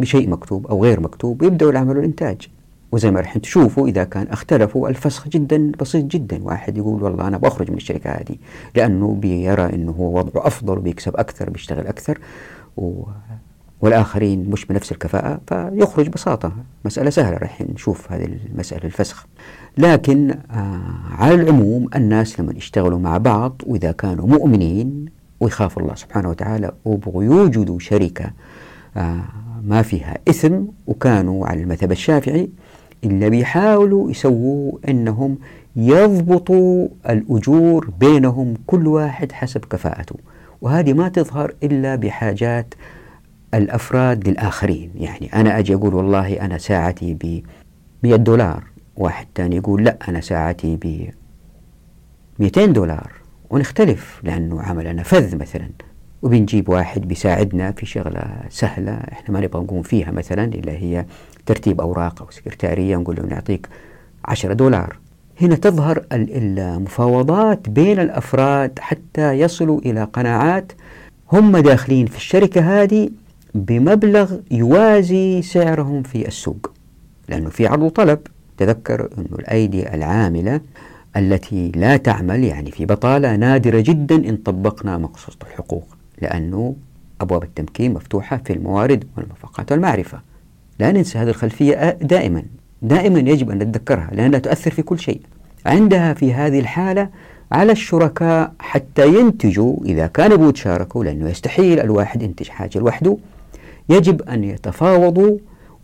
بشيء 0.00 0.30
مكتوب 0.30 0.66
أو 0.66 0.82
غير 0.84 1.00
مكتوب 1.00 1.42
ويبدأوا 1.42 1.70
العمل 1.70 1.96
والإنتاج 1.96 2.48
وزي 2.92 3.10
ما 3.10 3.20
راح 3.20 3.38
تشوفوا 3.38 3.88
إذا 3.88 4.04
كان 4.04 4.26
اختلفوا 4.30 4.88
الفسخ 4.88 5.28
جدا 5.28 5.72
بسيط 5.80 6.04
جدا. 6.04 6.44
واحد 6.44 6.76
يقول 6.78 7.02
والله 7.02 7.28
أنا 7.28 7.38
بخرج 7.38 7.70
من 7.70 7.76
الشركة 7.76 8.10
هذه 8.10 8.36
لأنه 8.74 9.14
بيرى 9.20 9.74
أنه 9.74 9.92
هو 9.92 10.18
وضعه 10.18 10.46
أفضل 10.46 10.78
وبيكسب 10.78 11.16
أكثر 11.16 11.50
بيشتغل 11.50 11.86
أكثر 11.86 12.18
والآخرين 13.80 14.50
مش 14.50 14.64
بنفس 14.64 14.92
الكفاءة 14.92 15.40
فيخرج 15.46 16.08
ببساطة 16.08 16.52
مسألة 16.84 17.10
سهلة 17.10 17.36
راح 17.36 17.60
نشوف 17.74 18.12
هذه 18.12 18.28
المسألة 18.52 18.84
الفسخ. 18.84 19.26
لكن 19.78 20.30
آه 20.50 20.80
على 21.10 21.34
العموم 21.34 21.88
الناس 21.96 22.40
لما 22.40 22.52
يشتغلوا 22.56 22.98
مع 22.98 23.18
بعض 23.18 23.62
وإذا 23.66 23.92
كانوا 23.92 24.26
مؤمنين 24.26 25.06
ويخافوا 25.40 25.82
الله 25.82 25.94
سبحانه 25.94 26.30
وتعالى 26.30 26.72
ويبغوا 26.84 27.24
يوجدوا 27.24 27.78
شركة 27.78 28.30
آه 28.96 29.20
ما 29.64 29.82
فيها 29.82 30.18
إثم 30.28 30.62
وكانوا 30.86 31.46
على 31.46 31.62
المذهب 31.62 31.92
الشافعي 31.92 32.50
اللي 33.04 33.30
بيحاولوا 33.30 34.10
يسووا 34.10 34.72
أنهم 34.88 35.38
يضبطوا 35.76 36.88
الأجور 37.10 37.90
بينهم 38.00 38.54
كل 38.66 38.86
واحد 38.86 39.32
حسب 39.32 39.64
كفاءته. 39.64 40.16
وهذه 40.60 40.92
ما 40.92 41.08
تظهر 41.08 41.54
إلا 41.62 41.94
بحاجات 41.96 42.74
الأفراد 43.54 44.28
للآخرين. 44.28 44.90
يعني 44.94 45.30
أنا 45.34 45.58
أجي 45.58 45.74
أقول 45.74 45.94
والله 45.94 46.40
أنا 46.40 46.58
ساعتي 46.58 47.14
ب 47.14 47.42
100 48.02 48.16
دولار. 48.16 48.64
واحد 48.96 49.26
ثاني 49.34 49.56
يقول 49.56 49.84
لا 49.84 49.96
أنا 50.08 50.20
ساعتي 50.20 50.76
ب 50.76 51.10
200 52.38 52.66
دولار. 52.66 53.12
ونختلف 53.50 54.20
لأنه 54.22 54.62
عملنا 54.62 55.02
فذ 55.02 55.36
مثلا. 55.36 55.68
وبنجيب 56.22 56.68
واحد 56.68 57.08
بيساعدنا 57.08 57.72
في 57.72 57.86
شغلة 57.86 58.24
سهلة 58.50 58.92
إحنا 58.92 59.34
ما 59.34 59.40
نبغى 59.40 59.62
نقوم 59.62 59.82
فيها 59.82 60.10
مثلا 60.10 60.44
اللي 60.44 60.72
هي 60.72 61.04
ترتيب 61.46 61.80
أوراق 61.80 62.22
أو 62.22 62.30
سكرتارية 62.30 62.96
نقول 62.96 63.16
له 63.16 63.22
نعطيك 63.22 63.68
10 64.24 64.52
دولار. 64.52 64.96
هنا 65.40 65.54
تظهر 65.54 66.04
المفاوضات 66.12 67.68
بين 67.68 67.98
الأفراد 68.00 68.78
حتى 68.78 69.32
يصلوا 69.32 69.80
إلى 69.80 70.04
قناعات 70.04 70.72
هم 71.32 71.56
داخلين 71.56 72.06
في 72.06 72.16
الشركة 72.16 72.82
هذه 72.82 73.10
بمبلغ 73.54 74.36
يوازي 74.50 75.42
سعرهم 75.42 76.02
في 76.02 76.28
السوق. 76.28 76.70
لأنه 77.28 77.50
في 77.50 77.66
عرض 77.66 77.82
وطلب 77.82 78.18
تذكر 78.58 79.08
أن 79.18 79.26
الأيدي 79.38 79.94
العاملة 79.94 80.60
التي 81.16 81.72
لا 81.76 81.96
تعمل 81.96 82.44
يعني 82.44 82.70
في 82.70 82.86
بطالة 82.86 83.36
نادرة 83.36 83.80
جدا 83.80 84.14
إن 84.16 84.36
طبقنا 84.36 84.98
مقصوصة 84.98 85.38
الحقوق. 85.50 85.89
لأنه 86.22 86.76
أبواب 87.20 87.42
التمكين 87.42 87.94
مفتوحة 87.94 88.40
في 88.44 88.52
الموارد 88.52 89.04
والمفاقات 89.16 89.72
والمعرفة. 89.72 90.20
لا 90.78 90.92
ننسى 90.92 91.18
هذه 91.18 91.28
الخلفية 91.28 91.90
دائما. 91.90 92.42
دائما 92.82 93.18
يجب 93.18 93.50
أن 93.50 93.58
نتذكرها 93.58 94.10
لأنها 94.12 94.38
تؤثر 94.38 94.70
في 94.70 94.82
كل 94.82 94.98
شيء. 94.98 95.20
عندها 95.66 96.14
في 96.14 96.34
هذه 96.34 96.58
الحالة 96.58 97.08
على 97.52 97.72
الشركاء 97.72 98.52
حتى 98.58 99.08
ينتجوا. 99.08 99.76
إذا 99.84 100.06
كانوا 100.06 100.36
بيتشاركوا 100.36 101.04
لأنه 101.04 101.30
يستحيل 101.30 101.80
الواحد 101.80 102.22
ينتج 102.22 102.48
حاجة 102.48 102.78
لوحده 102.78 103.16
يجب 103.88 104.22
أن 104.22 104.44
يتفاوضوا 104.44 105.38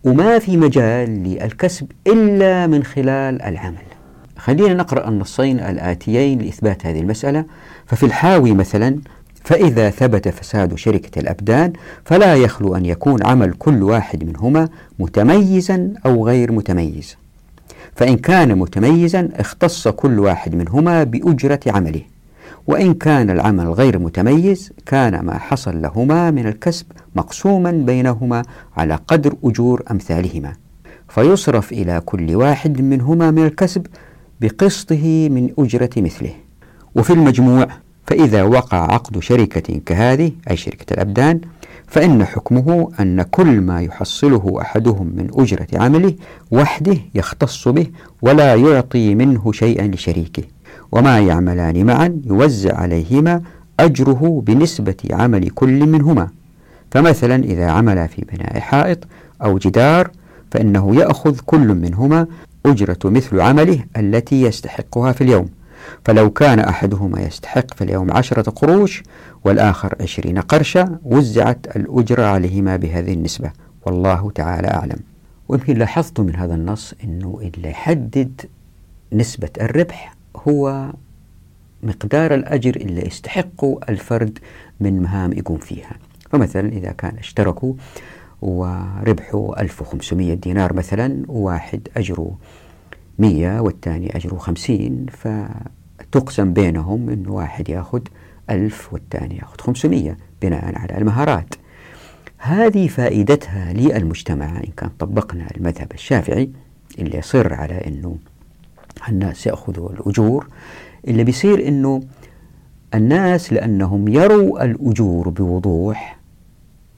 وما 0.05 0.39
في 0.39 0.57
مجال 0.57 1.25
للكسب 1.25 1.87
إلا 2.07 2.67
من 2.67 2.85
خلال 2.85 3.43
العمل. 3.43 3.87
خلينا 4.37 4.75
نقرأ 4.75 5.09
النصين 5.09 5.61
الآتيين 5.61 6.39
لإثبات 6.39 6.87
هذه 6.87 7.01
المسألة. 7.01 7.45
ففي 7.87 8.07
الحاوي 8.07 8.53
مثلا 8.53 8.99
فإذا 9.47 9.91
ثبت 9.91 10.29
فساد 10.29 10.75
شركة 10.75 11.21
الأبدان 11.21 11.73
فلا 12.05 12.35
يخلو 12.35 12.77
أن 12.77 12.87
يكون 12.87 13.27
عمل 13.27 13.53
كل 13.53 13.83
واحد 13.83 14.25
منهما 14.25 14.69
متميزا 14.99 15.93
أو 16.07 16.27
غير 16.27 16.53
متميز. 16.53 17.17
فإن 17.95 18.17
كان 18.17 18.59
متميزا 18.59 19.29
اختص 19.35 19.89
كل 19.89 20.19
واحد 20.19 20.55
منهما 20.55 21.05
بأجرة 21.05 21.61
عمله. 21.67 22.01
وإن 22.67 22.95
كان 22.95 23.31
العمل 23.31 23.69
غير 23.69 23.99
متميز 23.99 24.73
كان 24.87 25.21
ما 25.21 25.39
حصل 25.39 25.83
لهما 25.83 26.31
من 26.31 26.47
الكسب 26.47 26.87
مقسوما 27.17 27.71
بينهما 27.71 28.43
على 28.77 28.99
قدر 29.09 29.35
أجور 29.45 29.83
أمثالهما. 29.91 30.53
فيصرف 31.09 31.73
إلى 31.73 32.01
كل 32.05 32.37
واحد 32.37 32.81
منهما 32.81 33.31
من 33.31 33.47
الكسب 33.47 33.87
بقسطه 34.41 35.29
من 35.29 35.51
أجرة 35.59 35.91
مثله. 35.97 36.33
وفي 36.95 37.13
المجموع 37.13 37.69
فإذا 38.07 38.43
وقع 38.43 38.93
عقد 38.93 39.19
شركة 39.19 39.81
كهذه 39.87 40.33
أي 40.51 40.57
شركة 40.57 40.95
الأبدان 40.95 41.41
فإن 41.87 42.25
حكمه 42.25 42.91
أن 43.01 43.23
كل 43.23 43.61
ما 43.61 43.81
يحصله 43.81 44.59
أحدهم 44.61 45.07
من 45.17 45.31
أجرة 45.35 45.67
عمله 45.75 46.15
وحده 46.51 46.97
يختص 47.15 47.69
به 47.69 47.87
ولا 48.23 48.55
يعطي 48.55 49.15
منه 49.15 49.53
شيئا 49.53 49.87
لشريكه 49.87 50.43
وما 50.93 51.21
يعملان 51.21 51.87
معا 51.87 52.21
يوزع 52.25 52.77
عليهما 52.77 53.43
أجره 53.81 54.43
بنسبة 54.47 54.97
عمل 55.11 55.51
كل 55.51 55.87
منهما. 55.87 56.29
فمثلا 56.91 57.45
إذا 57.45 57.71
عمل 57.71 58.09
في 58.09 58.25
بناء 58.33 58.61
حائط 58.61 58.99
أو 59.45 59.59
جدار 59.59 60.11
فإنه 60.51 60.97
يأخذ 60.97 61.39
كل 61.47 61.75
منهما 61.75 62.27
أجرة 62.67 62.99
مثل 63.05 63.41
عمله 63.41 63.85
التي 63.97 64.43
يستحقها 64.43 65.13
في 65.13 65.21
اليوم. 65.21 65.49
فلو 66.07 66.31
كان 66.31 66.59
أحدهما 66.59 67.21
يستحق 67.21 67.75
في 67.75 67.85
اليوم 67.85 68.13
عشرة 68.13 68.51
قروش 68.51 69.03
والآخر 69.45 69.95
عشرين 70.01 70.39
قرشا 70.39 70.99
وزعت 71.05 71.77
الأجرة 71.77 72.25
عليهما 72.25 72.77
بهذه 72.77 73.13
النسبة. 73.13 73.53
والله 73.87 74.31
تعالى 74.31 74.69
أعلم. 74.69 74.99
ويمكن 75.49 75.77
لاحظت 75.77 76.21
من 76.21 76.37
هذا 76.37 76.55
النص 76.55 76.95
أنه 77.05 77.41
اللي 77.43 77.71
يحدد 77.71 78.41
نسبة 79.13 79.49
الربح 79.61 80.15
هو 80.49 80.93
مقدار 81.83 82.35
الأجر 82.35 82.77
اللي 82.77 83.07
يستحقه 83.07 83.81
الفرد 83.89 84.39
من 84.81 85.03
مهام 85.03 85.33
يقوم 85.33 85.59
فيها. 85.59 85.97
فمثلا 86.31 86.69
إذا 86.69 86.93
كان 86.93 87.17
اشتركوا 87.19 87.75
وربحوا 88.43 89.61
1500 89.61 90.35
دينار 90.35 90.73
مثلا 90.73 91.23
وواحد 91.29 91.89
أجره 91.97 92.39
100 93.19 93.61
والثاني 93.61 94.17
أجره 94.17 94.37
50 94.37 95.07
فتقسم 96.17 96.53
بينهم 96.53 97.11
أن 97.11 97.29
واحد 97.29 97.69
يأخذ 97.69 98.01
1000 98.51 98.93
والثاني 98.93 99.37
يأخذ 99.37 99.61
500 99.61 100.17
بناء 100.43 100.79
على 100.79 100.99
المهارات. 100.99 101.55
هذه 102.39 102.89
فائدتها 102.89 103.73
للمجتمع 103.73 104.57
إن 104.57 104.73
كان 104.77 104.91
طبقنا 104.99 105.49
المذهب 105.57 105.93
الشافعي 105.95 106.51
اللي 106.99 107.19
يصر 107.19 107.55
على 107.55 107.75
أنه 107.75 108.17
الناس 109.09 109.47
يأخذوا 109.47 109.91
الأجور 109.91 110.49
اللي 111.09 111.25
بيصير 111.25 111.69
أنه 111.69 112.03
الناس 112.95 113.53
لأنهم 113.53 114.09
يروا 114.09 114.65
الأجور 114.65 115.29
بوضوح 115.29 116.19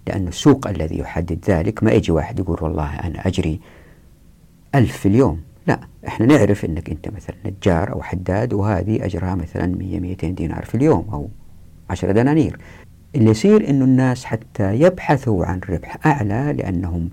لأن 0.06 0.28
السوق 0.28 0.68
الذي 0.68 0.98
يحدد 0.98 1.38
ذلك 1.48 1.82
ما 1.82 1.92
يجي 1.92 2.12
واحد 2.12 2.38
يقول 2.38 2.58
والله 2.62 2.94
أنا 2.94 3.26
أجري 3.26 3.60
ألف 4.74 4.96
في 4.96 5.08
اليوم. 5.08 5.40
لا 5.68 5.80
إحنا 6.06 6.26
نعرف 6.26 6.64
إنك 6.64 6.90
أنت 6.90 7.08
مثلا 7.08 7.36
نجار 7.46 7.92
أو 7.92 8.02
حداد 8.02 8.52
وهذه 8.52 9.04
أجرها 9.04 9.34
مثلا 9.34 9.66
100 9.66 10.00
200 10.00 10.28
دينار 10.28 10.64
في 10.64 10.74
اليوم 10.74 11.06
أو 11.12 11.28
10 11.90 12.12
دنانير. 12.12 12.58
اللي 13.14 13.30
يصير 13.30 13.70
إنه 13.70 13.84
الناس 13.84 14.24
حتى 14.24 14.74
يبحثوا 14.80 15.46
عن 15.46 15.60
ربح 15.68 16.06
أعلى 16.06 16.54
لأنهم 16.58 17.10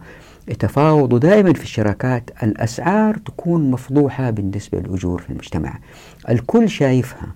يتفاوضوا 0.48 1.20
دائما 1.20 1.54
في 1.54 1.64
الشراكات. 1.64 2.30
الأسعار 2.44 3.18
تكون 3.18 3.72
مفضوحة 3.72 4.30
بالنسبة 4.30 4.80
للأجور 4.80 5.22
في 5.22 5.30
المجتمع. 5.30 5.80
الكل 6.30 6.70
شايفها. 6.70 7.36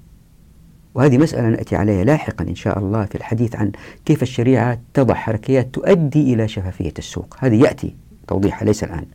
وهذه 0.96 1.18
مسألة 1.18 1.50
نأتي 1.50 1.76
عليها 1.76 2.04
لاحقا 2.04 2.46
إن 2.46 2.56
شاء 2.56 2.80
الله 2.80 3.06
في 3.06 3.16
الحديث 3.16 3.56
عن 3.56 3.72
كيف 4.06 4.24
الشريعة 4.24 4.80
تضع 4.94 5.14
حركيات 5.14 5.74
تؤدي 5.74 6.34
إلى 6.34 6.48
شفافية 6.48 6.94
السوق. 6.98 7.36
هذه 7.40 7.64
يأتي 7.64 7.96
توضيحها 8.28 8.66
ليس 8.66 8.84
الآن. 8.84 9.06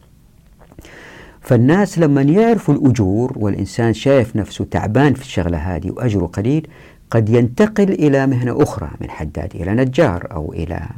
فالناس 1.44 1.98
لما 1.98 2.22
يعرفوا 2.22 2.74
الأجور 2.74 3.32
والإنسان 3.36 3.92
شايف 3.94 4.36
نفسه 4.36 4.64
تعبان 4.64 5.14
في 5.14 5.22
الشغلة 5.22 5.58
هذه 5.58 5.90
وأجره 5.90 6.26
قليل 6.26 6.66
قد 7.10 7.28
ينتقل 7.28 7.90
إلى 7.92 8.26
مهنة 8.26 8.62
أخرى 8.62 8.90
من 9.00 9.10
حداد 9.10 9.54
إلى 9.54 9.74
نجار 9.74 10.28
أو 10.32 10.52
إلى 10.52 10.88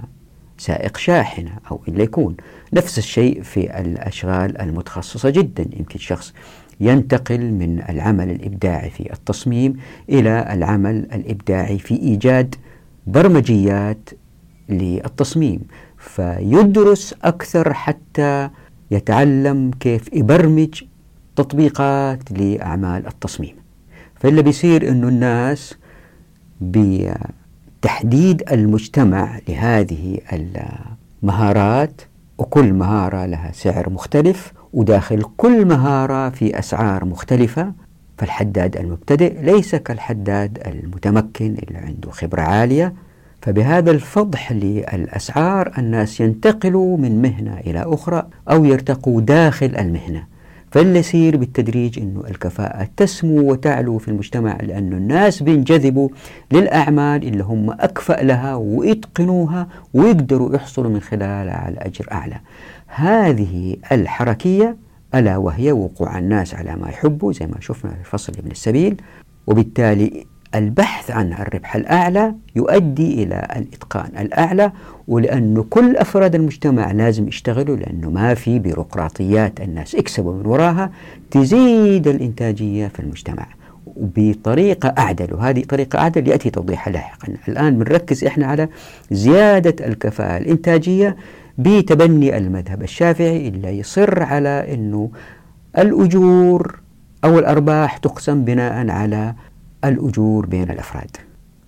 سائق 0.59 0.97
شاحنة 0.97 1.51
أو 1.71 1.81
إلا 1.89 2.03
يكون. 2.03 2.37
نفس 2.73 2.99
الشيء 2.99 3.43
في 3.43 3.81
الأشغال 3.81 4.61
المتخصصة 4.61 5.31
جدا. 5.31 5.67
يمكن 5.77 5.99
شخص 5.99 6.33
ينتقل 6.81 7.41
من 7.53 7.83
العمل 7.89 8.31
الإبداعي 8.31 8.91
في 8.91 9.13
التصميم 9.13 9.77
إلى 10.09 10.53
العمل 10.53 10.97
الإبداعي 10.97 11.79
في 11.79 11.95
إيجاد 11.95 12.55
برمجيات 13.07 14.11
للتصميم 14.69 15.61
فيدرس 15.99 17.15
أكثر 17.25 17.75
حتى 17.75 18.51
يتعلم 18.91 19.71
كيف 19.81 20.13
يبرمج 20.13 20.83
تطبيقات 21.37 22.33
لأعمال 22.33 23.07
التصميم. 23.07 23.55
فاللي 24.15 24.43
بيصير 24.43 24.89
أنه 24.89 25.09
الناس 25.09 25.75
بتحديد 26.61 28.43
المجتمع 28.53 29.39
لهذه 29.49 30.19
المهارات 31.23 32.01
وكل 32.39 32.73
مهارة 32.73 33.27
لها 33.27 33.53
سعر 33.53 33.91
مختلف 33.91 34.53
وداخل 34.73 35.23
كل 35.37 35.67
مهارة 35.67 36.31
في 36.31 36.59
أسعار 36.59 37.05
مختلفة. 37.05 37.73
فالحداد 38.19 38.77
المبتدئ 38.77 39.43
ليس 39.43 39.75
كالحداد 39.75 40.59
المتمكن 40.67 41.57
اللي 41.63 41.79
عنده 41.79 42.11
خبرة 42.11 42.41
عالية 42.41 42.95
فبهذا 43.43 43.91
الفضح 43.91 44.53
للأسعار 44.53 45.73
الناس 45.79 46.21
ينتقلوا 46.21 46.97
من 46.97 47.23
مهنة 47.23 47.59
إلى 47.59 47.85
أخرى 47.87 48.27
أو 48.51 48.65
يرتقوا 48.65 49.21
داخل 49.21 49.77
المهنة. 49.79 50.25
فاللي 50.71 50.99
يصير 50.99 51.37
بالتدريج 51.37 51.99
أنه 51.99 52.23
الكفاءة 52.31 52.89
تسمو 52.97 53.53
وتعلو 53.53 53.99
في 53.99 54.09
المجتمع 54.09 54.57
لأن 54.63 54.93
الناس 54.93 55.43
بينجذبوا 55.43 56.09
للأعمال 56.53 57.29
اللي 57.29 57.45
هم 57.45 57.71
أكفأ 57.71 58.23
لها 58.23 58.55
ويتقنوها 58.55 59.69
ويقدروا 59.95 60.55
يحصلوا 60.55 60.91
من 60.91 61.01
خلالها 61.01 61.57
على 61.57 61.77
أجر 61.79 62.07
أعلى. 62.13 62.41
هذه 62.87 63.77
الحركية 63.93 64.77
ألا 65.15 65.37
وهي 65.37 65.73
وقوع 65.73 66.19
الناس 66.19 66.55
على 66.55 66.77
ما 66.77 66.89
يحبوا 66.89 67.33
زي 67.33 67.47
ما 67.47 67.61
شفنا 67.61 67.91
في 67.91 68.11
فصل 68.11 68.33
ابن 68.39 68.51
السبيل 68.51 69.03
وبالتالي 69.47 70.27
البحث 70.57 71.11
عن 71.11 71.33
الربح 71.33 71.77
الأعلى 71.77 72.35
يؤدي 72.57 73.23
إلى 73.23 73.49
الإتقان 73.57 74.11
الأعلى 74.19 74.73
ولأنه 75.09 75.65
كل 75.71 75.97
أفراد 75.97 76.35
المجتمع 76.35 76.93
لازم 76.93 77.29
يشتغلوا 77.29 77.77
لأنه 77.77 78.11
ما 78.11 78.35
في 78.35 78.59
بيروقراطيات 78.59 79.61
الناس. 79.61 79.95
يكسبوا 79.95 80.35
من 80.35 80.47
وراها 80.47 80.91
تزيد 81.31 82.09
الإنتاجية 82.09 82.89
في 82.89 83.01
المجتمع 83.01 83.47
بطريقة 83.97 84.95
أعدل 84.99 85.35
وهذه 85.35 85.65
طريقة 85.65 85.99
أعدل 85.99 86.29
يأتي 86.29 86.51
توضيحها 86.51 86.93
لاحقا. 86.93 87.29
الآن 87.49 87.79
بنركز 87.79 88.25
إحنا 88.25 88.47
على 88.47 88.69
زيادة 89.11 89.87
الكفاءة 89.87 90.39
الإنتاجية 90.39 91.17
بتبني 91.59 92.37
المذهب 92.37 92.83
الشافعي 92.83 93.49
اللي 93.49 93.79
يصر 93.79 94.23
على 94.23 94.75
أنه 94.75 95.11
الأجور 95.79 96.81
أو 97.25 97.39
الأرباح 97.39 97.97
تقسم 97.97 98.45
بناء 98.45 98.91
على 98.91 99.35
الأجور 99.89 100.47
بين 100.47 100.71
الأفراد 100.71 101.17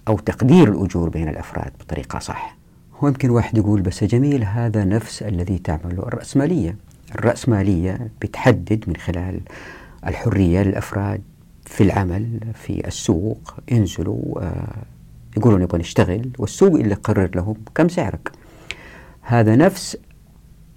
أو 0.08 0.18
تقدير 0.18 0.68
الأجور 0.68 1.08
بين 1.08 1.28
الأفراد 1.28 1.72
بطريقة 1.80 2.18
صح. 2.18 2.56
ويمكن 3.02 3.30
واحد 3.30 3.58
يقول 3.58 3.80
بس 3.82 4.04
جميل 4.04 4.44
هذا 4.44 4.84
نفس 4.84 5.22
الذي 5.22 5.58
تعمله 5.58 6.02
الرأسمالية. 6.02 6.76
الرأسمالية 7.14 8.10
بتحدد 8.22 8.84
من 8.88 8.96
خلال 8.96 9.40
الحرية 10.06 10.62
للأفراد 10.62 11.22
في 11.64 11.84
العمل 11.84 12.40
في 12.54 12.86
السوق 12.86 13.54
ينزلوا 13.70 14.42
آه 14.42 14.82
يقولوا 15.36 15.58
نبغى 15.58 15.78
نشتغل 15.78 16.30
والسوق 16.38 16.74
اللي 16.74 16.94
قرر 16.94 17.30
لهم 17.34 17.54
كم 17.74 17.88
سعرك. 17.88 18.32
هذا 19.22 19.56
نفس 19.56 19.96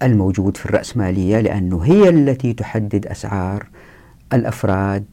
الموجود 0.02 0.56
في 0.56 0.66
الرأسمالية 0.66 1.40
لأنه 1.40 1.82
هي 1.82 2.08
التي 2.08 2.52
تحدد 2.52 3.06
أسعار 3.06 3.66
الأفراد 4.32 5.04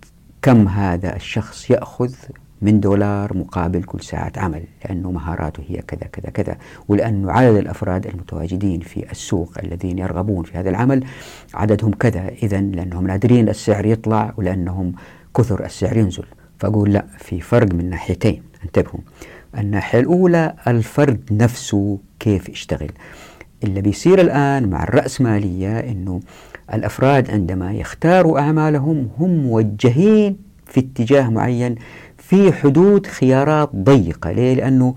كم 0.41 0.67
هذا 0.67 1.15
الشخص 1.15 1.69
يأخذ 1.71 2.13
من 2.61 2.79
دولار 2.79 3.37
مقابل 3.37 3.83
كل 3.83 4.03
ساعة 4.03 4.31
عمل؟ 4.37 4.63
لأنه 4.85 5.11
مهاراته 5.11 5.63
هي 5.67 5.81
كذا 5.81 6.07
كذا 6.11 6.29
كذا. 6.29 6.57
ولأنه 6.87 7.31
عدد 7.31 7.55
الأفراد 7.55 8.07
المتواجدين 8.07 8.79
في 8.79 9.11
السوق 9.11 9.53
الذين 9.63 9.97
يرغبون 9.97 10.43
في 10.43 10.57
هذا 10.57 10.69
العمل 10.69 11.05
عددهم 11.53 11.91
كذا. 11.91 12.29
إذا 12.43 12.61
لأنهم 12.61 13.07
نادرين 13.07 13.49
السعر 13.49 13.85
يطلع 13.85 14.33
ولأنهم 14.37 14.93
كثر 15.37 15.65
السعر 15.65 15.97
ينزل. 15.97 16.25
فأقول 16.59 16.93
لا 16.93 17.05
في 17.17 17.41
فرق 17.41 17.73
من 17.73 17.89
ناحيتين. 17.89 18.43
انتبهوا. 18.63 18.99
الناحية 19.57 19.99
الأولى 19.99 20.53
الفرد 20.67 21.21
نفسه 21.31 21.99
كيف 22.19 22.49
يشتغل؟ 22.49 22.91
اللي 23.63 23.81
بيصير 23.81 24.21
الآن 24.21 24.69
مع 24.69 24.83
الرأسمالية 24.83 25.79
أنه 25.79 26.19
الأفراد 26.73 27.31
عندما 27.31 27.73
يختاروا 27.73 28.39
أعمالهم 28.39 29.09
هم 29.17 29.29
موجهين 29.29 30.37
في 30.65 30.79
اتجاه 30.79 31.29
معين 31.29 31.75
في 32.17 32.53
حدود 32.53 33.07
خيارات 33.07 33.75
ضيقة 33.75 34.31
ليه؟ 34.31 34.53
لأنه 34.53 34.95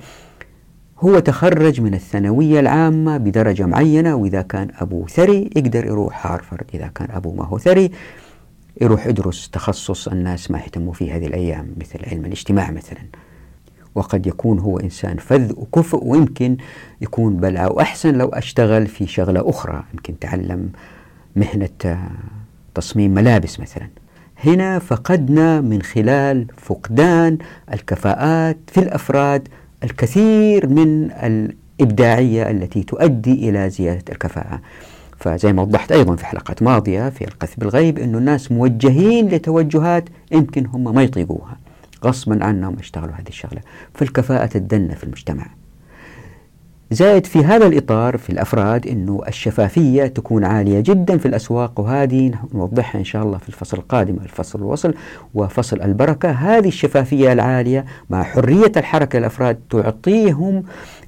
هو 1.00 1.18
تخرج 1.18 1.80
من 1.80 1.94
الثانوية 1.94 2.60
العامة 2.60 3.16
بدرجة 3.16 3.66
معينة 3.66 4.14
وإذا 4.14 4.42
كان 4.42 4.68
أبوه 4.78 5.06
ثري 5.06 5.50
يقدر 5.56 5.86
يروح 5.86 6.26
هارفرد 6.26 6.64
إذا 6.74 6.86
كان 6.86 7.08
أبوه 7.10 7.34
ما 7.34 7.44
هو 7.44 7.58
ثري 7.58 7.90
يروح 8.80 9.06
يدرس 9.06 9.50
تخصص 9.50 10.08
الناس 10.08 10.50
ما 10.50 10.58
يهتموا 10.58 10.92
فيه 10.92 11.16
هذه 11.16 11.26
الأيام 11.26 11.74
مثل 11.80 11.98
علم 12.10 12.24
الاجتماع 12.24 12.70
مثلا 12.70 13.02
وقد 13.94 14.26
يكون 14.26 14.58
هو 14.58 14.78
إنسان 14.78 15.16
فذ 15.16 15.52
وكفء 15.52 16.04
ويمكن 16.04 16.56
يكون 17.00 17.36
بل 17.36 17.56
أو 17.56 17.80
أحسن 17.80 18.14
لو 18.14 18.28
أشتغل 18.28 18.86
في 18.86 19.06
شغلة 19.06 19.50
أخرى 19.50 19.84
يمكن 19.94 20.18
تعلم 20.18 20.70
مهنة 21.36 22.08
تصميم 22.74 23.14
ملابس 23.14 23.60
مثلا 23.60 23.88
هنا 24.44 24.78
فقدنا 24.78 25.60
من 25.60 25.82
خلال 25.82 26.46
فقدان 26.56 27.38
الكفاءات 27.72 28.58
في 28.66 28.80
الأفراد 28.80 29.48
الكثير 29.84 30.68
من 30.68 31.10
الإبداعية 31.10 32.50
التي 32.50 32.82
تؤدي 32.82 33.48
إلى 33.48 33.70
زيادة 33.70 34.12
الكفاءة. 34.12 34.60
فزي 35.18 35.52
ما 35.52 35.62
وضحت 35.62 35.92
أيضا 35.92 36.16
في 36.16 36.26
حلقات 36.26 36.62
ماضية 36.62 37.08
في 37.08 37.24
القذف 37.24 37.60
بالغيب 37.60 37.98
إنه 37.98 38.18
الناس 38.18 38.52
موجهين 38.52 39.28
لتوجهات 39.28 40.08
يمكن 40.32 40.66
هم 40.66 40.94
ما 40.94 41.02
يطيقوها 41.02 41.58
غصبا 42.04 42.44
عنهم 42.44 42.76
يشتغلوا 42.80 43.14
هذه 43.14 43.28
الشغلة، 43.28 43.60
فالكفاءة 43.94 44.46
تدنى 44.46 44.94
في 44.94 45.04
المجتمع. 45.04 45.46
زائد 46.92 47.26
في 47.26 47.44
هذا 47.44 47.66
الإطار 47.66 48.18
في 48.18 48.30
الأفراد 48.30 48.86
أنه 48.86 49.20
الشفافية 49.28 50.06
تكون 50.06 50.44
عالية 50.44 50.80
جدا 50.80 51.18
في 51.18 51.26
الأسواق 51.26 51.80
وهذه 51.80 52.32
نوضحها 52.54 52.98
إن 52.98 53.04
شاء 53.04 53.22
الله 53.22 53.38
في 53.38 53.48
الفصل 53.48 53.76
القادم 53.76 54.16
الفصل 54.22 54.58
الوصل 54.58 54.94
وفصل 55.34 55.80
البركة. 55.82 56.30
هذه 56.30 56.68
الشفافية 56.68 57.32
العالية 57.32 57.84
مع 58.10 58.22
حرية 58.22 58.72
الحركة 58.76 59.18
للأفراد 59.18 59.58
تعطيهم 59.70 60.62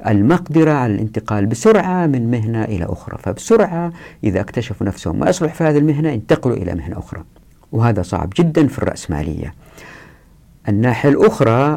المقدرة 0.07 0.71
على 0.73 0.95
الانتقال 0.95 1.47
بسرعة 1.47 2.07
من 2.07 2.31
مهنة 2.31 2.65
إلى 2.65 2.85
أخرى. 2.85 3.19
فبسرعة 3.23 3.93
إذا 4.25 4.41
اكتشفوا 4.41 4.87
نفسهم 4.87 5.19
ما 5.19 5.29
يصلح 5.31 5.55
في 5.55 5.65
هذه 5.65 5.79
المهنة 5.79 6.09
ينتقلوا 6.09 6.57
إلى 6.57 6.75
مهنة 6.75 6.99
أخرى. 6.99 7.25
وهذا 7.73 8.03
صعب 8.03 8.33
جدا 8.37 8.67
في 8.67 8.79
الرأسمالية. 8.79 9.55
الناحية 10.69 11.09
الأخرى 11.09 11.77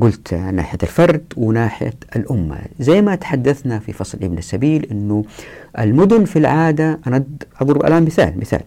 قلت 0.00 0.34
ناحية 0.34 0.78
الفرد 0.82 1.24
وناحية 1.36 1.94
الأمة. 2.16 2.58
زي 2.80 3.02
ما 3.02 3.14
تحدثنا 3.14 3.78
في 3.78 3.92
فصل 3.92 4.18
ابن 4.22 4.38
السبيل 4.38 4.86
أنه 4.90 5.24
المدن 5.78 6.24
في 6.24 6.38
العادة 6.38 7.00
أنا 7.06 7.24
أضرب 7.60 7.84
الآن 7.86 8.04
مثال 8.04 8.38
مثال. 8.40 8.60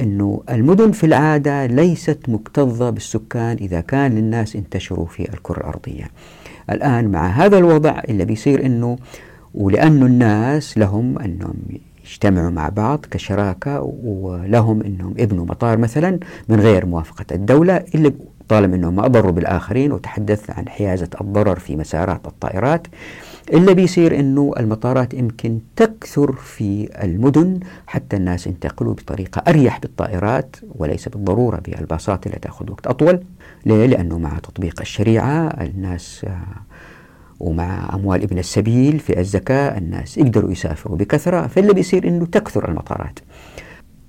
أنه 0.00 0.42
المدن 0.50 0.92
في 0.92 1.04
العادة 1.04 1.66
ليست 1.66 2.18
مكتظة 2.28 2.90
بالسكان 2.90 3.56
إذا 3.60 3.80
كان 3.80 4.14
للناس 4.14 4.56
انتشروا 4.56 5.06
في 5.06 5.28
الكرة 5.34 5.58
الأرضية. 5.58 6.04
الآن 6.70 7.08
مع 7.08 7.26
هذا 7.26 7.58
الوضع 7.58 8.02
اللي 8.08 8.24
بيصير 8.24 8.66
أنه 8.66 8.98
ولأنه 9.54 10.06
الناس 10.06 10.78
لهم 10.78 11.18
أنهم 11.18 11.54
يجتمعوا 12.04 12.50
مع 12.50 12.68
بعض 12.68 13.04
كشراكة 13.10 13.80
ولهم 14.04 14.82
أنهم 14.82 15.14
يبنوا 15.18 15.44
مطار 15.44 15.78
مثلا 15.78 16.18
من 16.48 16.60
غير 16.60 16.86
موافقة 16.86 17.24
الدولة 17.32 17.84
اللي 17.94 18.12
طالما 18.48 18.76
أنهم 18.76 19.00
أضروا 19.00 19.32
بالآخرين 19.32 19.92
وتحدث 19.92 20.50
عن 20.50 20.68
حيازة 20.68 21.08
الضرر 21.20 21.58
في 21.58 21.76
مسارات 21.76 22.26
الطائرات. 22.26 22.86
إلا 23.52 23.72
بيصير 23.72 24.20
أنه 24.20 24.52
المطارات 24.58 25.14
يمكن 25.14 25.58
تكثر 25.76 26.32
في 26.32 26.88
المدن 27.04 27.60
حتى 27.86 28.16
الناس 28.16 28.46
ينتقلوا 28.46 28.94
بطريقة 28.94 29.42
أريح 29.48 29.78
بالطائرات 29.80 30.56
وليس 30.74 31.08
بالضرورة 31.08 31.62
بالباصات 31.68 32.26
اللي 32.26 32.38
تأخذ 32.38 32.70
وقت 32.70 32.86
أطول. 32.86 33.20
ليه؟ 33.66 33.86
لأنه 33.86 34.18
مع 34.18 34.38
تطبيق 34.38 34.80
الشريعة 34.80 35.46
الناس 35.46 36.26
ومع 37.40 37.94
أموال 37.94 38.22
ابن 38.22 38.38
السبيل 38.38 38.98
في 38.98 39.20
الزكاة 39.20 39.78
الناس 39.78 40.18
يقدروا 40.18 40.52
يسافروا 40.52 40.96
بكثرة. 40.96 41.46
فاللي 41.46 41.74
بيصير 41.74 42.08
أنه 42.08 42.26
تكثر 42.26 42.68
المطارات. 42.68 43.18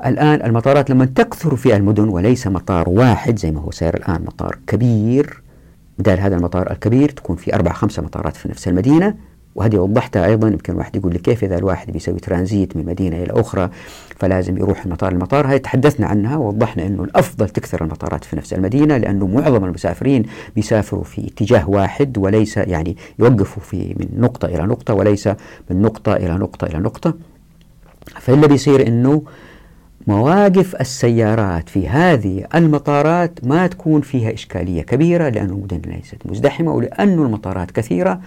الآن 0.06 0.46
المطارات 0.46 0.90
لما 0.90 1.06
تكثر 1.06 1.56
في 1.56 1.76
المدن 1.76 2.10
وليس 2.10 2.48
مطار 2.48 2.90
واحد 2.90 3.40
زي 3.40 3.52
ما 3.52 3.62
هو 3.62 3.72
سير 3.72 3.96
الآن 3.96 4.22
مطار 4.22 4.58
كبير. 4.68 5.42
بدال 6.00 6.20
هذا 6.20 6.36
المطار 6.36 6.72
الكبير 6.72 7.10
تكون 7.10 7.36
في 7.36 7.56
أربع 7.56 7.74
خمسة 7.74 8.04
مطارات 8.04 8.36
في 8.36 8.50
نفس 8.50 8.68
المدينة. 8.68 9.16
وهذه 9.56 9.78
وضحتها 9.78 10.26
أيضا 10.26 10.48
يمكن 10.48 10.76
واحد 10.76 10.96
يقول 10.96 11.14
لي 11.14 11.20
كيف 11.20 11.44
إذا 11.44 11.58
الواحد 11.58 11.92
بيسوي 11.92 12.20
ترانزيت 12.20 12.78
من 12.78 12.86
مدينة 12.86 13.24
إلى 13.24 13.42
أخرى 13.42 13.70
فلازم 14.20 14.58
يروح 14.58 14.86
المطار. 14.86 15.12
المطار 15.12 15.48
هاي 15.48 15.60
تحدثنا 15.60 16.08
عنها 16.08 16.38
ووضحنا 16.38 16.86
أنه 16.86 17.04
الأفضل 17.04 17.50
تكثر 17.50 17.84
المطارات 17.84 18.24
في 18.24 18.36
نفس 18.36 18.54
المدينة 18.54 18.98
لأنه 18.98 19.28
معظم 19.28 19.66
المسافرين 19.66 20.26
بيسافروا 20.56 21.04
في 21.04 21.28
اتجاه 21.28 21.70
واحد 21.70 22.18
وليس 22.18 22.58
يعني 22.58 22.98
يوقفوا 23.20 23.64
في 23.64 23.96
من 24.00 24.22
نقطة 24.22 24.46
إلى 24.46 24.64
نقطة 24.64 24.94
وليس 24.94 25.28
من 25.70 25.82
نقطة 25.82 26.14
إلى 26.14 26.34
نقطة 26.34 26.66
إلى 26.66 26.80
نقطة. 26.80 27.14
فاللي 28.20 28.48
بيصير 28.48 28.88
أنه 28.88 29.24
مواقف 30.08 30.76
السيارات 30.76 31.70
في 31.70 31.90
هذه 31.90 32.46
المطارات 32.56 33.40
ما 33.44 33.68
تكون 33.68 34.02
فيها 34.02 34.34
إشكالية 34.34 34.82
كبيرة 34.82 35.30
لأن 35.30 35.50
المدن 35.50 35.82
ليست 35.92 36.18
مزدحمة 36.26 36.74
ولأن 36.74 37.14
المطارات 37.14 37.72
كثيرة 37.72 38.22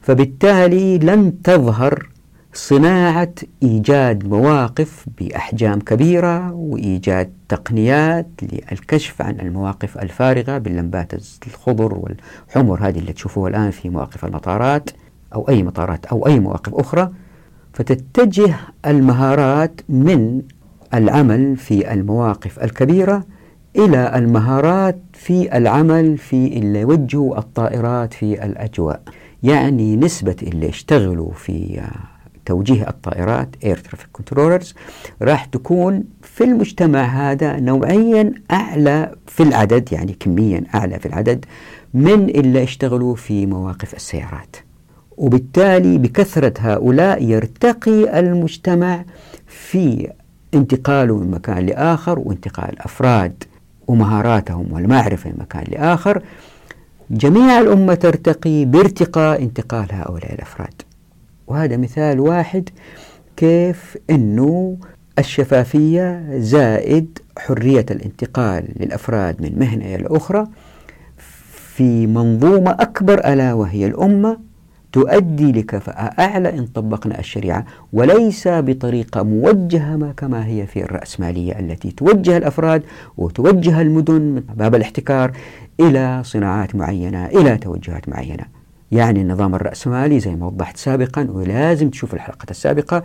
فبالتالي 0.00 0.98
لن 0.98 1.42
تظهر 1.42 2.08
صناعة 2.52 3.34
إيجاد 3.62 4.28
مواقف 4.28 5.06
بأحجام 5.20 5.80
كبيرة 5.80 6.52
وإيجاد 6.52 7.32
تقنيات 7.48 8.26
للكشف 8.42 9.22
عن 9.22 9.40
المواقف 9.40 9.98
الفارغة 9.98 10.58
باللمبات 10.58 11.12
الخضر 11.46 11.94
والحمر 11.94 12.88
هذه 12.88 12.98
اللي 12.98 13.12
تشوفوها 13.12 13.50
الآن 13.50 13.70
في 13.70 13.88
مواقف 13.88 14.24
المطارات 14.24 14.90
أو 15.34 15.48
أي 15.48 15.62
مطارات 15.62 16.06
أو 16.06 16.26
أي 16.26 16.40
مواقف 16.40 16.74
أخرى. 16.74 17.10
فتتجه 17.72 18.54
المهارات 18.86 19.80
من 19.88 20.42
العمل 20.94 21.56
في 21.56 21.92
المواقف 21.92 22.64
الكبيرة 22.64 23.24
إلى 23.76 24.12
المهارات 24.18 24.98
في 25.12 25.56
العمل 25.56 26.18
في 26.18 26.46
اللي 26.46 26.80
يوجهوا 26.80 27.38
الطائرات 27.38 28.14
في 28.14 28.44
الأجواء. 28.44 29.02
يعني 29.42 29.96
نسبة 29.96 30.36
اللي 30.42 30.68
يشتغلوا 30.68 31.32
في 31.32 31.80
توجيه 32.46 32.88
الطائرات 32.88 33.48
Air 33.64 33.76
Traffic 33.76 34.20
Controllers 34.20 34.74
راح 35.22 35.44
تكون 35.44 36.04
في 36.22 36.44
المجتمع 36.44 37.02
هذا 37.02 37.60
نوعيا 37.60 38.32
أعلى 38.50 39.14
في 39.26 39.42
العدد 39.42 39.92
يعني 39.92 40.16
كميا 40.20 40.64
أعلى 40.74 40.98
في 40.98 41.06
العدد 41.06 41.44
من 41.94 42.28
اللي 42.30 42.62
يشتغلوا 42.62 43.14
في 43.14 43.46
مواقف 43.46 43.94
السيارات. 43.94 44.56
وبالتالي 45.16 45.98
بكثرة 45.98 46.54
هؤلاء 46.58 47.22
يرتقي 47.22 48.20
المجتمع 48.20 49.04
في 49.46 50.10
انتقاله 50.54 51.16
من 51.18 51.30
مكان 51.30 51.66
لآخر 51.66 52.18
وانتقال 52.18 52.82
أفراد 52.82 53.44
ومهاراتهم 53.86 54.72
والمعرفة 54.72 55.30
من 55.30 55.36
مكان 55.38 55.64
لآخر 55.68 56.22
جميع 57.10 57.60
الأمة 57.60 57.94
ترتقي 57.94 58.64
بارتقاء 58.64 59.42
انتقال 59.42 59.86
هؤلاء 59.92 60.34
الأفراد. 60.34 60.82
وهذا 61.46 61.76
مثال 61.76 62.20
واحد 62.20 62.68
كيف 63.36 63.96
أنه 64.10 64.76
الشفافية 65.18 66.38
زائد 66.38 67.18
حرية 67.38 67.86
الانتقال 67.90 68.68
للأفراد 68.76 69.42
من 69.42 69.58
مهنة 69.58 69.94
إلى 69.94 70.06
أخرى 70.06 70.46
في 71.76 72.06
منظومة 72.06 72.70
أكبر 72.70 73.18
ألا 73.32 73.52
وهي 73.52 73.86
الأمة 73.86 74.38
تؤدي 74.96 75.52
لكفاءة. 75.52 76.20
أعلى 76.20 76.58
إن 76.58 76.66
طبقنا 76.66 77.18
الشريعة 77.18 77.64
وليس 77.92 78.48
بطريقة 78.48 79.22
موجهة 79.22 80.12
كما 80.16 80.46
هي 80.46 80.66
في 80.66 80.84
الرأسمالية 80.84 81.58
التي 81.58 81.90
توجه 81.90 82.36
الأفراد 82.36 82.82
وتوجه 83.16 83.80
المدن 83.80 84.22
من 84.22 84.42
باب 84.54 84.74
الاحتكار 84.74 85.32
إلى 85.80 86.22
صناعات 86.24 86.74
معينة 86.74 87.26
إلى 87.26 87.56
توجهات 87.56 88.08
معينة. 88.08 88.44
يعني 88.92 89.20
النظام 89.20 89.54
الرأسمالي 89.54 90.20
زي 90.20 90.34
ما 90.34 90.46
وضحت 90.46 90.76
سابقا 90.76 91.28
ولازم 91.30 91.90
تشوف 91.90 92.14
الحلقة 92.14 92.46
السابقة 92.50 93.02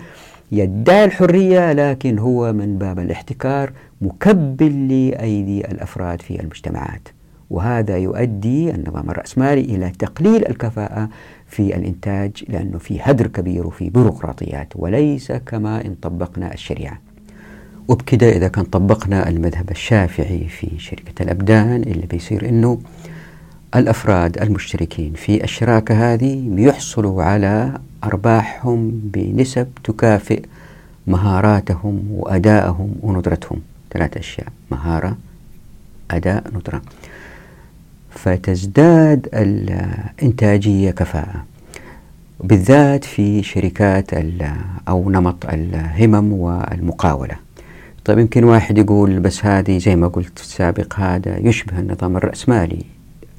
يدعي 0.52 1.06
الحرية 1.06 1.74
لكن 1.74 2.20
هو 2.20 2.54
من 2.54 2.78
باب 2.78 3.00
الاحتكار 3.00 3.72
مكبل 4.02 4.88
لأيدي 4.88 5.66
الأفراد 5.68 6.22
في 6.22 6.39
المجتمعات. 6.39 7.08
وهذا 7.50 7.98
يؤدي 7.98 8.72
النظام 8.76 9.10
الرأسمالي 9.10 9.62
إلى 9.62 9.89
تقليل 10.00 10.48
الكفاءة 10.48 11.10
في 11.52 11.76
الإنتاج 11.76 12.43
لأنه 12.47 12.78
في 12.78 12.99
هدر 13.02 13.28
كبير 13.28 13.68
وفي 13.68 13.89
بيروقراطيات 13.89 14.68
وليس 14.76 15.32
كما 15.32 15.86
إن 15.86 15.95
طبقنا 16.02 16.54
الشريعة. 16.54 16.99
وبكده 17.88 18.30
إذا 18.30 18.47
كان 18.47 18.66
طبقنا 18.66 19.30
المذهب 19.30 19.72
الشافعي 19.72 20.47
في 20.47 20.80
شركة 20.80 21.24
الأبدان 21.24 21.82
اللي 21.82 22.06
بيصير 22.06 22.49
أنه 22.49 22.80
الأفراد 23.76 24.41
المشتركين 24.41 25.14
في 25.14 25.43
الشراكة 25.43 26.14
هذه 26.14 26.49
بيحصلوا 26.49 27.24
على 27.24 27.80
أرباحهم 28.04 29.02
بنسب 29.04 29.68
تكافئ 29.84 30.41
مهاراتهم 31.08 32.08
وأدائهم 32.12 32.95
وندرتهم 33.02 33.62
ثلاث 33.91 34.18
أشياء. 34.18 34.47
مهارة 34.72 35.18
أداء 36.12 36.43
ندرة 36.56 36.82
فتزداد 38.12 39.30
الإنتاجية 39.34 40.91
كفاءة 40.91 41.45
بالذات 42.43 43.03
في 43.03 43.43
شركات 43.43 44.05
أو 44.88 45.09
نمط 45.09 45.45
الهمم 45.45 46.34
والمقاولة. 46.34 47.36
طيب 48.05 48.20
يمكن 48.20 48.43
واحد 48.43 48.78
يقول 48.78 49.20
بس 49.20 49.45
هذه 49.45 49.78
زي 49.78 49.95
ما 49.95 50.07
قلت 50.07 50.39
في 50.39 50.45
السابق 50.45 50.99
هذا 50.99 51.38
يشبه 51.38 51.80
النظام 51.80 52.18
الرأسمالي. 52.18 52.86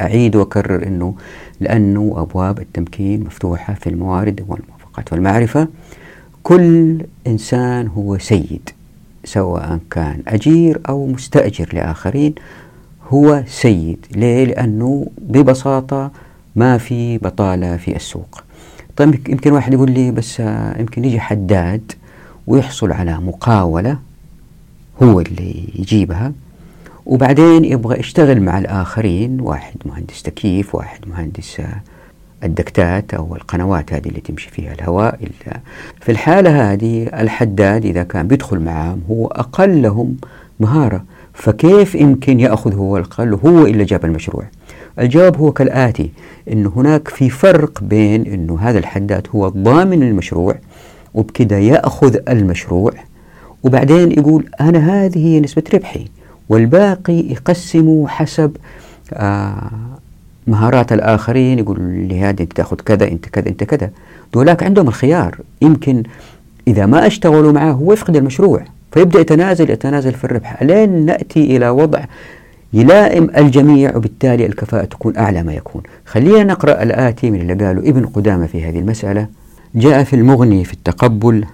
أعيد 0.01 0.37
وأكرر 0.37 0.87
أنه 0.87 1.15
لأنه 1.61 2.15
أبواب 2.17 2.59
التمكين 2.59 3.25
مفتوحة 3.25 3.75
في 3.75 3.87
الموارد 3.87 4.41
والموافقات 4.49 5.13
والمعرفة. 5.13 5.69
كل 6.43 7.05
إنسان 7.27 7.89
هو 7.89 8.19
سيد 8.19 8.71
سواء 9.25 9.79
كان 9.91 10.23
أجير 10.29 10.81
أو 10.89 11.07
مستأجر 11.07 11.69
لآخرين. 11.73 12.35
هو 13.13 13.43
سيد 13.47 14.07
ليه؟ 14.17 14.45
لأنه 14.45 15.07
ببساطة 15.19 16.11
ما 16.57 16.79
في 16.79 17.19
بطالة 17.19 17.77
في 17.77 17.97
السوق 17.97 18.45
طيب 18.97 19.29
يمكن 19.29 19.53
واحد 19.53 19.73
يقول 19.73 19.91
لي 19.91 20.11
بس 20.11 20.41
يمكن 20.79 21.05
يجي 21.05 21.21
حداد 21.21 21.93
ويحصل 22.47 22.93
على 22.93 23.19
مقاولة 23.19 23.99
هو 25.03 25.21
اللي 25.21 25.69
يجيبها 25.75 26.33
وبعدين 27.07 27.65
يبغى 27.65 28.01
يشتغل 28.01 28.41
مع 28.41 28.59
الآخرين 28.59 29.41
واحد 29.41 29.75
مهندس 29.85 30.23
تكييف 30.23 30.75
واحد 30.75 31.09
مهندس 31.09 31.63
الدكتات 32.45 33.15
أو 33.15 33.37
القنوات 33.37 33.93
هذه 33.93 34.09
اللي 34.09 34.21
تمشي 34.21 34.51
فيها 34.51 34.73
الهواء 34.73 35.21
في 36.01 36.13
الحالة 36.13 36.73
هذه 36.73 37.03
الحداد 37.03 37.85
إذا 37.85 38.03
كان 38.03 38.29
بيدخل 38.29 38.61
معهم 38.61 39.01
هو 39.11 39.27
أقلهم 39.27 40.17
مهارة 40.61 41.05
فكيف 41.35 41.95
يمكن 41.95 42.41
يأخذ 42.41 42.75
هو 42.75 42.97
القل 42.97 43.35
هو 43.35 43.67
إلا 43.67 43.85
جاب 43.85 44.05
المشروع. 44.05 44.45
الجواب 44.99 45.37
هو 45.37 45.53
كالآتي 45.53 46.11
أن 46.53 46.67
هناك 46.67 47.09
في 47.09 47.31
فرق 47.31 47.83
بين 47.83 48.27
أنه 48.27 48.59
هذا 48.61 48.79
الحداد 48.79 49.27
هو 49.35 49.49
ضامن 49.49 50.03
المشروع 50.03 50.55
وبكده 51.15 51.57
يأخذ 51.57 52.17
المشروع 52.29 52.93
وبعدين 53.63 54.13
يقول 54.13 54.45
أنا 54.61 54.79
هذه 54.79 55.19
هي 55.19 55.41
نسبة 55.41 55.63
ربحي 55.75 56.05
والباقي 56.49 57.21
يقسمه 57.21 58.09
حسب 58.09 58.57
آه 59.13 59.71
مهارات 60.47 60.93
الآخرين 60.93 61.59
يقول 61.59 62.09
لهذا 62.09 62.43
أنت 62.43 62.53
تأخذ 62.53 62.77
كذا 62.77 63.09
أنت 63.09 63.29
كذا 63.29 63.49
أنت 63.49 63.65
كذا. 63.65 63.91
دولاك 64.35 64.63
عندهم 64.63 64.89
الخيار 64.89 65.39
يمكن 65.63 66.03
إذا 66.69 66.87
ما 66.87 67.07
اشتغلوا 67.07 67.53
معه 67.53 67.73
هو 67.73 67.93
يفقد 67.93 68.17
المشروع. 68.17 68.65
فيبدأ 68.93 69.21
يتنازل 69.21 69.71
يتنازل 69.71 70.13
في 70.13 70.25
الربح. 70.25 70.63
لين 70.63 71.07
نأتي 71.07 71.57
إلى 71.57 71.69
وضع 71.69 72.05
يلائم 72.73 73.31
الجميع 73.37 73.97
وبالتالي 73.97 74.47
الكفاءة 74.47 74.85
تكون 74.85 75.17
أعلى 75.17 75.43
ما 75.43 75.53
يكون. 75.53 75.83
خلينا 76.07 76.45
نقرأ 76.45 76.83
الآتي 76.83 77.31
من 77.31 77.41
اللي 77.41 77.67
قاله 77.67 77.81
ابن 77.81 78.07
قدامة 78.07 78.47
في 78.47 78.65
هذه 78.65 78.79
المسألة. 78.79 79.27
جاء 79.75 80.05
في 80.05 80.17
المغني 80.17 80.65
في 80.65 80.73
التقبل 80.73 81.45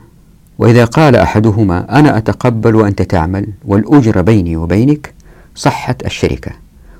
وإذا 0.58 0.84
قال 0.84 1.16
أحدهما 1.16 1.98
أنا 1.98 2.18
أتقبل 2.18 2.74
وأنت 2.74 3.02
تعمل 3.02 3.46
والأجر 3.64 4.22
بيني 4.22 4.56
وبينك 4.56 5.14
صحت 5.54 6.06
الشركة. 6.06 6.50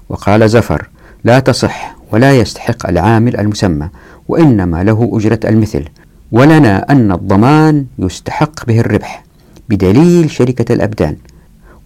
وقال 0.08 0.48
زفر 0.48 0.88
لا 1.24 1.38
تصح 1.38 1.96
ولا 2.12 2.32
يستحق 2.32 2.88
العامل 2.88 3.36
المسمى 3.36 3.88
وإنما 4.28 4.84
له 4.84 5.10
أجرة 5.12 5.40
المثل 5.44 5.84
ولنا 6.32 6.92
أن 6.92 7.12
الضمان 7.12 7.84
يستحق 7.98 8.66
به 8.66 8.80
الربح. 8.80 9.27
بدليل 9.68 10.30
شركة 10.30 10.72
الأبدان. 10.72 11.16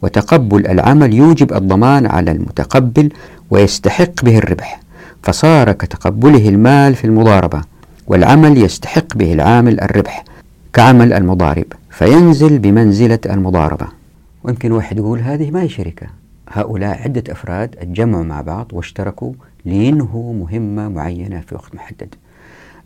وتقبل 0.03 0.67
العمل 0.67 1.15
يوجب 1.15 1.53
الضمان 1.53 2.07
على 2.07 2.31
المتقبل 2.31 3.13
ويستحق 3.51 4.25
به 4.25 4.39
الربح 4.39 4.81
فصار 5.23 5.73
كتقبله 5.73 6.49
المال 6.49 6.95
في 6.95 7.05
المضاربة 7.05 7.63
والعمل 8.07 8.59
يستحق 8.59 9.17
به 9.17 9.33
العامل 9.33 9.81
الربح 9.81 10.25
كعمل 10.73 11.13
المضارب 11.13 11.65
فينزل 11.91 12.59
بمنزلة 12.59 13.19
المضاربة. 13.27 13.87
ويمكن 14.45 14.73
واحد 14.73 14.99
يقول 14.99 15.19
هذه 15.19 15.51
ما 15.51 15.63
هي 15.63 15.69
شركة؟ 15.69 16.07
هؤلاء 16.49 17.03
عدة 17.03 17.33
أفراد 17.33 17.77
اتجمعوا 17.79 18.25
مع 18.25 18.41
بعض 18.41 18.67
واشتركوا 18.73 19.33
لينهوا 19.65 20.35
مهمة 20.35 20.89
معينة 20.89 21.41
في 21.41 21.55
وقت 21.55 21.75
محدد. 21.75 22.15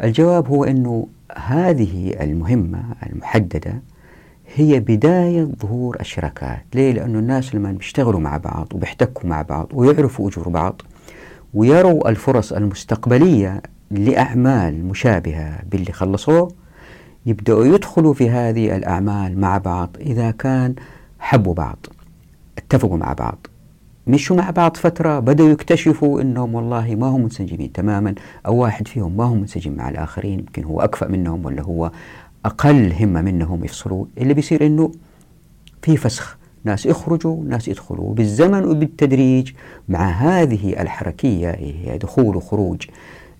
الجواب 0.05 0.49
هو 0.49 0.65
أنه 0.65 1.07
هذه 1.37 2.17
المهمة 2.21 2.83
المحددة 3.13 3.83
هي 4.59 4.81
بداية 4.81 5.49
ظهور 5.63 5.97
الشراكات 6.01 6.65
ليه؟ 6.75 6.93
لأنه 6.93 7.19
الناس 7.19 7.55
لما 7.55 7.73
بيشتغلوا 7.73 8.21
مع 8.21 8.37
بعض 8.37 8.75
وبيحتكوا 8.75 9.29
مع 9.29 9.43
بعض 9.43 9.69
ويعرفوا 9.73 10.29
أجور 10.29 10.49
بعض 10.49 10.83
ويروا 11.55 12.09
الفرص 12.09 12.53
المستقبلية 12.53 13.63
لأعمال 13.91 14.85
مشابهة 14.85 15.59
باللي 15.71 15.93
خلصوه 15.93 16.53
يبدأوا 17.27 17.65
يدخلوا 17.65 18.15
في 18.15 18.31
هذه 18.31 18.77
الأعمال 18.77 19.41
مع 19.41 19.59
بعض 19.59 19.97
إذا 20.01 20.31
كان 20.31 20.75
حبوا 21.19 21.55
بعض 21.55 21.87
اتفقوا 22.59 22.97
مع 22.97 23.13
بعض 23.13 23.47
مشوا 24.07 24.37
مع 24.37 24.51
بعض 24.51 24.77
فترة 24.77 25.19
بدأوا 25.19 25.49
يكتشفوا 25.49 26.21
أنهم 26.21 26.55
والله 26.55 26.95
ما 26.95 27.07
هم 27.07 27.23
منسجمين 27.23 27.73
تماما 27.73 28.15
أو 28.47 28.57
واحد 28.57 28.89
فيهم 28.89 29.17
ما 29.17 29.25
هو 29.25 29.35
منسجم 29.35 29.73
مع 29.73 29.89
الآخرين 29.89 30.39
يمكن 30.39 30.65
هو 30.65 30.81
أكفأ 30.81 31.09
منهم 31.09 31.45
ولا 31.45 31.63
هو 31.63 31.91
أقل 32.47 32.93
همة 32.93 33.23
منهم 33.23 33.65
يفصلوا. 33.65 34.05
اللي 34.19 34.35
بيصير 34.35 34.67
أنه 34.67 34.93
في 35.83 35.97
فسخ. 35.97 36.37
ناس 36.65 36.87
يخرجوا 36.87 37.45
ناس 37.45 37.69
يدخلوا. 37.69 38.15
بالزمن 38.15 38.65
وبالتدريج 38.65 39.53
مع 39.89 40.09
هذه 40.09 40.83
الحركية 40.83 41.51
هي 41.51 41.99
دخول 41.99 42.37
وخروج 42.37 42.83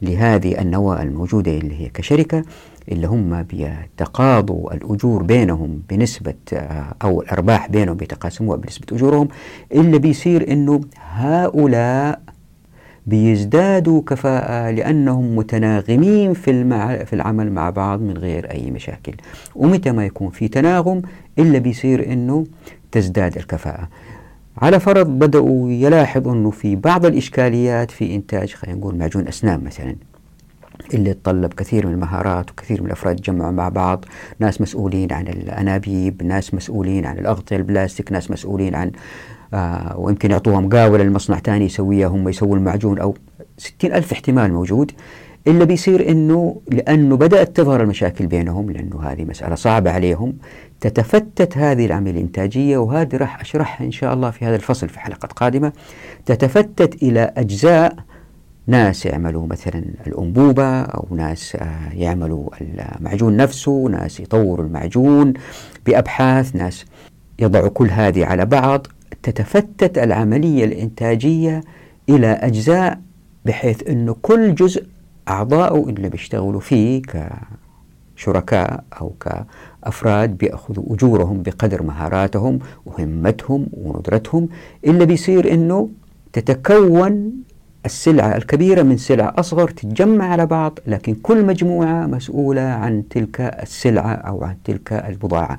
لهذه 0.03 0.61
النواة 0.61 1.03
الموجودة 1.03 1.51
اللي 1.59 1.81
هي 1.81 1.89
كشركة 1.89 2.45
اللي 2.93 3.07
هم 3.07 3.43
بيتقاضوا 3.43 4.75
الأجور 4.75 5.23
بينهم 5.23 5.83
بنسبة 5.91 6.35
آه، 6.53 6.95
أو 7.05 7.23
الأرباح 7.23 7.69
بينهم 7.69 7.97
بيتقاسموها 7.97 8.57
بنسبة 8.57 8.87
أجورهم. 8.93 9.29
اللي 9.73 9.99
بيصير 9.99 10.53
أنه 10.53 10.81
هؤلاء 10.97 12.21
بيزدادوا 13.07 14.03
كفاءة 14.03 14.71
لأنهم 14.71 15.37
متناغمين 15.37 16.35
في, 16.35 16.51
المع... 16.51 16.97
في 17.05 17.13
العمل 17.13 17.53
مع 17.53 17.71
بعض 17.71 18.01
من 18.01 18.19
غير 18.19 18.51
أي 18.51 18.71
مشاكل. 18.71 19.13
ومتى 19.55 19.93
ما 19.93 20.07
يكون 20.07 20.31
في 20.31 20.49
تناغم 20.49 21.03
إلا 21.39 21.59
بيصير 21.59 22.13
أنه 22.13 22.47
تزداد 22.93 23.37
الكفاءة. 23.37 23.89
على 24.59 24.81
فرض 24.81 25.07
بدأوا 25.07 25.71
يلاحظوا 25.71 26.33
أنه 26.33 26.51
في 26.51 26.77
بعض 26.77 27.07
الإشكاليات 27.07 27.91
في 27.91 28.15
إنتاج 28.15 28.53
خلينا 28.53 28.79
نقول 28.79 28.97
معجون 28.97 29.29
أسنان 29.29 29.65
مثلا 29.65 29.97
اللي 30.95 31.11
يتطلب 31.11 31.53
كثير 31.55 31.87
من 31.87 31.93
المهارات 31.93 32.51
وكثير 32.51 32.81
من 32.81 32.87
الأفراد 32.87 33.19
يتجمعوا 33.19 33.51
مع 33.53 33.69
بعض، 33.69 34.05
ناس 34.39 34.61
مسؤولين 34.61 35.13
عن 35.13 35.29
الأنابيب، 35.29 36.23
ناس 36.23 36.55
مسؤولين 36.55 37.07
عن 37.07 37.19
الأغطية 37.19 37.57
البلاستيك، 37.57 38.13
ناس 38.13 38.31
مسؤولين 38.31 38.75
عن 38.75 38.91
آه 39.55 39.99
ويمكن 39.99 40.31
يعطوها 40.31 40.61
مقاولة 40.61 41.05
لمصنع 41.05 41.39
ثاني 41.39 41.65
يسويها 41.65 42.09
هم 42.09 42.29
يسووا 42.29 42.57
المعجون 42.57 42.99
أو 42.99 43.15
ستين 43.59 43.93
ألف 43.93 44.13
احتمال 44.13 44.53
موجود. 44.53 44.93
إلا 45.47 45.65
بيصير 45.65 46.11
أنه 46.11 46.61
لأنه 46.69 47.17
بدأت 47.17 47.57
تظهر 47.57 47.83
المشاكل 47.83 48.27
بينهم 48.27 48.71
لأنه 48.71 49.03
هذه 49.03 49.25
مسألة 49.25 49.55
صعبة 49.55 49.91
عليهم 49.91 50.37
تتفتت 50.81 51.59
هذه 51.59 51.87
العملية 51.87 52.11
الإنتاجية 52.11 52.79
وهذه 52.79 53.17
راح 53.17 53.41
أشرحها 53.41 53.87
إن 53.87 53.91
شاء 53.91 54.15
الله 54.15 54.31
في 54.31 54.45
هذا 54.45 54.57
الفصل 54.57 54.89
في 54.89 55.01
حلقة 55.01 55.27
قادمة. 55.27 55.73
تتفتت 56.27 57.03
إلى 57.03 57.33
أجزاء 57.37 57.97
ناس 58.67 59.07
يعملوا 59.07 59.47
مثلا 59.47 59.85
الأنبوبة 60.07 60.81
أو 60.83 61.17
ناس 61.17 61.57
آه، 61.57 61.93
يعملوا 61.93 62.49
المعجون 62.61 63.37
نفسه 63.37 63.89
ناس 63.89 64.21
يطوروا 64.21 64.67
المعجون 64.67 65.33
بأبحاث 65.87 66.57
ناس 66.57 66.85
يضعوا 67.39 67.69
كل 67.69 67.91
هذه 67.91 68.25
على 68.25 68.47
بعض. 68.47 68.87
تتفتت 69.23 69.99
العملية 69.99 70.65
الإنتاجية 70.65 71.61
إلى 72.09 72.27
أجزاء 72.27 73.01
بحيث 73.45 73.89
أنه 73.89 74.17
كل 74.23 74.55
جزء 74.55 74.87
أعضاؤه 75.29 75.89
اللي 75.89 76.09
بيشتغلوا 76.09 76.61
فيه 76.61 77.03
كشركاء 78.17 78.85
أو 79.01 79.13
كأفراد 79.21 80.39
بيأخذوا 80.39 80.85
أجورهم 80.95 81.43
بقدر 81.43 81.83
مهاراتهم 81.83 82.59
وهمتهم 82.87 83.67
وندرتهم 83.73 84.49
اللي 84.87 85.07
بيصير 85.07 85.53
أنه 85.53 85.89
تتكون 86.33 87.33
السلعة 87.87 88.37
الكبيرة 88.37 88.83
من 88.83 88.97
سلعة 88.97 89.35
أصغر 89.39 89.69
تتجمع 89.69 90.25
على 90.25 90.47
بعض 90.47 90.79
لكن 90.87 91.15
كل 91.15 91.47
مجموعة 91.47 92.07
مسؤولة 92.07 92.61
عن 92.63 93.09
تلك 93.09 93.41
السلعة 93.41 94.13
أو 94.13 94.45
عن 94.45 94.57
تلك 94.65 94.93
البضاعة 94.93 95.59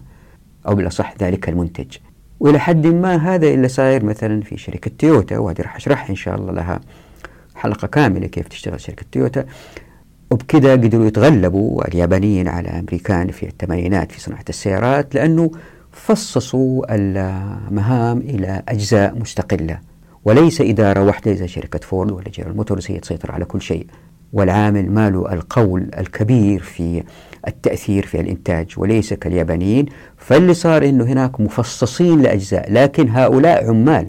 أو 0.68 0.76
بالأصح 0.76 1.14
ذلك 1.22 1.50
المنتج. 1.50 1.98
وإلى 2.40 2.60
حد 2.60 2.88
ما 2.88 3.16
هذا 3.16 3.48
اللي 3.48 3.68
صاير 3.68 4.06
مثلا 4.06 4.42
في 4.42 4.58
شركة 4.58 4.92
تويوتا 5.00 5.38
وهذه 5.38 5.62
راح 5.62 5.76
أشرحها 5.76 6.10
إن 6.10 6.16
شاء 6.16 6.36
الله 6.36 6.52
لها 6.54 6.80
حلقة 7.56 7.88
كاملة 7.88 8.28
كيف 8.28 8.48
تشتغل 8.48 8.82
شركة 8.82 9.06
تويوتا. 9.12 9.46
وبكذا 10.32 10.72
قدروا 10.72 11.06
يتغلبوا 11.06 11.88
اليابانيين 11.88 12.48
على 12.48 12.70
الامريكان 12.70 13.32
في 13.32 13.46
الثمانينات 13.46 14.12
في 14.12 14.20
صناعة 14.22 14.46
السيارات 14.50 15.16
لأنه 15.16 15.52
فصصوا 15.92 16.96
المهام 16.96 18.18
إلى 18.18 18.64
أجزاء 18.68 19.20
مستقلة 19.20 19.80
وليس 20.26 20.62
إدارة 20.62 21.04
واحدة 21.04 21.34
زي 21.34 21.48
شركة 21.48 21.80
فورد 21.80 22.12
ولا 22.12 22.30
جنرال 22.30 22.58
موتورز 22.58 22.92
هي 22.92 23.00
تسيطر 23.00 23.32
على 23.32 23.46
كل 23.46 23.62
شيء. 23.62 23.88
والعامل 24.34 24.92
ما 24.92 25.10
له 25.10 25.34
القول 25.34 25.90
الكبير 25.98 26.60
في 26.60 27.04
التأثير 27.48 28.06
في 28.06 28.20
الإنتاج 28.22 28.74
وليس 28.78 29.14
كاليابانيين 29.14 29.86
فاللي 30.18 30.54
صار 30.54 30.86
أنه 30.86 31.04
هناك 31.04 31.42
مفصصين 31.42 32.22
لأجزاء 32.22 32.74
لكن 32.74 33.10
هؤلاء 33.10 33.70
عمال. 33.70 34.08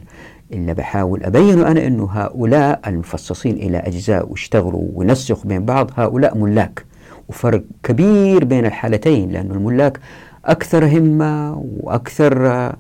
إلا 0.53 0.73
بحاول 0.73 1.25
أبين 1.25 1.61
أنا 1.65 1.87
أنه 1.87 2.09
هؤلاء 2.13 2.81
المفصصين 2.87 3.57
إلى 3.57 3.79
أجزاء 3.79 4.31
واشتغلوا 4.31 4.89
ونسخوا 4.95 5.45
بين 5.49 5.65
بعض 5.65 5.91
هؤلاء 5.97 6.39
ملاك. 6.39 6.85
وفرق 7.29 7.63
كبير 7.83 8.45
بين 8.45 8.67
الحالتين 8.67 9.31
لأن 9.31 9.51
الملاك 9.51 10.01
أكثر 10.45 10.87
همة 10.87 11.63
وأكثر 11.81 12.73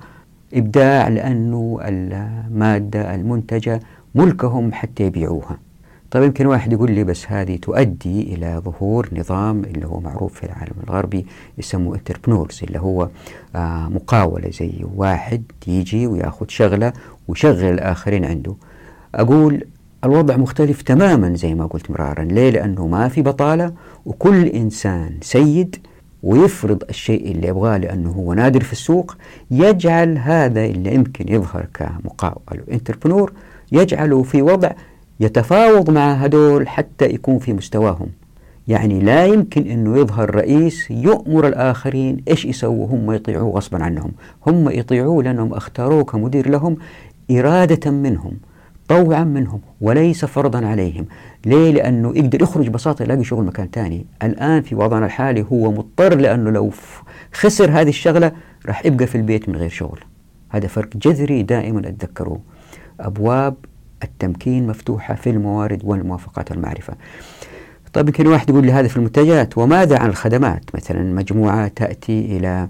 إبداع 0.54 1.08
لأنه 1.08 1.78
المادة 1.82 3.14
المنتجة 3.14 3.80
ملكهم 4.14 4.72
حتى 4.72 5.02
يبيعوها. 5.02 5.67
طيب 6.10 6.22
يمكن 6.22 6.46
واحد 6.46 6.72
يقول 6.72 6.90
لي 6.90 7.04
بس 7.04 7.26
هذه 7.28 7.56
تؤدي 7.56 8.34
إلى 8.34 8.62
ظهور 8.64 9.08
نظام 9.12 9.64
اللي 9.64 9.86
هو 9.86 10.00
معروف 10.00 10.34
في 10.34 10.44
العالم 10.46 10.72
الغربي 10.84 11.26
يسموه 11.58 11.94
انتربنورز 11.96 12.60
اللي 12.62 12.78
هو 12.80 13.08
آه 13.56 13.88
مقاولة 13.88 14.50
زي 14.50 14.72
واحد 14.96 15.42
يجي 15.66 16.06
وياخذ 16.06 16.46
شغلة 16.48 16.92
ويشغل 17.28 17.64
الآخرين 17.64 18.24
عنده. 18.24 18.54
أقول 19.14 19.64
الوضع 20.04 20.36
مختلف 20.36 20.82
تماما 20.82 21.34
زي 21.34 21.54
ما 21.54 21.66
قلت 21.66 21.90
مرارا. 21.90 22.24
ليه؟ 22.24 22.50
لأنه 22.50 22.86
ما 22.86 23.08
في 23.08 23.22
بطالة 23.22 23.72
وكل 24.06 24.46
إنسان 24.46 25.14
سيد 25.22 25.76
ويفرض 26.22 26.82
الشيء 26.88 27.30
اللي 27.32 27.48
يبغاه 27.48 27.76
لأنه 27.76 28.10
هو 28.10 28.34
نادر 28.34 28.60
في 28.62 28.72
السوق 28.72 29.16
يجعل 29.50 30.18
هذا 30.18 30.64
اللي 30.64 30.94
يمكن 30.94 31.32
يظهر 31.34 31.66
كمقاول 31.74 32.62
انتربنور 32.72 33.32
يجعله 33.72 34.22
في 34.22 34.42
وضع 34.42 34.70
يتفاوض 35.20 35.90
مع 35.90 36.12
هدول 36.12 36.68
حتى 36.68 37.04
يكون 37.04 37.38
في 37.38 37.52
مستواهم. 37.52 38.06
يعني 38.68 39.00
لا 39.00 39.26
يمكن 39.26 39.66
أنه 39.66 39.98
يظهر 39.98 40.34
رئيس 40.34 40.90
يؤمر 40.90 41.46
الآخرين 41.46 42.16
إيش 42.28 42.44
يسووا 42.44 42.86
هم 42.86 43.12
يطيعوه 43.12 43.56
غصبا 43.56 43.84
عنهم. 43.84 44.12
هم 44.46 44.70
يطيعوه 44.70 45.22
لأنهم 45.22 45.54
اختاروه 45.54 46.04
كمدير 46.04 46.50
لهم 46.50 46.76
إرادة 47.30 47.90
منهم 47.90 48.32
طوعا 48.88 49.24
منهم 49.24 49.60
وليس 49.80 50.24
فرضا 50.24 50.66
عليهم. 50.66 51.06
ليه؟ 51.46 51.72
لأنه 51.72 52.12
يقدر 52.16 52.42
يخرج 52.42 52.68
ببساطة 52.68 53.02
يلاقي 53.02 53.24
شغل 53.24 53.44
مكان 53.44 53.68
ثاني 53.72 54.06
الآن 54.22 54.62
في 54.62 54.74
وضعنا 54.74 55.06
الحالي 55.06 55.44
هو 55.52 55.72
مضطر 55.72 56.14
لأنه 56.14 56.50
لو 56.50 56.70
خسر 57.32 57.70
هذه 57.70 57.88
الشغلة 57.88 58.32
راح 58.66 58.86
يبقى 58.86 59.06
في 59.06 59.14
البيت 59.14 59.48
من 59.48 59.56
غير 59.56 59.70
شغل. 59.70 60.00
هذا 60.48 60.68
فرق 60.68 60.96
جذري 60.96 61.42
دائما 61.42 61.80
أتذكروه 61.88 62.40
أبواب 63.00 63.54
التمكين 64.02 64.66
مفتوحة 64.66 65.14
في 65.14 65.30
الموارد 65.30 65.80
والموافقات 65.84 66.50
والمعرفة 66.50 66.94
طيب 67.92 68.08
يمكن 68.08 68.26
واحد 68.26 68.50
يقول 68.50 68.66
لي 68.66 68.72
هذا 68.72 68.88
في 68.88 68.96
المنتجات 68.96 69.58
وماذا 69.58 69.98
عن 69.98 70.08
الخدمات؟ 70.08 70.64
مثلا 70.74 71.02
مجموعة 71.02 71.68
تأتي 71.68 72.36
إلى 72.36 72.68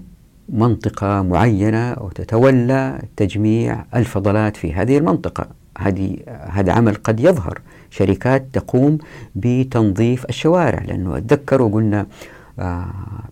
منطقة 0.49 1.21
معينة 1.21 1.95
وتتولى 2.01 3.01
تجميع 3.17 3.85
الفضلات 3.95 4.57
في 4.57 4.73
هذه 4.73 4.97
المنطقة. 4.97 5.47
هذه 5.77 6.17
هذا 6.49 6.71
عمل 6.71 6.95
قد 6.95 7.19
يظهر. 7.19 7.61
شركات 7.89 8.45
تقوم 8.53 8.97
بتنظيف 9.35 10.25
الشوارع 10.25 10.83
لأنه 10.83 11.17
أتذكر 11.17 11.61
وقلنا 11.61 12.05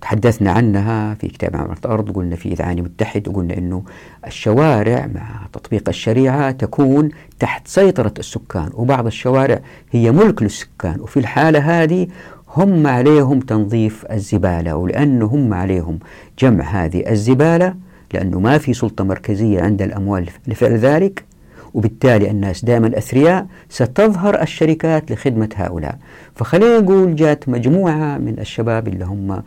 تحدثنا 0.01 0.51
عنها 0.51 1.13
في 1.13 1.27
كتاب 1.27 1.55
عمارة 1.55 1.79
الأرض 1.85 2.11
قلنا 2.11 2.35
في 2.35 2.51
إذعان 2.53 2.81
متحد 2.81 3.27
وقلنا 3.27 3.57
أنه 3.57 3.83
الشوارع 4.27 5.09
مع 5.15 5.47
تطبيق 5.53 5.89
الشريعة 5.89 6.51
تكون 6.51 7.09
تحت 7.39 7.67
سيطرة 7.67 8.13
السكان 8.19 8.69
وبعض 8.73 9.05
الشوارع 9.05 9.59
هي 9.91 10.11
ملك 10.11 10.43
للسكان 10.43 10.99
وفي 10.99 11.17
الحالة 11.17 11.59
هذه 11.59 12.07
هم 12.57 12.87
عليهم 12.87 13.39
تنظيف 13.39 14.05
الزبالة 14.11 14.75
ولأنه 14.75 15.25
هم 15.25 15.53
عليهم 15.53 15.99
جمع 16.39 16.63
هذه 16.63 17.11
الزبالة 17.11 17.75
لأنه 18.13 18.39
ما 18.39 18.57
في 18.57 18.73
سلطة 18.73 19.03
مركزية 19.03 19.61
عند 19.61 19.81
الأموال 19.81 20.29
لفعل 20.47 20.77
ذلك. 20.77 21.25
وبالتالي 21.73 22.31
الناس 22.31 22.65
دائما 22.65 22.97
أثرياء 22.97 23.47
ستظهر 23.69 24.41
الشركات 24.41 25.11
لخدمة 25.11 25.49
هؤلاء. 25.55 25.97
فخلينا 26.35 26.79
نقول 26.79 27.15
جات 27.15 27.49
مجموعة 27.49 28.17
من 28.17 28.35
الشباب 28.39 28.87
اللي 28.87 29.05
هم 29.05 29.31
آه، 29.31 29.43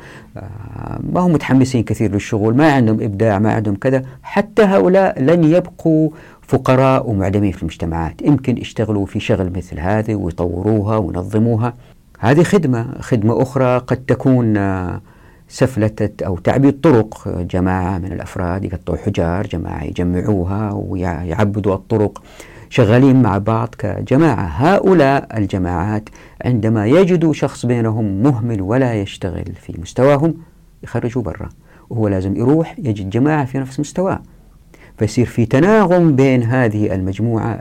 ما 1.12 1.20
هم 1.20 1.32
متحمسين 1.32 1.82
كثير 1.82 2.12
للشغل 2.12 2.54
ما 2.54 2.72
عندهم 2.72 3.02
إبداع 3.02 3.38
ما 3.38 3.52
عندهم 3.52 3.74
كذا 3.74 4.04
حتى 4.22 4.62
هؤلاء 4.62 5.22
لن 5.22 5.44
يبقوا 5.44 6.10
فقراء 6.42 7.10
ومعدمين 7.10 7.52
في 7.52 7.62
المجتمعات. 7.62 8.22
يمكن 8.22 8.58
يشتغلوا 8.58 9.06
في 9.06 9.20
شغل 9.20 9.52
مثل 9.56 9.80
هذه 9.80 10.14
ويطوروها 10.14 10.96
وينظموها. 10.96 11.74
هذه 12.18 12.42
خدمة 12.42 12.86
خدمة 13.00 13.42
أخرى 13.42 13.78
قد 13.78 13.96
تكون 13.96 14.56
آه، 14.56 15.00
سفلتة 15.50 16.26
أو 16.26 16.38
تعبيد 16.38 16.80
طرق 16.80 17.28
جماعة 17.28 17.98
من 17.98 18.12
الأفراد 18.12 18.64
يقطعوا 18.64 18.98
حجار 18.98 19.46
جماعة 19.46 19.84
يجمعوها 19.84 20.72
ويعبدوا 20.72 21.74
الطرق 21.74 22.22
شغالين 22.68 23.22
مع 23.22 23.38
بعض 23.38 23.74
كجماعة. 23.78 24.44
هؤلاء 24.44 25.38
الجماعات 25.38 26.08
عندما 26.44 26.86
يجدوا 26.86 27.32
شخص 27.32 27.66
بينهم 27.66 28.22
مهمل 28.22 28.62
ولا 28.62 28.94
يشتغل 28.94 29.52
في 29.60 29.74
مستواهم 29.80 30.34
يخرجوا 30.82 31.22
برا. 31.22 31.48
وهو 31.90 32.08
لازم 32.08 32.36
يروح 32.36 32.78
يجد 32.78 33.10
جماعة 33.10 33.44
في 33.44 33.58
نفس 33.58 33.80
مستواه. 33.80 34.22
فيصير 34.98 35.26
في 35.26 35.46
تناغم 35.46 36.16
بين 36.16 36.42
هذه 36.42 36.94
المجموعة 36.94 37.52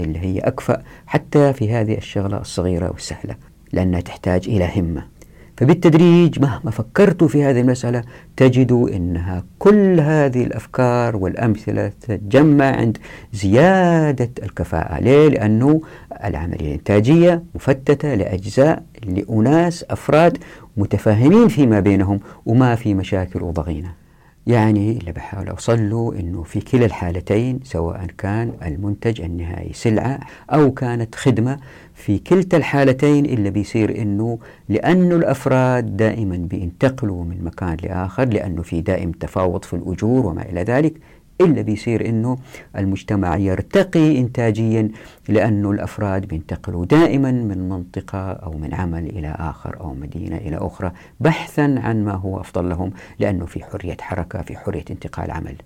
اللي 0.00 0.18
هي 0.18 0.38
أكفأ 0.38 0.82
حتى 1.06 1.52
في 1.52 1.72
هذه 1.72 1.96
الشغلة 1.96 2.40
الصغيرة 2.40 2.90
والسهلة 2.90 3.36
لأنها 3.72 4.00
تحتاج 4.00 4.48
إلى 4.48 4.68
همة. 4.76 5.15
فبالتدريج 5.56 6.40
مهما 6.40 6.70
فكرتوا 6.70 7.28
في 7.28 7.44
هذه 7.44 7.60
المسألة 7.60 8.02
تجدوا 8.36 8.88
أنها 8.88 9.44
كل 9.58 10.00
هذه 10.00 10.44
الأفكار 10.44 11.16
والأمثلة 11.16 11.92
تتجمع 12.00 12.64
عند 12.64 12.98
زيادة 13.32 14.30
الكفاءة 14.42 15.00
ليه؟ 15.00 15.28
لأنه 15.28 15.80
العملية 16.24 16.66
الإنتاجية 16.66 17.42
مفتتة 17.54 18.14
لأجزاء 18.14 18.82
لأناس 19.06 19.84
أفراد 19.90 20.38
متفاهمين 20.76 21.48
فيما 21.48 21.80
بينهم 21.80 22.20
وما 22.46 22.74
في 22.74 22.94
مشاكل 22.94 23.42
وضغينة 23.42 24.05
يعني 24.46 24.98
اللي 24.98 25.12
بحاول 25.12 25.48
أوصل 25.48 25.90
له 25.90 26.14
أنه 26.20 26.42
في 26.42 26.60
كلا 26.60 26.86
الحالتين 26.86 27.60
سواء 27.64 28.06
كان 28.18 28.52
المنتج 28.66 29.20
النهائي 29.20 29.72
سلعة 29.72 30.20
أو 30.50 30.70
كانت 30.70 31.14
خدمة 31.14 31.58
في 31.94 32.18
كلتا 32.18 32.56
الحالتين 32.56 33.24
اللي 33.24 33.50
بيصير 33.50 34.02
أنه 34.02 34.38
لأنه 34.68 35.16
الأفراد 35.16 35.96
دائما 35.96 36.36
بينتقلوا 36.36 37.24
من 37.24 37.44
مكان 37.44 37.76
لآخر 37.82 38.24
لأنه 38.24 38.62
في 38.62 38.80
دائم 38.80 39.12
تفاوض 39.12 39.64
في 39.64 39.74
الأجور 39.76 40.26
وما 40.26 40.42
إلى 40.42 40.62
ذلك. 40.62 40.94
إلا 41.40 41.62
بيصير 41.62 42.08
أنه 42.08 42.38
المجتمع 42.76 43.36
يرتقي 43.36 44.18
إنتاجيا 44.18 44.90
لأنه 45.28 45.70
الأفراد 45.70 46.26
بينتقلوا 46.26 46.84
دائما 46.84 47.30
من 47.30 47.68
منطقة 47.68 48.32
أو 48.32 48.52
من 48.52 48.74
عمل 48.74 49.06
إلى 49.06 49.36
آخر 49.38 49.80
أو 49.80 49.94
مدينة 49.94 50.36
إلى 50.36 50.56
أخرى 50.56 50.92
بحثا 51.20 51.74
عن 51.78 52.04
ما 52.04 52.12
هو 52.12 52.40
أفضل 52.40 52.68
لهم 52.68 52.90
لأنه 53.18 53.46
في 53.46 53.64
حرية 53.64 53.96
حركة 54.00 54.42
في 54.42 54.56
حرية 54.56 54.84
انتقال 54.90 55.30
عمل. 55.30 55.56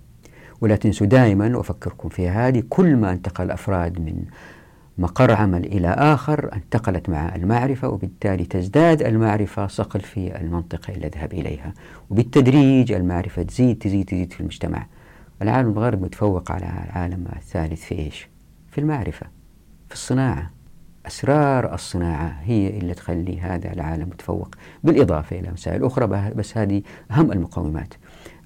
ولا 0.61 0.75
تنسوا 0.75 1.07
دائما 1.07 1.57
وأفكركم 1.57 2.09
في 2.09 2.29
هذه 2.29 2.63
كل 2.69 2.95
ما 2.95 3.11
انتقل 3.11 3.45
الأفراد 3.45 3.99
من 3.99 4.23
مقر 4.97 5.31
عمل 5.31 5.65
إلى 5.65 5.87
آخر 5.87 6.53
انتقلت 6.53 7.09
مع 7.09 7.35
المعرفة 7.35 7.89
وبالتالي 7.89 8.45
تزداد 8.45 9.01
المعرفة 9.01 9.67
صقل 9.67 9.99
في 9.99 10.41
المنطقة 10.41 10.93
اللي 10.93 11.07
ذهب 11.07 11.33
إليها. 11.33 11.73
وبالتدريج 12.09 12.91
المعرفة 12.91 13.43
تزيد 13.43 13.77
تزيد 13.77 14.05
تزيد 14.05 14.33
في 14.33 14.39
المجتمع. 14.39 14.85
العالم 15.41 15.69
الغربي 15.69 16.03
متفوق 16.03 16.51
على 16.51 16.65
العالم 16.65 17.27
الثالث 17.35 17.83
في 17.83 17.99
إيش؟ 17.99 18.29
في 18.71 18.77
المعرفة 18.77 19.25
في 19.87 19.93
الصناعة. 19.93 20.51
أسرار 21.05 21.73
الصناعة 21.73 22.39
هي 22.43 22.77
اللي 22.77 22.93
تخلي 22.93 23.39
هذا 23.39 23.73
العالم 23.73 24.07
متفوق. 24.09 24.55
بالإضافة 24.83 25.39
إلى 25.39 25.51
مسائل 25.51 25.85
أخرى 25.85 26.07
بس 26.35 26.57
هذه 26.57 26.81
أهم 27.11 27.31
المقومات. 27.31 27.93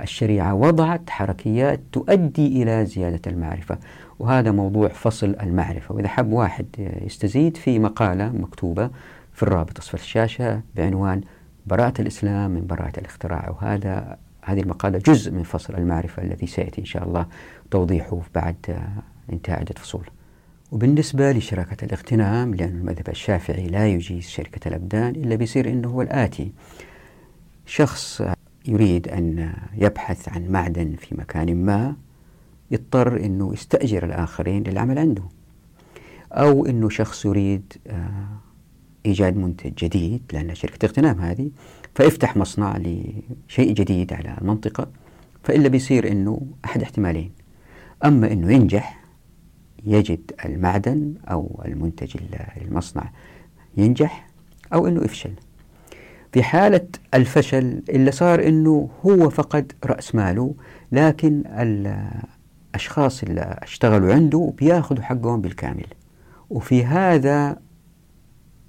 الشريعة 0.02 0.54
وضعت 0.54 1.10
حركيات 1.10 1.82
تؤدي 1.92 2.64
إلى 2.64 2.86
زيادة 2.86 3.32
المعرفة 3.32 3.78
وهذا 4.20 4.52
موضوع 4.52 4.88
فصل 4.88 5.36
المعرفة. 5.42 5.96
وإذا 5.96 6.08
حب 6.08 6.32
واحد 6.32 6.66
يستزيد 7.02 7.58
في 7.58 7.80
مقالة 7.80 8.30
مكتوبة 8.30 8.90
في 9.34 9.44
الرابط 9.44 9.80
أسفل 9.80 9.98
الشاشة 9.98 10.62
بعنوان 10.76 11.22
براءة 11.66 12.02
الإسلام 12.02 12.52
من 12.52 12.68
براءة 12.68 13.00
الاختراع 13.00 13.50
وهذا 13.50 14.18
هذه 14.46 14.60
المقالة 14.60 14.98
جزء 14.98 15.32
من 15.32 15.44
فصل 15.44 15.76
المعرفة 15.76 16.24
الذي 16.24 16.48
سيأتي 16.48 16.82
إن 16.82 16.86
شاء 16.86 17.04
الله 17.04 17.26
توضيحه 17.72 18.22
بعد 18.36 18.56
انتهاء 19.34 19.60
عدة 19.60 19.76
فصول. 19.78 20.06
وبالنسبة 20.72 21.32
لشراكة 21.32 21.86
الاغتنام 21.86 22.56
لأن 22.56 22.70
المذهب 22.70 23.10
الشافعي 23.10 23.68
لا 23.68 23.88
يجيز 23.88 24.28
شركة 24.28 24.68
الأبدان 24.68 25.16
إلا 25.16 25.36
بيصير 25.36 25.70
أنه 25.70 25.90
هو 25.90 26.02
الآتي. 26.02 26.52
شخص 27.66 28.22
يريد 28.68 29.08
أن 29.08 29.54
يبحث 29.78 30.30
عن 30.30 30.48
معدن 30.48 30.96
في 31.00 31.16
مكان 31.16 31.66
ما 31.66 31.96
يضطر 32.72 33.18
أنه 33.18 33.54
يستأجر 33.54 34.06
الآخرين 34.06 34.64
للعمل 34.64 35.00
عنده. 35.00 35.24
أو 36.32 36.66
أنه 36.66 36.90
شخص 36.90 37.26
يريد 37.26 37.74
آه، 37.88 38.28
إيجاد 39.06 39.38
منتج 39.38 39.74
جديد 39.74 40.22
لأن 40.34 40.56
شركة 40.56 40.86
اغتنام 40.86 41.20
هذه 41.20 41.50
فيفتح 41.96 42.38
مصنع 42.38 42.78
لشيء 42.78 43.74
جديد 43.74 44.14
على 44.14 44.38
المنطقة 44.42 44.88
فإلا 45.44 45.68
بيصير 45.68 46.12
أنه 46.12 46.42
أحد 46.66 46.82
احتمالين. 46.82 47.32
أما 48.06 48.32
أنه 48.32 48.52
ينجح 48.54 49.02
يجد 49.86 50.32
المعدن 50.46 51.14
أو 51.32 51.62
المنتج 51.66 52.18
المصنع 52.62 53.12
ينجح 53.78 54.28
أو 54.74 54.88
أنه 54.88 55.04
يفشل. 55.04 55.32
في 56.32 56.44
حالة 56.44 56.88
الفشل 57.14 57.84
اللي 57.90 58.12
صار 58.12 58.48
أنه 58.48 58.90
هو 59.06 59.30
فقد 59.30 59.72
رأس 59.86 60.16
ماله 60.16 60.56
لكن 60.92 61.44
الأشخاص 62.74 63.24
اللي 63.24 63.60
اشتغلوا 63.62 64.14
عنده 64.14 64.54
بياخذوا 64.58 65.04
حقهم 65.04 65.42
بالكامل. 65.42 65.88
وفي 66.50 66.86
هذا 66.86 67.58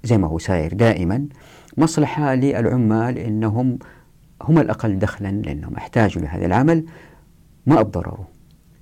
زي 0.03 0.17
ما 0.17 0.27
هو 0.27 0.39
ساير 0.39 0.73
دائما 0.73 1.27
مصلحة 1.77 2.35
للعمال 2.35 3.17
أنهم 3.17 3.79
هم 4.41 4.59
الأقل 4.59 4.99
دخلا 4.99 5.31
لأنهم 5.31 5.75
احتاجوا 5.75 6.21
لهذا 6.21 6.45
العمل 6.45 6.85
ما 7.65 7.79
أضرروا 7.79 8.25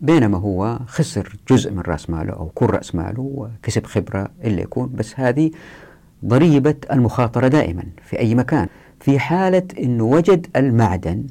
بينما 0.02 0.38
هو 0.38 0.80
خسر 0.88 1.36
جزء 1.50 1.72
من 1.72 1.80
رأس 1.80 2.10
ماله 2.10 2.34
أو 2.34 2.50
كل 2.56 2.66
رأس 2.66 2.96
ماله 2.96 3.22
وكسب 3.22 3.86
خبرة 3.86 4.30
اللي 4.44 4.62
يكون. 4.62 4.92
بس 4.96 5.20
هذه 5.20 5.52
ضريبة 6.26 6.76
المخاطرة 6.92 7.48
دائما 7.48 7.84
في 8.02 8.20
أي 8.20 8.36
مكان. 8.36 8.68
في 9.00 9.20
حالة 9.20 9.68
أنه 9.80 10.04
وجد 10.04 10.48
المعدن 10.56 11.24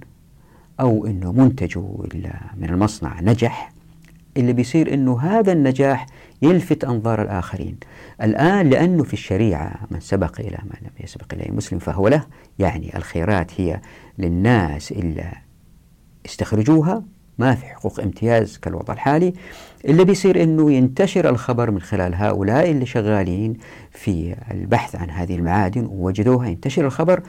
أو 0.80 1.06
أنه 1.06 1.32
منتجه 1.32 1.82
من 2.56 2.70
المصنع 2.70 3.20
نجح 3.20 3.72
اللي 4.36 4.52
بيصير 4.52 4.94
أنه 4.94 5.20
هذا 5.20 5.52
النجاح 5.52 6.06
يلفت 6.44 6.84
أنظار 6.84 7.22
الآخرين. 7.22 7.76
الآن 8.22 8.70
لأنه 8.70 9.04
في 9.04 9.12
الشريعة 9.12 9.74
من 9.90 10.00
سبق 10.00 10.40
إلى 10.40 10.58
ما 10.64 10.74
لم 10.82 10.90
يسبق 11.04 11.34
إليه 11.34 11.50
مسلم 11.50 11.78
فهو 11.78 12.08
له 12.08 12.24
يعني 12.58 12.96
الخيرات 12.96 13.60
هي 13.60 13.80
للناس 14.18 14.92
إلا 14.92 15.24
استخرجوها 16.26 17.02
ما 17.38 17.54
في 17.54 17.66
حقوق 17.66 18.00
امتياز 18.00 18.58
كالوضع 18.58 18.94
الحالي. 18.94 19.32
اللي 19.84 20.04
بيصير 20.04 20.42
إنه 20.42 20.72
ينتشر 20.72 21.28
الخبر 21.28 21.70
من 21.70 21.80
خلال 21.80 22.14
هؤلاء 22.14 22.70
اللي 22.70 22.86
شغالين 22.86 23.56
في 23.90 24.36
البحث 24.50 24.96
عن 24.96 25.10
هذه 25.10 25.36
المعادن 25.36 25.86
ووجدوها 25.86 26.48
ينتشر 26.48 26.86
الخبر 26.86 27.22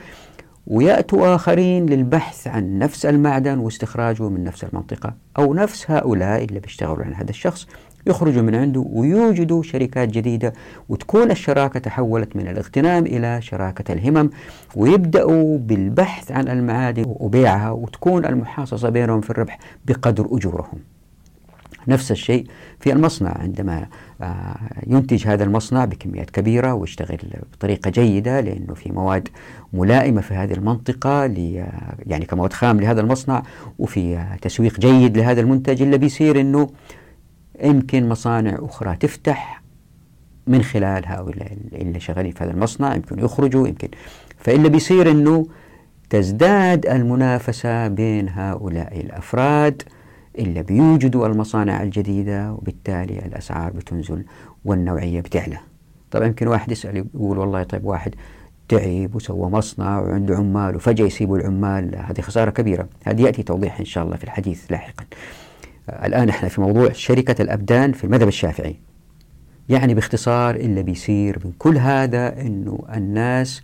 ويأتوا 0.67 1.35
آخرين 1.35 1.85
للبحث 1.85 2.47
عن 2.47 2.79
نفس 2.79 3.05
المعدن 3.05 3.57
واستخراجه 3.57 4.29
من 4.29 4.43
نفس 4.43 4.63
المنطقة 4.63 5.13
أو 5.37 5.53
نفس 5.53 5.91
هؤلاء 5.91 6.43
اللي 6.43 6.59
بيشتغلوا 6.59 7.05
عن 7.05 7.13
هذا 7.13 7.29
الشخص. 7.29 7.67
يخرجوا 8.05 8.41
من 8.41 8.55
عنده 8.55 8.85
ويوجدوا 8.89 9.63
شركات 9.63 10.09
جديدة 10.09 10.53
وتكون 10.89 11.31
الشراكة 11.31 11.79
تحولت 11.79 12.35
من 12.35 12.47
الاغتنام 12.47 13.05
إلى 13.05 13.41
شراكة 13.41 13.93
الهمم 13.93 14.29
ويبدأوا 14.75 15.57
بالبحث 15.57 16.31
عن 16.31 16.47
المعادن 16.47 17.03
وبيعها 17.07 17.71
وتكون 17.71 18.25
المحاصصة 18.25 18.89
بينهم 18.89 19.21
في 19.21 19.29
الربح 19.29 19.59
بقدر 19.85 20.27
أجورهم. 20.31 20.79
نفس 21.87 22.11
الشيء 22.11 22.47
في 22.79 22.93
المصنع 22.93 23.37
عندما 23.39 23.87
آه، 24.21 24.55
ينتج 24.87 25.27
هذا 25.27 25.43
المصنع 25.43 25.85
بكميات 25.85 26.29
كبيرة 26.29 26.73
ويشتغل 26.73 27.17
بطريقة 27.53 27.89
جيدة 27.89 28.39
لأنه 28.39 28.73
في 28.73 28.91
مواد 28.91 29.29
ملائمة 29.73 30.21
في 30.21 30.33
هذه 30.33 30.53
المنطقة 30.53 31.23
يعني 32.07 32.25
كمواد 32.25 32.53
خام 32.53 32.79
لهذا 32.79 33.01
المصنع 33.01 33.43
وفي 33.79 34.25
تسويق 34.41 34.79
جيد 34.79 35.17
لهذا 35.17 35.41
المنتج 35.41 35.81
اللي 35.81 35.97
بيصير 35.97 36.41
أنه 36.41 36.69
يمكن 37.63 38.09
مصانع 38.09 38.57
أخرى 38.61 38.95
تفتح 38.95 39.61
من 40.47 40.61
خلال 40.61 41.03
هؤلاء 41.07 41.57
اللي 41.73 41.99
شغالين 41.99 42.31
في 42.31 42.43
هذا 42.43 42.51
المصنع 42.51 42.95
يمكن 42.95 43.19
يخرجوا 43.19 43.67
يمكن. 43.67 43.87
فإلا 44.37 44.69
بيصير 44.69 45.11
أنه 45.11 45.47
تزداد 46.09 46.85
المنافسة 46.85 47.87
بين 47.87 48.29
هؤلاء 48.29 48.99
الأفراد 48.99 49.81
اللي 50.39 50.63
بيوجدوا 50.63 51.27
المصانع 51.27 51.83
الجديدة 51.83 52.53
وبالتالي 52.53 53.19
الأسعار 53.19 53.71
بتنزل 53.71 54.25
والنوعية 54.65 55.21
بتعلى. 55.21 55.57
طبعا 56.11 56.27
يمكن 56.27 56.47
واحد 56.47 56.71
يسأل 56.71 56.97
يقول 56.97 57.37
والله 57.37 57.63
طيب 57.63 57.85
واحد 57.85 58.15
تعب 58.67 59.15
وسوى 59.15 59.49
مصنع 59.49 59.99
وعنده 59.99 60.35
عمال 60.35 60.75
وفجأة 60.75 61.05
يسيبوا 61.05 61.37
العمال 61.37 61.95
هذه 61.95 62.21
خسارة 62.21 62.49
كبيرة. 62.49 62.87
هذه 63.05 63.21
يأتي 63.21 63.43
توضيح 63.43 63.79
إن 63.79 63.85
شاء 63.85 64.03
الله 64.03 64.15
في 64.15 64.23
الحديث 64.23 64.71
لاحقا. 64.71 65.05
الآن 65.89 66.29
إحنا 66.29 66.49
في 66.49 66.61
موضوع 66.61 66.91
شركة 66.91 67.41
الأبدان 67.41 67.91
في 67.91 68.03
المذهب 68.03 68.27
الشافعي. 68.27 68.75
يعني 69.69 69.93
باختصار 69.93 70.55
اللي 70.55 70.83
بيصير 70.83 71.39
من 71.45 71.51
كل 71.59 71.77
هذا 71.77 72.41
أنه 72.41 72.79
الناس 72.95 73.61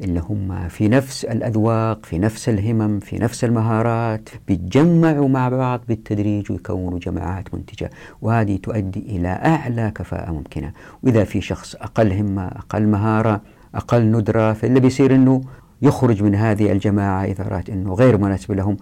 اللي 0.00 0.20
هم 0.20 0.68
في 0.68 0.88
نفس 0.88 1.24
الأذواق 1.24 2.06
في 2.06 2.18
نفس 2.18 2.48
الهمم 2.48 3.00
في 3.00 3.18
نفس 3.18 3.44
المهارات 3.44 4.28
بيتجمعوا 4.48 5.28
مع 5.28 5.48
بعض 5.48 5.80
بالتدريج 5.88 6.52
ويكونوا 6.52 6.98
جماعات 6.98 7.54
منتجة. 7.54 7.90
وهذه 8.22 8.56
تؤدي 8.56 9.00
إلى 9.00 9.28
أعلى 9.28 9.92
كفاءة 9.94 10.32
ممكنة. 10.32 10.72
وإذا 11.02 11.24
في 11.24 11.40
شخص 11.40 11.74
أقل 11.74 12.12
همة 12.12 12.46
أقل 12.46 12.86
مهارة 12.86 13.40
أقل 13.74 14.02
ندرة 14.02 14.52
فاللي 14.52 14.80
بيصير 14.80 15.14
أنه 15.14 15.40
يخرج 15.82 16.22
من 16.22 16.34
هذه 16.34 16.72
الجماعة 16.72 17.24
إذا 17.24 17.44
رأت 17.44 17.70
أنه 17.70 17.94
غير 17.94 18.18
مناسب 18.18 18.52
لهم 18.52 18.76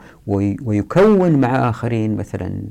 ويكون 0.62 1.40
مع 1.40 1.68
آخرين 1.68 2.16
مثلا 2.16 2.62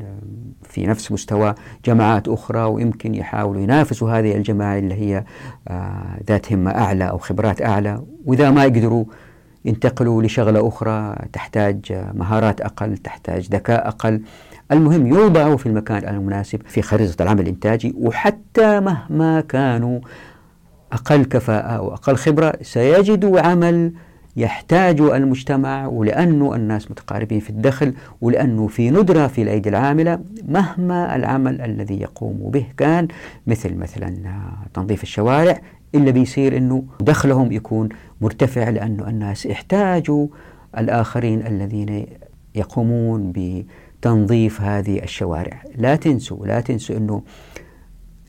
في 0.64 0.88
نفس 0.88 1.12
مستوى 1.12 1.56
جماعات 1.86 2.28
أخرى 2.28 2.64
ويمكن 2.64 3.16
يحاولوا 3.16 3.62
ينافسوا 3.62 4.12
هذه 4.12 4.36
الجماعة 4.36 4.78
اللي 4.78 4.96
هي 4.96 5.24
آه، 5.68 6.20
ذات 6.28 6.54
همة 6.54 6.72
أعلى 6.72 7.10
أو 7.10 7.18
خبرات 7.18 7.62
أعلى. 7.62 8.02
وإذا 8.26 8.50
ما 8.50 8.66
يقدروا 8.66 9.06
ينتقلوا 9.66 10.24
لشغلة 10.24 10.68
أخرى 10.68 11.16
تحتاج 11.34 12.06
مهارات 12.14 12.62
أقل 12.62 12.98
تحتاج 12.98 13.48
ذكاء 13.52 13.88
أقل. 13.88 14.22
المهم 14.72 15.08
يوضعوا 15.08 15.58
في 15.58 15.66
المكان 15.66 16.16
المناسب 16.16 16.62
في 16.66 16.82
خريطة 16.82 17.24
العمل 17.24 17.42
الإنتاجي 17.42 17.94
وحتى 17.98 18.80
مهما 18.80 19.42
كانوا 19.42 20.00
أقل 20.92 21.26
كفاءة 21.26 21.68
أو 21.68 21.94
أقل 21.94 22.16
خبرة 22.16 22.54
سيجدوا 22.62 23.42
عمل 23.42 23.94
يحتاج 24.36 25.02
المجتمع 25.02 25.88
ولأنه 25.88 26.56
الناس 26.56 26.92
متقاربين 26.92 27.40
في 27.40 27.50
الدخل 27.50 27.94
ولأنه 28.22 28.68
في 28.68 28.90
ندرة 28.90 29.28
في 29.28 29.42
الأيدي 29.42 29.70
العاملة 29.70 30.20
مهما 30.48 31.16
العمل 31.16 31.62
الذي 31.62 32.02
يقوم 32.02 32.38
به 32.38 32.66
كان 32.78 33.08
مثل 33.48 33.76
مثلا 33.76 34.14
تنظيف 34.74 35.04
الشوارع 35.04 35.62
إلا 35.96 36.12
بيصير 36.12 36.58
أنه 36.58 36.84
دخلهم 37.00 37.52
يكون 37.52 37.90
مرتفع 38.22 38.70
لأنه 38.70 39.08
الناس 39.08 39.46
يحتاجوا 39.46 40.28
الآخرين 40.78 41.48
الذين 41.48 42.06
يقومون 42.56 43.34
بتنظيف 43.36 44.62
هذه 44.62 45.04
الشوارع. 45.04 45.64
لا 45.76 45.96
تنسوا 45.96 46.46
لا 46.46 46.62
تنسوا 46.62 46.98
أنه 46.98 47.22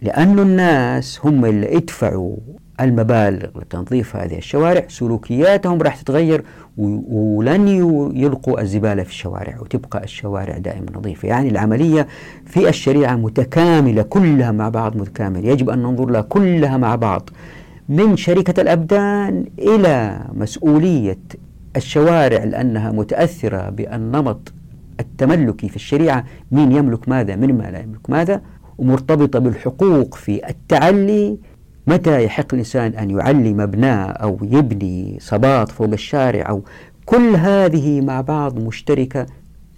لأن 0.03 0.39
الناس 0.39 1.21
هم 1.25 1.45
اللي 1.45 1.77
ادفعوا 1.77 2.37
المبالغ 2.81 3.49
لتنظيف 3.61 4.17
هذه 4.17 4.39
الشوارع 4.39 4.85
سلوكياتهم 4.89 5.83
راح 5.83 5.97
تتغير 6.03 6.45
ولن 6.79 7.69
يلقوا 8.17 8.61
الزبالة 8.61 9.03
في 9.03 9.11
الشوارع 9.11 9.61
وتبقى 9.61 10.05
الشوارع 10.05 10.59
دائما 10.59 10.87
نظيفة. 10.95 11.29
يعني 11.29 11.49
العملية 11.49 12.07
في 12.47 12.69
الشريعة 12.69 13.17
متكاملة 13.17 14.03
كلها 14.03 14.53
مع 14.53 14.69
بعض 14.69 14.97
متكاملة. 14.97 15.49
يجب 15.49 15.71
أن 15.71 15.79
ننظر 15.79 16.07
لها 16.11 16.21
كلها 16.21 16.77
مع 16.77 16.95
بعض. 16.95 17.31
من 17.89 18.17
شركة 18.17 18.61
الأبدان 18.61 19.45
إلى 19.59 20.21
مسؤولية 20.35 21.19
الشوارع 21.77 22.45
لأنها 22.45 22.93
متأثرة 22.93 23.71
بالنمط 23.71 24.53
التملكي 25.01 25.69
في 25.69 25.77
الشريعة 25.77 26.25
مين 26.53 26.73
يملك 26.73 27.09
ماذا 27.09 27.37
من 27.37 27.59
ما 27.59 27.71
لا 27.71 27.81
يملك 27.81 28.11
ماذا 28.11 28.41
ومرتبطة 28.79 29.39
بالحقوق 29.39 30.15
في 30.15 30.49
التعلي 30.49 31.39
متى 31.87 32.25
يحق 32.25 32.47
الإنسان 32.53 32.95
أن 32.95 33.11
يعلي 33.11 33.53
مبناه 33.53 34.07
أو 34.07 34.39
يبني 34.43 35.19
صباط 35.21 35.71
فوق 35.71 35.89
الشارع 35.93 36.49
أو 36.49 36.63
كل 37.05 37.37
هذه 37.37 38.01
مع 38.01 38.21
بعض 38.21 38.59
مشتركة 38.59 39.27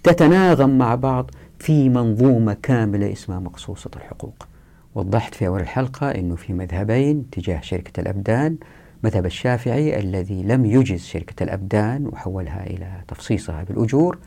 تتناغم 0.03 0.77
مع 0.77 0.95
بعض 0.95 1.31
في 1.59 1.89
منظومة 1.89 2.57
كاملة 2.63 3.11
اسمها 3.11 3.39
مقصوصة 3.39 3.89
الحقوق. 3.95 4.47
وضحت 4.95 5.35
في 5.35 5.47
أول 5.47 5.61
الحلقة 5.61 6.11
أنه 6.11 6.35
في 6.35 6.53
مذهبين 6.53 7.29
تجاه 7.29 7.61
شركة 7.61 8.01
الأبدان 8.01 8.57
مذهب 9.03 9.25
الشافعي 9.25 9.99
الذي 9.99 10.43
لم 10.43 10.65
يجز 10.65 11.01
شركة 11.01 11.43
الأبدان 11.43 12.07
وحولها 12.07 12.67
إلى 12.67 12.87
تفصيصها 13.07 13.63
بالأجور. 13.63 14.17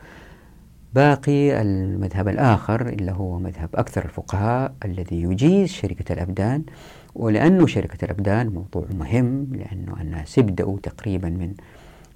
باقي 0.93 1.61
المذهب 1.61 2.27
الآخر 2.27 2.89
اللي 2.89 3.11
هو 3.11 3.39
مذهب 3.39 3.69
أكثر 3.75 4.05
الفقهاء 4.05 4.73
الذي 4.85 5.21
يجيز 5.21 5.69
شركة 5.69 6.13
الأبدان 6.13 6.63
ولأنه 7.15 7.67
شركة 7.67 8.05
الأبدان 8.05 8.47
موضوع 8.47 8.85
مهم 8.99 9.47
لأنه 9.51 10.01
الناس 10.01 10.37
يبدأوا 10.37 10.77
تقريبا 10.83 11.29
من 11.29 11.53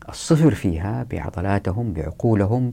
الصفر 0.09 0.53
فيها 0.53 1.05
بعضلاتهم 1.11 1.93
بعقولهم 1.93 2.71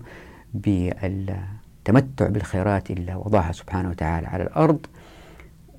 بالتمتع 0.55 2.29
بالخيرات 2.29 2.91
اللي 2.91 3.15
وضعها 3.15 3.53
سبحانه 3.53 3.91
وتعالى 3.91 4.27
على 4.27 4.43
الأرض. 4.43 4.87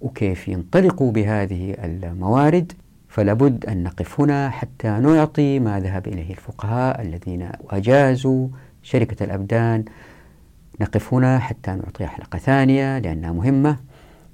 وكيف 0.01 0.47
ينطلقوا 0.47 1.11
بهذه 1.11 1.75
الموارد 1.83 2.73
فلا 3.07 3.33
بد 3.33 3.65
أن 3.65 3.83
نقف 3.83 4.21
هنا 4.21 4.49
حتى 4.49 4.87
نعطي 4.87 5.59
ما 5.59 5.79
ذهب 5.79 6.07
إليه 6.07 6.31
الفقهاء 6.31 7.01
الذين 7.01 7.49
أجازوا 7.69 8.47
شركة 8.83 9.23
الأبدان. 9.23 9.85
نقف 10.81 11.13
هنا 11.13 11.39
حتى 11.39 11.71
نعطيها 11.71 12.07
حلقة 12.07 12.39
ثانية 12.39 12.99
لأنها 12.99 13.31
مهمة. 13.31 13.77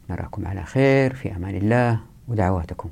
نراكم 0.09 0.47
على 0.47 0.63
خير 0.63 1.13
في 1.13 1.35
أمان 1.35 1.55
الله 1.55 1.99
ودعواتكم. 2.27 2.89